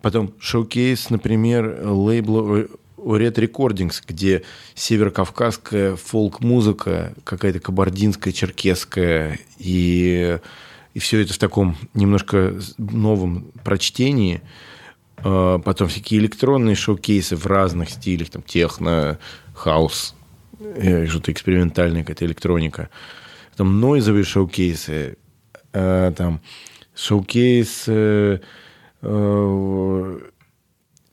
Потом 0.05 0.35
шоу-кейс, 0.39 1.09
например, 1.09 1.81
лейбла 1.83 2.67
Red 2.99 3.37
Recordings, 3.37 4.03
где 4.07 4.43
северокавказская 4.75 5.97
фолк-музыка, 5.97 7.15
какая-то 7.25 7.59
кабардинская, 7.59 8.35
черкесская 8.35 9.39
и 9.57 10.39
и 10.93 10.99
все 10.99 11.21
это 11.23 11.33
в 11.33 11.39
таком 11.39 11.79
немножко 11.95 12.55
новом 12.77 13.51
прочтении. 13.65 14.43
А, 15.17 15.59
потом 15.59 15.89
всякие 15.89 16.21
электронные 16.21 16.75
шоу-кейсы 16.75 17.35
в 17.35 17.47
разных 17.47 17.89
стилях, 17.89 18.29
там 18.29 18.43
техно, 18.43 19.19
хаус, 19.55 20.15
э, 20.61 21.07
что-то 21.07 21.33
экспериментальное, 21.33 22.03
какая-то 22.03 22.27
электроника. 22.27 22.91
Там 23.57 23.81
нойзовые 23.81 24.25
шоу-кейсы, 24.25 25.17
а, 25.73 26.13
там 26.13 26.43
шоу-кейс 26.95 27.85
э, 27.87 27.93
э, 27.95 28.39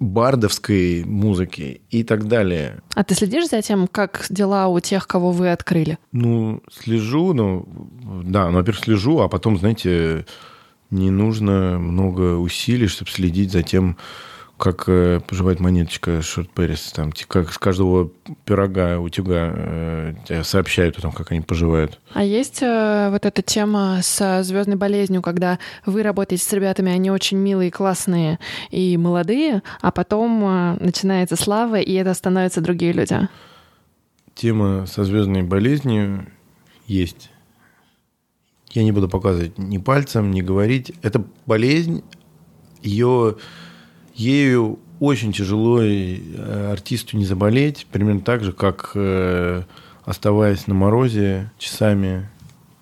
бардовской 0.02 1.04
музыки 1.06 1.82
и 1.92 2.04
так 2.04 2.28
далее. 2.28 2.82
А 2.96 3.04
ты 3.04 3.14
следишь 3.14 3.50
за 3.50 3.62
тем, 3.62 3.88
как 3.88 4.26
дела 4.32 4.68
у 4.68 4.80
тех, 4.80 5.08
кого 5.08 5.32
вы 5.32 5.52
открыли? 5.52 6.00
Ну, 6.12 6.64
слежу, 6.72 7.34
ну, 7.34 7.68
да, 8.26 8.50
ну, 8.50 8.58
во-первых, 8.58 8.84
слежу, 8.84 9.20
а 9.20 9.30
потом, 9.30 9.60
знаете, 9.60 10.26
не 10.89 11.12
нужно 11.12 11.78
много 11.78 12.38
усилий, 12.38 12.88
чтобы 12.88 13.12
следить 13.12 13.52
за 13.52 13.62
тем, 13.62 13.96
как 14.62 14.84
э, 14.88 15.20
поживает 15.28 15.59
монеточка 15.59 16.22
Шорт 16.22 16.51
Пэрис. 16.51 16.91
Там, 16.91 17.12
как 17.28 17.51
с 17.51 17.57
каждого 17.57 18.12
пирога, 18.45 18.99
утюга 18.99 19.51
э, 19.55 20.43
сообщают 20.43 20.99
о 20.99 21.01
том, 21.01 21.12
как 21.12 21.32
они 21.32 21.41
поживают. 21.41 21.99
А 22.14 22.24
есть 22.24 22.62
э, 22.62 23.09
вот 23.09 23.26
эта 23.26 23.41
тема 23.41 24.01
с 24.03 24.43
звездной 24.43 24.76
болезнью, 24.76 25.24
когда 25.24 25.57
вы 25.88 26.03
работаете 26.03 26.45
с 26.45 26.53
ребятами, 26.53 26.91
они 26.91 27.09
очень 27.09 27.38
милые, 27.38 27.72
классные 27.72 28.38
и 28.70 28.95
молодые, 28.97 29.64
а 29.82 29.89
потом 29.89 30.43
э, 30.45 30.78
начинается 30.80 31.36
слава, 31.36 31.80
и 31.80 31.93
это 31.93 32.14
становятся 32.14 32.62
другие 32.62 32.93
люди? 32.93 33.28
Тема 34.36 34.86
со 34.86 35.03
звездной 35.03 35.41
болезнью 35.41 36.28
есть. 36.86 37.32
Я 38.70 38.84
не 38.84 38.91
буду 38.91 39.09
показывать 39.09 39.57
ни 39.57 39.80
пальцем, 39.80 40.30
ни 40.30 40.41
говорить. 40.41 40.93
Это 41.01 41.26
болезнь, 41.47 42.03
ее 42.84 43.38
ею 44.16 44.80
очень 44.99 45.34
тяжело 45.34 45.82
э, 45.82 46.72
артисту 46.72 47.18
не 47.18 47.26
заболеть, 47.26 47.88
примерно 47.91 48.22
так 48.22 48.43
же, 48.43 48.51
как 48.51 48.91
э, 48.93 49.64
оставаясь 50.05 50.68
на 50.68 50.74
морозе 50.74 51.51
часами, 51.57 52.30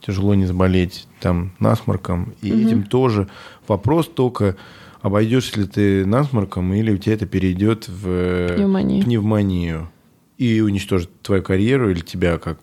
тяжело 0.01 0.35
не 0.35 0.45
заболеть 0.45 1.07
там 1.21 1.53
насморком. 1.59 2.33
И 2.41 2.51
угу. 2.51 2.59
этим 2.59 2.83
тоже 2.83 3.29
вопрос 3.67 4.07
только, 4.07 4.57
обойдешься 5.01 5.61
ли 5.61 5.67
ты 5.67 6.05
насморком, 6.05 6.73
или 6.73 6.91
у 6.91 6.97
тебя 6.97 7.13
это 7.13 7.25
перейдет 7.25 7.87
в 7.87 8.55
пневмонию. 8.55 9.03
пневмонию 9.03 9.89
и 10.37 10.61
уничтожит 10.61 11.09
твою 11.21 11.43
карьеру 11.43 11.89
или 11.89 11.99
тебя 11.99 12.37
как 12.37 12.59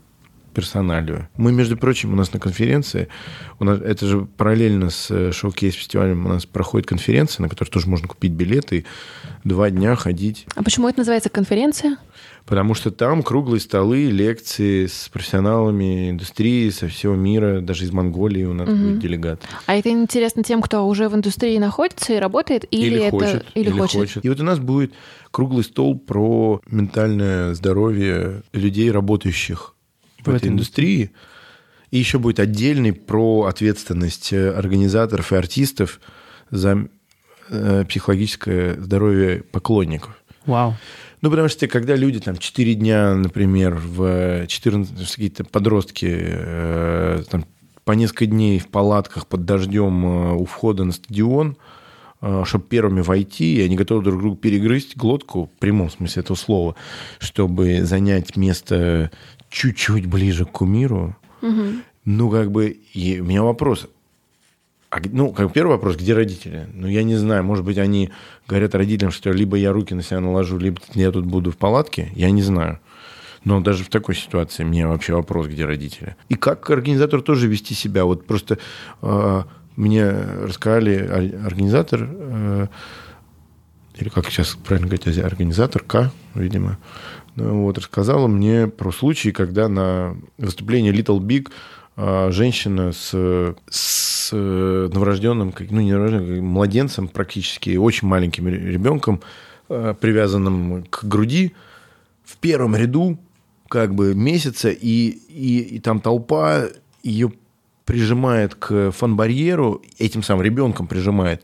персоналию. 0.57 1.28
Мы, 1.36 1.52
между 1.52 1.76
прочим, 1.76 2.14
у 2.14 2.16
нас 2.16 2.32
на 2.32 2.40
конференции, 2.40 3.09
у 3.61 3.64
нас, 3.64 3.78
это 3.78 4.07
же 4.07 4.26
параллельно 4.38 4.88
с 4.88 5.11
э, 5.11 5.30
шоу-кейс-фестивалем 5.30 6.24
у 6.24 6.30
нас 6.30 6.46
проходит 6.46 6.88
конференция, 6.88 7.42
на 7.42 7.50
которой 7.50 7.68
тоже 7.68 7.88
можно 7.88 8.09
купить 8.09 8.32
билеты 8.32 8.78
и 8.78 8.84
два 9.44 9.68
дня 9.68 9.94
ходить. 9.96 10.46
А 10.54 10.62
почему 10.62 10.88
это 10.88 11.00
называется 11.00 11.28
конференция? 11.28 11.98
Потому 12.46 12.72
что 12.72 12.90
там 12.90 13.22
круглые 13.22 13.61
столы, 13.61 14.04
лекции 14.04 14.86
с 14.86 15.11
профессионалами 15.12 16.09
индустрии 16.11 16.70
со 16.70 16.88
всего 16.88 17.14
мира, 17.14 17.61
даже 17.61 17.84
из 17.84 17.92
Монголии 17.92 18.44
у 18.44 18.54
нас 18.54 18.66
угу. 18.66 18.78
будет 18.78 18.98
делегат. 19.00 19.42
А 19.66 19.74
это 19.74 19.90
интересно 19.90 20.42
тем, 20.42 20.62
кто 20.62 20.86
уже 20.88 21.11
в 21.11 21.14
индустрии 21.14 21.59
находится 21.59 22.14
и 22.14 22.16
работает, 22.16 22.64
или, 22.70 22.86
или 22.86 23.02
это 23.02 23.11
хочет, 23.11 23.46
или, 23.54 23.64
или 23.64 23.70
хочет. 23.78 24.00
хочет. 24.00 24.24
И 24.24 24.28
вот 24.30 24.40
у 24.40 24.44
нас 24.44 24.59
будет 24.59 24.94
круглый 25.30 25.64
стол 25.64 25.98
про 25.98 26.62
ментальное 26.70 27.52
здоровье 27.52 28.42
людей, 28.54 28.90
работающих 28.90 29.76
в, 30.33 30.35
этой 30.37 30.49
индустрии. 30.49 31.12
И 31.91 31.99
еще 31.99 32.18
будет 32.18 32.41
отдельный 32.41 32.93
про 32.93 33.45
ответственность 33.45 34.33
э, 34.33 34.51
организаторов 34.51 35.33
и 35.33 35.37
артистов 35.37 36.01
за 36.51 36.89
э, 37.49 37.85
психологическое 37.89 38.74
здоровье 38.74 39.43
поклонников. 39.43 40.16
Вау. 40.47 40.74
Ну, 41.22 41.31
потому 41.31 41.49
что 41.49 41.66
когда 41.68 41.97
люди 41.97 42.20
там 42.20 42.37
4 42.37 42.74
дня, 42.74 43.14
например, 43.14 43.74
в 43.77 44.47
14, 44.47 45.11
какие-то 45.11 45.45
подростки 45.45 46.09
э, 46.11 47.22
там, 47.31 47.47
по 47.85 47.93
несколько 47.93 48.27
дней 48.27 48.59
в 48.59 48.68
палатках 48.68 49.27
под 49.27 49.45
дождем 49.45 50.05
у 50.35 50.45
входа 50.45 50.85
на 50.85 50.93
стадион, 50.93 51.57
чтобы 52.45 52.64
первыми 52.64 53.01
войти, 53.01 53.57
и 53.57 53.61
они 53.62 53.77
готовы 53.77 54.03
друг 54.03 54.20
другу 54.20 54.37
перегрызть 54.37 54.97
глотку, 54.97 55.47
в 55.55 55.61
прямом 55.61 55.89
смысле 55.91 56.22
этого 56.22 56.37
слова, 56.37 56.74
чтобы 57.20 57.85
занять 57.85 58.37
место 58.37 59.12
чуть-чуть 59.57 60.04
ближе 60.07 60.44
к 60.44 60.50
кумиру. 60.50 61.16
Угу. 61.40 61.64
Ну, 62.04 62.30
как 62.30 62.50
бы, 62.50 62.76
и 62.92 63.20
у 63.20 63.24
меня 63.24 63.42
вопрос. 63.42 63.88
А, 64.90 64.98
ну, 65.11 65.32
как 65.32 65.52
первый 65.54 65.72
вопрос, 65.72 65.96
где 65.96 66.12
родители? 66.12 66.68
Ну, 66.74 66.86
я 66.86 67.02
не 67.02 67.16
знаю, 67.16 67.42
может 67.42 67.64
быть, 67.64 67.78
они 67.78 68.11
говорят 68.46 68.74
родителям, 68.74 69.12
что 69.12 69.32
либо 69.32 69.57
я 69.57 69.72
руки 69.72 69.94
на 69.94 70.02
себя 70.02 70.20
наложу, 70.20 70.59
либо 70.59 70.80
я 70.92 71.11
тут 71.11 71.24
буду 71.24 71.50
в 71.50 71.57
палатке, 71.57 72.12
я 72.14 72.30
не 72.30 72.42
знаю. 72.42 72.80
Но 73.44 73.61
даже 73.61 73.82
в 73.82 73.88
такой 73.88 74.14
ситуации 74.14 74.62
мне 74.62 74.86
вообще 74.86 75.14
вопрос, 75.14 75.46
где 75.46 75.64
родители. 75.64 76.16
И 76.28 76.34
как 76.34 76.68
организатор 76.68 77.22
тоже 77.22 77.48
вести 77.48 77.74
себя. 77.74 78.04
Вот 78.04 78.26
просто 78.26 78.59
э, 79.00 79.42
мне 79.76 80.11
рассказали 80.11 80.96
организатор, 81.46 82.07
э, 82.11 82.66
или 83.96 84.09
как 84.11 84.26
сейчас 84.26 84.57
правильно 84.57 84.88
говорить, 84.88 85.18
организатор 85.18 85.82
К, 85.82 86.12
видимо, 86.34 86.76
вот, 87.37 87.78
рассказала 87.78 88.26
мне 88.26 88.66
про 88.66 88.91
случай, 88.91 89.30
когда 89.30 89.68
на 89.68 90.16
выступлении 90.39 90.93
Little 90.93 91.20
Big 91.20 91.51
э, 91.97 92.30
женщина 92.32 92.93
с, 92.93 93.55
с 93.68 94.32
новорожденным, 94.32 95.55
ну 95.70 95.80
не 95.80 95.93
новорожденным, 95.93 96.45
младенцем 96.45 97.09
практически, 97.09 97.76
очень 97.76 98.09
маленьким 98.09 98.49
ребенком, 98.49 99.20
э, 99.68 99.95
привязанным 100.01 100.84
к 100.84 101.05
груди, 101.05 101.55
в 102.24 102.39
первом 102.39 102.74
ряду 102.74 103.18
как 103.68 103.95
бы 103.95 104.14
месяца, 104.14 104.70
и, 104.70 105.09
и, 105.28 105.59
и 105.59 105.78
там 105.80 106.01
толпа 106.01 106.64
ее 107.03 107.32
прижимает 107.84 108.55
к 108.55 108.93
фан-барьеру, 108.93 109.82
этим 109.99 110.22
самым 110.22 110.43
ребенком 110.43 110.87
прижимает, 110.87 111.43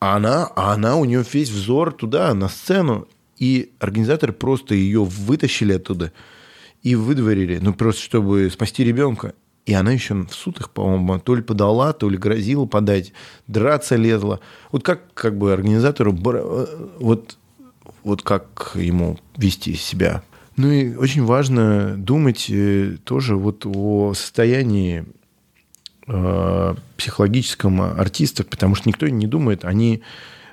а 0.00 0.16
она, 0.16 0.50
а 0.56 0.72
она, 0.72 0.96
у 0.96 1.04
нее 1.04 1.24
весь 1.32 1.50
взор 1.50 1.92
туда, 1.92 2.32
на 2.34 2.48
сцену, 2.48 3.06
и 3.38 3.72
организаторы 3.78 4.32
просто 4.32 4.74
ее 4.74 5.04
вытащили 5.04 5.74
оттуда 5.74 6.12
и 6.82 6.94
выдворили, 6.94 7.58
ну, 7.58 7.74
просто 7.74 8.02
чтобы 8.02 8.50
спасти 8.50 8.84
ребенка. 8.84 9.34
И 9.64 9.74
она 9.74 9.90
еще 9.90 10.14
в 10.14 10.32
суд 10.32 10.70
по-моему, 10.70 11.18
то 11.18 11.34
ли 11.34 11.42
подала, 11.42 11.92
то 11.92 12.08
ли 12.08 12.16
грозила 12.16 12.66
подать, 12.66 13.12
драться 13.48 13.96
лезла. 13.96 14.38
Вот 14.70 14.84
как, 14.84 15.12
как 15.12 15.36
бы 15.36 15.52
организатору, 15.52 16.12
вот, 16.12 17.36
вот 18.04 18.22
как 18.22 18.72
ему 18.76 19.18
вести 19.36 19.74
себя 19.74 20.22
ну 20.56 20.70
и 20.70 20.94
очень 20.94 21.22
важно 21.22 21.96
думать 21.98 22.46
э, 22.48 22.96
тоже 23.04 23.36
вот 23.36 23.66
о 23.66 24.14
состоянии 24.14 25.04
э, 26.06 26.74
психологическом 26.96 27.82
артистов, 27.82 28.46
потому 28.46 28.74
что 28.74 28.88
никто 28.88 29.06
не 29.06 29.26
думает, 29.26 29.64
они 29.66 30.02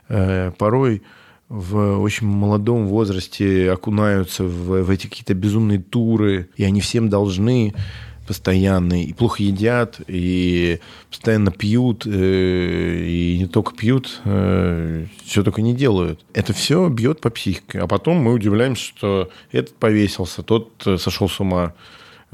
э, 0.10 0.52
порой 0.58 1.04
в 1.54 2.02
очень 2.02 2.26
молодом 2.26 2.88
возрасте 2.88 3.72
окунаются 3.72 4.44
в, 4.44 4.82
в 4.82 4.90
эти 4.90 5.06
какие-то 5.06 5.36
безумные 5.36 5.80
туры, 5.80 6.50
и 6.56 6.64
они 6.64 6.82
всем 6.82 7.10
должны 7.10 7.76
постоянно, 8.26 9.04
и 9.04 9.14
плохо 9.14 9.44
едят, 9.44 10.02
и 10.08 10.80
постоянно 11.12 11.52
пьют, 11.52 12.08
э, 12.08 13.06
и 13.06 13.38
не 13.38 13.46
только 13.46 13.76
пьют, 13.76 14.22
э, 14.26 15.06
все 15.26 15.44
только 15.44 15.62
не 15.62 15.76
делают. 15.76 16.26
Это 16.34 16.54
все 16.54 16.90
бьет 16.90 17.22
по 17.22 17.30
психике. 17.30 17.82
А 17.82 17.88
потом 17.88 18.18
мы 18.18 18.34
удивляемся, 18.34 18.84
что 18.84 19.30
этот 19.52 19.76
повесился, 19.76 20.42
тот 20.42 20.72
э, 20.88 20.98
сошел 20.98 21.30
с 21.30 21.40
ума. 21.40 21.74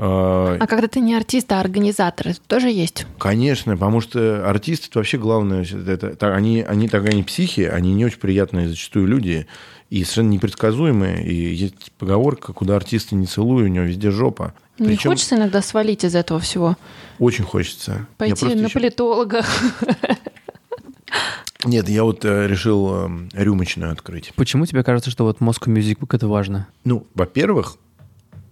А 0.01 0.65
когда 0.67 0.87
ты 0.87 1.01
не 1.01 1.13
артист, 1.13 1.51
а 1.51 1.59
организатор, 1.59 2.29
это 2.29 2.39
тоже 2.47 2.69
есть? 2.69 3.05
Конечно, 3.17 3.73
потому 3.73 3.99
что 3.99 4.49
артисты 4.49 4.87
это 4.89 4.99
вообще 4.99 5.17
главное. 5.17 5.63
Это, 5.63 6.07
это, 6.07 6.33
они, 6.33 6.61
они 6.61 6.87
так 6.87 7.05
они 7.05 7.23
психи, 7.23 7.61
они 7.61 7.93
не 7.93 8.05
очень 8.05 8.19
приятные 8.19 8.69
зачастую 8.69 9.07
люди 9.07 9.45
и 9.89 10.03
совершенно 10.03 10.29
непредсказуемые. 10.29 11.25
И 11.25 11.33
есть 11.33 11.91
поговорка, 11.97 12.53
куда 12.53 12.77
артисты 12.77 13.15
не 13.15 13.25
целуют, 13.25 13.69
у 13.69 13.73
него 13.73 13.85
везде 13.85 14.09
жопа. 14.11 14.53
Не 14.77 14.87
Причем... 14.87 15.11
хочется 15.11 15.35
иногда 15.35 15.61
свалить 15.61 16.05
из 16.05 16.15
этого 16.15 16.39
всего? 16.39 16.77
Очень 17.17 17.43
хочется. 17.43 18.07
Пойти 18.17 18.45
на 18.45 18.65
еще... 18.65 18.73
политолога. 18.73 19.43
Нет, 21.65 21.89
я 21.89 22.05
вот 22.05 22.23
э, 22.23 22.47
решил 22.47 22.89
э, 22.89 23.09
рюмочную 23.33 23.91
открыть. 23.91 24.31
Почему 24.37 24.65
тебе 24.65 24.81
кажется, 24.81 25.11
что 25.11 25.25
вот 25.25 25.39
Music 25.39 25.97
Book 25.97 26.15
это 26.15 26.29
важно? 26.29 26.69
Ну, 26.85 27.05
во-первых, 27.15 27.75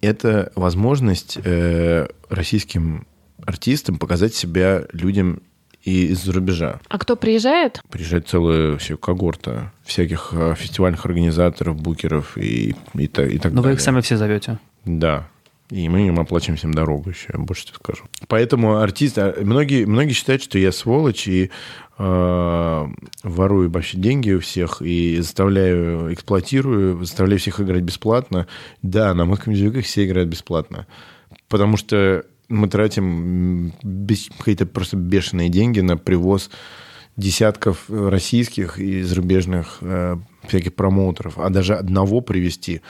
это 0.02 0.52
возможность 0.56 1.38
э, 1.43 2.08
российским 2.30 3.08
артистам 3.45 3.98
показать 3.98 4.34
себя 4.34 4.84
людям 4.91 5.41
и 5.84 6.08
из-за 6.08 6.34
рубежа. 6.34 6.80
А 6.89 6.98
кто 6.98 7.16
приезжает? 7.16 7.82
Приезжает 7.89 8.28
целая 8.28 8.72
вообще 8.72 8.98
когорта 8.98 9.72
всяких 9.86 10.30
э, 10.34 10.54
фестивальных 10.58 11.06
организаторов, 11.06 11.82
букеров 11.82 12.38
и, 12.38 12.76
и, 12.93 13.04
и 13.04 13.08
так 13.08 13.26
далее. 13.26 13.52
Но 13.54 13.62
вы 13.62 13.74
их 13.74 13.82
сами 13.82 14.02
все 14.02 14.18
зовете? 14.18 14.60
Да. 14.86 15.28
И 15.70 15.89
мы 15.89 16.07
им 16.07 16.20
оплачиваем 16.20 16.57
всем 16.57 16.74
дорогу 16.74 17.09
еще, 17.09 17.30
я 17.34 17.39
больше 17.39 17.65
тебе 17.65 17.76
скажу. 17.76 18.05
Поэтому 18.28 18.78
артисты... 18.78 19.22
А, 19.22 19.43
многие, 19.43 19.86
многие 19.86 20.13
считают, 20.13 20.41
что 20.41 20.57
я 20.57 20.72
сволочь 20.72 21.28
и 21.28 21.51
э, 21.97 22.88
ворую 23.24 23.70
вообще 23.70 23.97
деньги 23.97 24.32
у 24.32 24.39
всех 24.39 24.82
и 24.82 25.18
заставляю, 25.20 26.13
эксплуатирую, 26.13 27.03
заставляю 27.03 27.39
всех 27.39 27.59
играть 27.59 27.82
бесплатно. 27.82 28.47
Да, 28.82 29.13
на 29.13 29.26
моих 29.26 29.45
мюзиках 29.45 29.84
все 29.84 30.05
играют 30.05 30.30
бесплатно. 30.30 30.88
Потому 31.49 31.76
что 31.76 32.26
мы 32.47 32.70
тратим 32.70 33.74
какие-то 34.38 34.65
просто 34.65 34.95
бешеные 34.95 35.49
деньги 35.49 35.82
на 35.82 35.97
привоз 35.97 36.49
десятков 37.18 37.86
российских 37.89 38.80
и 38.80 39.01
зарубежных 39.01 39.80
э, 39.82 40.15
всяких 40.47 40.76
промоутеров. 40.76 41.39
А 41.39 41.49
даже 41.49 41.76
одного 41.76 42.22
привести, 42.22 42.82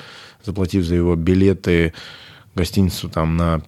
заплатив 0.45 0.83
за 0.83 0.95
его 0.95 1.15
билеты, 1.15 1.93
гостиницу 2.57 3.09
там 3.09 3.37
на 3.37 3.61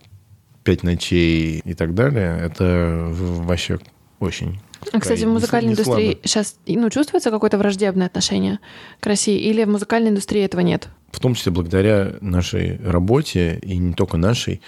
пять 0.64 0.84
ночей 0.84 1.62
и 1.64 1.74
так 1.74 1.94
далее, 1.94 2.38
это 2.42 3.08
вообще 3.10 3.80
очень 4.20 4.60
а, 4.92 5.00
кстати, 5.00 5.24
в 5.24 5.30
музыкальной 5.30 5.72
индустрии 5.72 6.12
слабо. 6.14 6.28
сейчас 6.28 6.56
ну, 6.66 6.90
чувствуется 6.90 7.32
какое-то 7.32 7.58
враждебное 7.58 8.08
отношение 8.08 8.60
к 9.00 9.06
России, 9.06 9.38
или 9.38 9.64
в 9.64 9.70
музыкальной 9.70 10.10
индустрии 10.10 10.44
этого 10.44 10.62
нет? 10.62 10.90
В 11.12 11.20
том 11.20 11.36
числе 11.36 11.52
благодаря 11.52 12.14
нашей 12.22 12.78
работе, 12.78 13.60
и 13.62 13.78
не 13.78 13.94
только 13.94 14.18
нашей, 14.18 14.62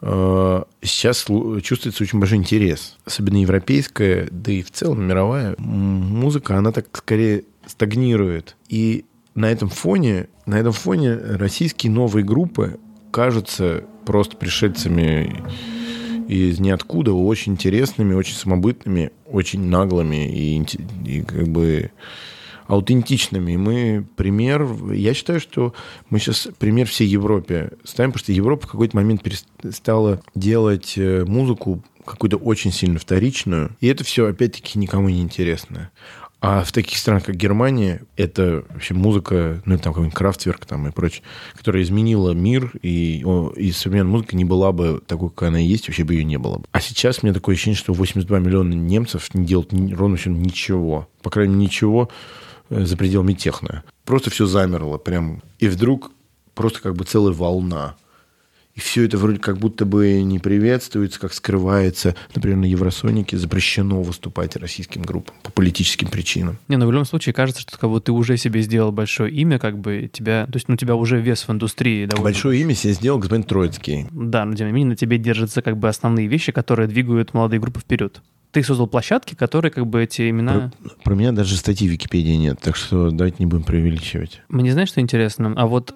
э, 0.00 0.62
сейчас 0.82 1.26
чувствуется 1.62 2.02
очень 2.02 2.18
большой 2.18 2.38
интерес. 2.38 2.96
Особенно 3.04 3.40
европейская, 3.40 4.28
да 4.30 4.52
и 4.52 4.62
в 4.62 4.70
целом 4.70 5.04
мировая 5.04 5.54
музыка, 5.58 6.56
она 6.56 6.72
так 6.72 6.86
скорее 6.96 7.44
стагнирует. 7.66 8.56
И 8.68 9.04
на 9.34 9.50
этом 9.50 9.68
фоне, 9.68 10.28
на 10.46 10.58
этом 10.58 10.72
фоне 10.72 11.14
российские 11.14 11.92
новые 11.92 12.24
группы 12.24 12.78
кажутся 13.12 13.84
просто 14.04 14.36
пришельцами 14.36 15.44
из 16.26 16.58
ниоткуда, 16.58 17.12
очень 17.12 17.52
интересными, 17.52 18.14
очень 18.14 18.34
самобытными, 18.34 19.12
очень 19.26 19.68
наглыми 19.68 20.28
и, 20.28 20.64
и 21.04 21.22
как 21.22 21.48
бы 21.48 21.92
аутентичными. 22.66 23.56
Мы 23.56 24.06
пример, 24.16 24.66
я 24.92 25.14
считаю, 25.14 25.40
что 25.40 25.74
мы 26.08 26.18
сейчас 26.18 26.48
пример 26.58 26.86
всей 26.86 27.06
Европе 27.06 27.72
ставим, 27.84 28.12
потому 28.12 28.24
что 28.24 28.32
Европа 28.32 28.66
в 28.66 28.70
какой-то 28.70 28.96
момент 28.96 29.22
перестала 29.22 30.22
делать 30.34 30.94
э, 30.96 31.24
музыку 31.26 31.82
какую-то 32.04 32.36
очень 32.36 32.72
сильно 32.72 32.98
вторичную, 32.98 33.76
и 33.80 33.86
это 33.86 34.04
все 34.04 34.26
опять-таки 34.26 34.78
никому 34.78 35.08
не 35.08 35.20
интересно. 35.20 35.90
А 36.42 36.64
в 36.64 36.72
таких 36.72 36.98
странах, 36.98 37.26
как 37.26 37.36
Германия, 37.36 38.02
это 38.16 38.64
вообще 38.68 38.94
музыка, 38.94 39.62
ну, 39.64 39.78
там 39.78 39.92
какой-нибудь 39.92 40.12
Крафтверк 40.18 40.66
там 40.66 40.88
и 40.88 40.90
прочее, 40.90 41.22
которая 41.54 41.84
изменила 41.84 42.32
мир, 42.32 42.72
и, 42.82 43.24
и 43.54 43.70
современная 43.70 44.10
музыка 44.10 44.34
не 44.34 44.44
была 44.44 44.72
бы 44.72 45.00
такой, 45.06 45.30
какая 45.30 45.50
она 45.50 45.60
есть, 45.60 45.86
вообще 45.86 46.02
бы 46.02 46.14
ее 46.14 46.24
не 46.24 46.38
было. 46.38 46.60
А 46.72 46.80
сейчас 46.80 47.20
у 47.22 47.26
меня 47.26 47.32
такое 47.32 47.54
ощущение, 47.54 47.78
что 47.78 47.92
82 47.92 48.40
миллиона 48.40 48.72
немцев 48.72 49.32
не 49.34 49.46
делают 49.46 49.72
ровно 49.92 50.16
все 50.16 50.30
ничего. 50.30 51.08
По 51.22 51.30
крайней 51.30 51.54
мере, 51.54 51.66
ничего 51.66 52.08
э, 52.70 52.84
за 52.86 52.96
пределами 52.96 53.34
техно. 53.34 53.84
Просто 54.04 54.30
все 54.30 54.46
замерло 54.46 54.98
прям. 54.98 55.44
И 55.60 55.68
вдруг 55.68 56.10
просто 56.56 56.80
как 56.80 56.96
бы 56.96 57.04
целая 57.04 57.32
волна 57.32 57.94
и 58.74 58.80
все 58.80 59.04
это 59.04 59.18
вроде 59.18 59.38
как 59.38 59.58
будто 59.58 59.84
бы 59.84 60.22
не 60.22 60.38
приветствуется, 60.38 61.20
как 61.20 61.34
скрывается. 61.34 62.14
Например, 62.34 62.58
на 62.58 62.64
Евросонике 62.64 63.36
запрещено 63.36 64.02
выступать 64.02 64.56
российским 64.56 65.02
группам 65.02 65.34
по 65.42 65.52
политическим 65.52 66.08
причинам. 66.08 66.58
Не, 66.68 66.76
ну 66.76 66.86
в 66.86 66.92
любом 66.92 67.04
случае 67.04 67.34
кажется, 67.34 67.62
что 67.62 67.78
как 67.78 67.90
бы 67.90 68.00
ты 68.00 68.12
уже 68.12 68.36
себе 68.36 68.62
сделал 68.62 68.90
большое 68.90 69.32
имя, 69.32 69.58
как 69.58 69.78
бы 69.78 70.08
тебя, 70.10 70.46
то 70.46 70.54
есть 70.54 70.68
ну, 70.68 70.74
у 70.74 70.76
тебя 70.76 70.94
уже 70.94 71.20
вес 71.20 71.46
в 71.46 71.50
индустрии. 71.50 72.06
Довольно... 72.06 72.24
Большое 72.24 72.60
имя 72.60 72.74
себе 72.74 72.94
сделал 72.94 73.18
господин 73.18 73.44
Троицкий. 73.44 74.06
Да, 74.10 74.44
но 74.44 74.54
тем 74.54 74.68
не 74.68 74.72
менее 74.72 74.90
на 74.90 74.96
тебе 74.96 75.18
держатся 75.18 75.60
как 75.60 75.76
бы 75.76 75.88
основные 75.88 76.26
вещи, 76.26 76.50
которые 76.50 76.88
двигают 76.88 77.34
молодые 77.34 77.60
группы 77.60 77.80
вперед 77.80 78.22
ты 78.52 78.62
создал 78.62 78.86
площадки, 78.86 79.34
которые 79.34 79.72
как 79.72 79.86
бы 79.86 80.02
эти 80.02 80.28
имена... 80.28 80.70
Про, 80.82 80.90
про 81.04 81.14
меня 81.14 81.32
даже 81.32 81.56
статьи 81.56 81.88
в 81.88 81.90
Википедии 81.90 82.34
нет, 82.34 82.60
так 82.60 82.76
что 82.76 83.10
давайте 83.10 83.36
не 83.38 83.46
будем 83.46 83.64
преувеличивать. 83.64 84.42
Мне 84.50 84.72
знаешь, 84.72 84.90
что 84.90 85.00
интересно? 85.00 85.54
А 85.56 85.66
вот, 85.66 85.94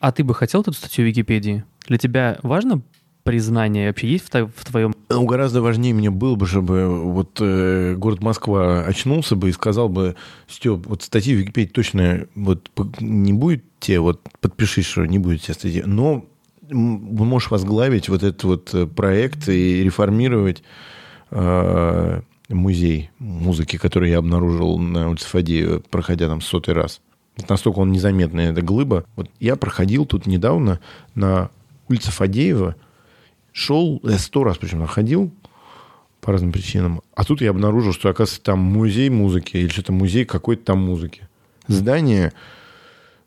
а 0.00 0.10
ты 0.10 0.24
бы 0.24 0.34
хотел 0.34 0.62
эту 0.62 0.72
статью 0.72 1.04
в 1.04 1.08
Википедии? 1.08 1.64
Для 1.86 1.98
тебя 1.98 2.38
важно 2.42 2.82
признание 3.26 3.88
вообще 3.88 4.08
есть 4.08 4.32
в, 4.32 4.48
в 4.54 4.64
твоем? 4.64 4.94
Ну, 5.08 5.24
гораздо 5.24 5.60
важнее 5.60 5.92
мне 5.92 6.10
было 6.10 6.36
бы, 6.36 6.46
чтобы 6.46 6.88
вот 6.88 7.38
э, 7.40 7.94
город 7.96 8.22
Москва 8.22 8.84
очнулся 8.84 9.34
бы 9.34 9.50
и 9.50 9.52
сказал 9.52 9.88
бы, 9.88 10.14
Степ, 10.48 10.86
вот 10.86 11.02
статьи 11.02 11.34
в 11.34 11.38
Википедии 11.38 11.70
точно 11.70 12.26
вот 12.34 12.70
не 13.00 13.32
будет 13.32 13.64
те, 13.80 13.98
вот 13.98 14.20
подпишись, 14.40 14.86
что 14.86 15.04
не 15.04 15.18
будет 15.18 15.42
те 15.42 15.54
статьи. 15.54 15.82
Но 15.84 16.24
можешь 16.70 17.50
возглавить 17.50 18.08
вот 18.08 18.22
этот 18.22 18.44
вот 18.44 18.74
э, 18.74 18.86
проект 18.86 19.48
и 19.48 19.82
реформировать 19.82 20.62
э, 21.30 22.20
музей 22.48 23.10
музыки, 23.18 23.76
который 23.76 24.10
я 24.10 24.18
обнаружил 24.18 24.78
на 24.78 25.10
улице 25.10 25.28
Фадеева, 25.28 25.82
проходя 25.90 26.28
там 26.28 26.40
сотый 26.40 26.74
раз. 26.74 27.00
Вот 27.36 27.48
настолько 27.48 27.80
он 27.80 27.92
незаметный, 27.92 28.46
эта 28.46 28.62
глыба. 28.62 29.04
Вот 29.14 29.28
я 29.40 29.56
проходил 29.56 30.06
тут 30.06 30.26
недавно 30.26 30.80
на 31.14 31.50
улице 31.88 32.10
Фадеева, 32.10 32.76
шел, 33.52 34.00
я 34.04 34.18
сто 34.18 34.44
раз 34.44 34.58
причем 34.58 34.80
находил, 34.80 35.32
по 36.20 36.32
разным 36.32 36.52
причинам. 36.52 37.02
А 37.14 37.24
тут 37.24 37.40
я 37.40 37.50
обнаружил, 37.50 37.92
что, 37.92 38.08
оказывается, 38.08 38.42
там 38.42 38.58
музей 38.58 39.08
музыки 39.10 39.56
или 39.56 39.68
что-то 39.68 39.92
музей 39.92 40.24
какой-то 40.24 40.64
там 40.64 40.80
музыки. 40.80 41.28
Здание, 41.68 42.32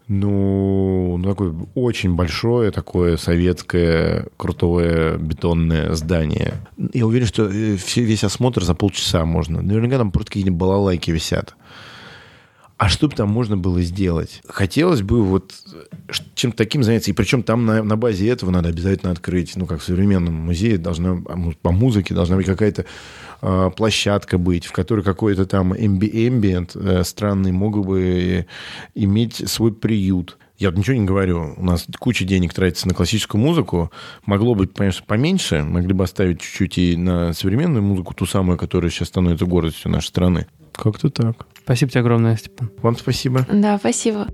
ну, 0.09 1.17
ну, 1.17 1.29
такое 1.29 1.53
очень 1.75 2.15
большое, 2.15 2.71
такое 2.71 3.15
советское, 3.15 4.27
крутое 4.37 5.17
бетонное 5.17 5.93
здание. 5.93 6.55
Я 6.93 7.05
уверен, 7.05 7.27
что 7.27 7.47
э, 7.47 7.77
все, 7.77 8.01
весь 8.01 8.23
осмотр 8.23 8.63
за 8.63 8.73
полчаса 8.73 9.23
можно. 9.23 9.61
Наверняка 9.61 9.97
там 9.97 10.11
просто 10.11 10.31
какие-нибудь 10.31 10.59
балалайки 10.59 11.11
висят. 11.11 11.55
А 12.79 12.87
что 12.87 13.09
бы 13.09 13.13
там 13.13 13.27
можно 13.29 13.57
было 13.57 13.81
сделать? 13.81 14.41
Хотелось 14.47 15.01
бы 15.01 15.21
вот 15.21 15.53
чем-то 16.33 16.55
таким 16.55 16.81
заняться. 16.81 17.11
И 17.11 17.13
причем 17.13 17.43
там 17.43 17.65
на, 17.65 17.83
на 17.83 17.97
базе 17.97 18.29
этого 18.29 18.51
надо 18.51 18.69
обязательно 18.69 19.11
открыть, 19.11 19.57
ну, 19.57 19.65
как 19.65 19.81
в 19.81 19.83
современном 19.83 20.35
музее, 20.35 20.77
должна, 20.77 21.21
а, 21.25 21.51
по 21.61 21.71
музыке 21.73 22.13
должна 22.13 22.37
быть 22.37 22.45
какая-то 22.45 22.85
э, 23.41 23.71
площадка 23.75 24.37
быть, 24.37 24.65
в 24.65 24.71
которой 24.71 25.01
какой-то 25.01 25.45
там 25.45 25.73
эмби 25.73 26.67
э, 26.73 27.03
странный 27.03 27.51
мог 27.51 27.85
бы 27.85 28.45
иметь 28.95 29.49
свой 29.49 29.73
приют. 29.73 30.37
Я 30.57 30.71
ничего 30.71 30.95
не 30.95 31.05
говорю. 31.05 31.55
У 31.57 31.65
нас 31.65 31.85
куча 31.99 32.23
денег 32.23 32.53
тратится 32.53 32.87
на 32.87 32.93
классическую 32.93 33.41
музыку. 33.41 33.91
Могло 34.25 34.55
быть, 34.55 34.73
конечно, 34.73 35.03
поменьше. 35.05 35.63
Могли 35.63 35.91
бы 35.91 36.05
оставить 36.05 36.39
чуть-чуть 36.39 36.77
и 36.77 36.95
на 36.95 37.33
современную 37.33 37.83
музыку, 37.83 38.13
ту 38.13 38.25
самую, 38.25 38.57
которая 38.57 38.89
сейчас 38.89 39.09
становится 39.09 39.45
гордостью 39.45 39.91
нашей 39.91 40.07
страны. 40.07 40.47
Как-то 40.73 41.09
так. 41.09 41.45
Спасибо 41.63 41.91
тебе 41.91 42.01
огромное, 42.01 42.35
Степан. 42.35 42.71
Вам 42.81 42.97
спасибо. 42.97 43.45
Да, 43.51 43.77
спасибо. 43.77 44.27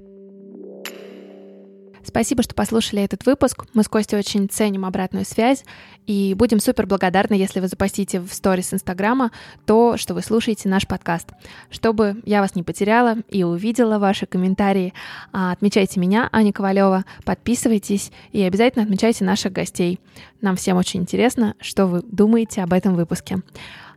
Спасибо, 2.16 2.44
что 2.44 2.54
послушали 2.54 3.04
этот 3.04 3.26
выпуск. 3.26 3.66
Мы 3.74 3.84
с 3.84 3.90
Костей 3.90 4.18
очень 4.18 4.48
ценим 4.48 4.86
обратную 4.86 5.26
связь 5.26 5.66
и 6.06 6.36
будем 6.38 6.60
супер 6.60 6.86
благодарны, 6.86 7.34
если 7.34 7.60
вы 7.60 7.68
запостите 7.68 8.22
в 8.22 8.32
сторис 8.32 8.74
Инстаграма 8.74 9.32
то, 9.66 9.98
что 9.98 10.14
вы 10.14 10.22
слушаете 10.22 10.70
наш 10.70 10.88
подкаст. 10.88 11.32
Чтобы 11.70 12.22
я 12.26 12.42
вас 12.42 12.56
не 12.56 12.64
потеряла 12.64 13.18
и 13.30 13.44
увидела 13.44 13.98
ваши 13.98 14.28
комментарии, 14.28 14.94
а, 15.34 15.52
отмечайте 15.52 16.00
меня, 16.00 16.30
Аня 16.32 16.54
Ковалева, 16.54 17.06
подписывайтесь 17.26 18.12
и 18.32 18.42
обязательно 18.44 18.86
отмечайте 18.86 19.26
наших 19.26 19.52
гостей. 19.52 20.00
Нам 20.42 20.56
всем 20.56 20.78
очень 20.78 21.02
интересно, 21.02 21.56
что 21.60 21.88
вы 21.88 22.02
думаете 22.04 22.62
об 22.62 22.72
этом 22.72 22.96
выпуске. 22.96 23.42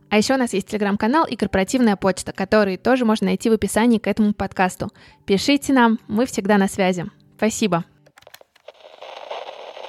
А 0.09 0.17
еще 0.17 0.33
у 0.33 0.37
нас 0.37 0.53
есть 0.53 0.67
телеграм-канал 0.67 1.25
и 1.25 1.35
корпоративная 1.35 1.95
почта, 1.95 2.31
которые 2.31 2.77
тоже 2.77 3.05
можно 3.05 3.27
найти 3.27 3.49
в 3.49 3.53
описании 3.53 3.99
к 3.99 4.07
этому 4.07 4.33
подкасту. 4.33 4.89
Пишите 5.25 5.71
нам, 5.73 5.99
мы 6.07 6.25
всегда 6.25 6.57
на 6.57 6.67
связи. 6.67 7.05
Спасибо. 7.37 7.85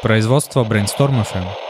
Производство 0.02 0.64
Brainstorm 0.64 1.24
FM. 1.24 1.69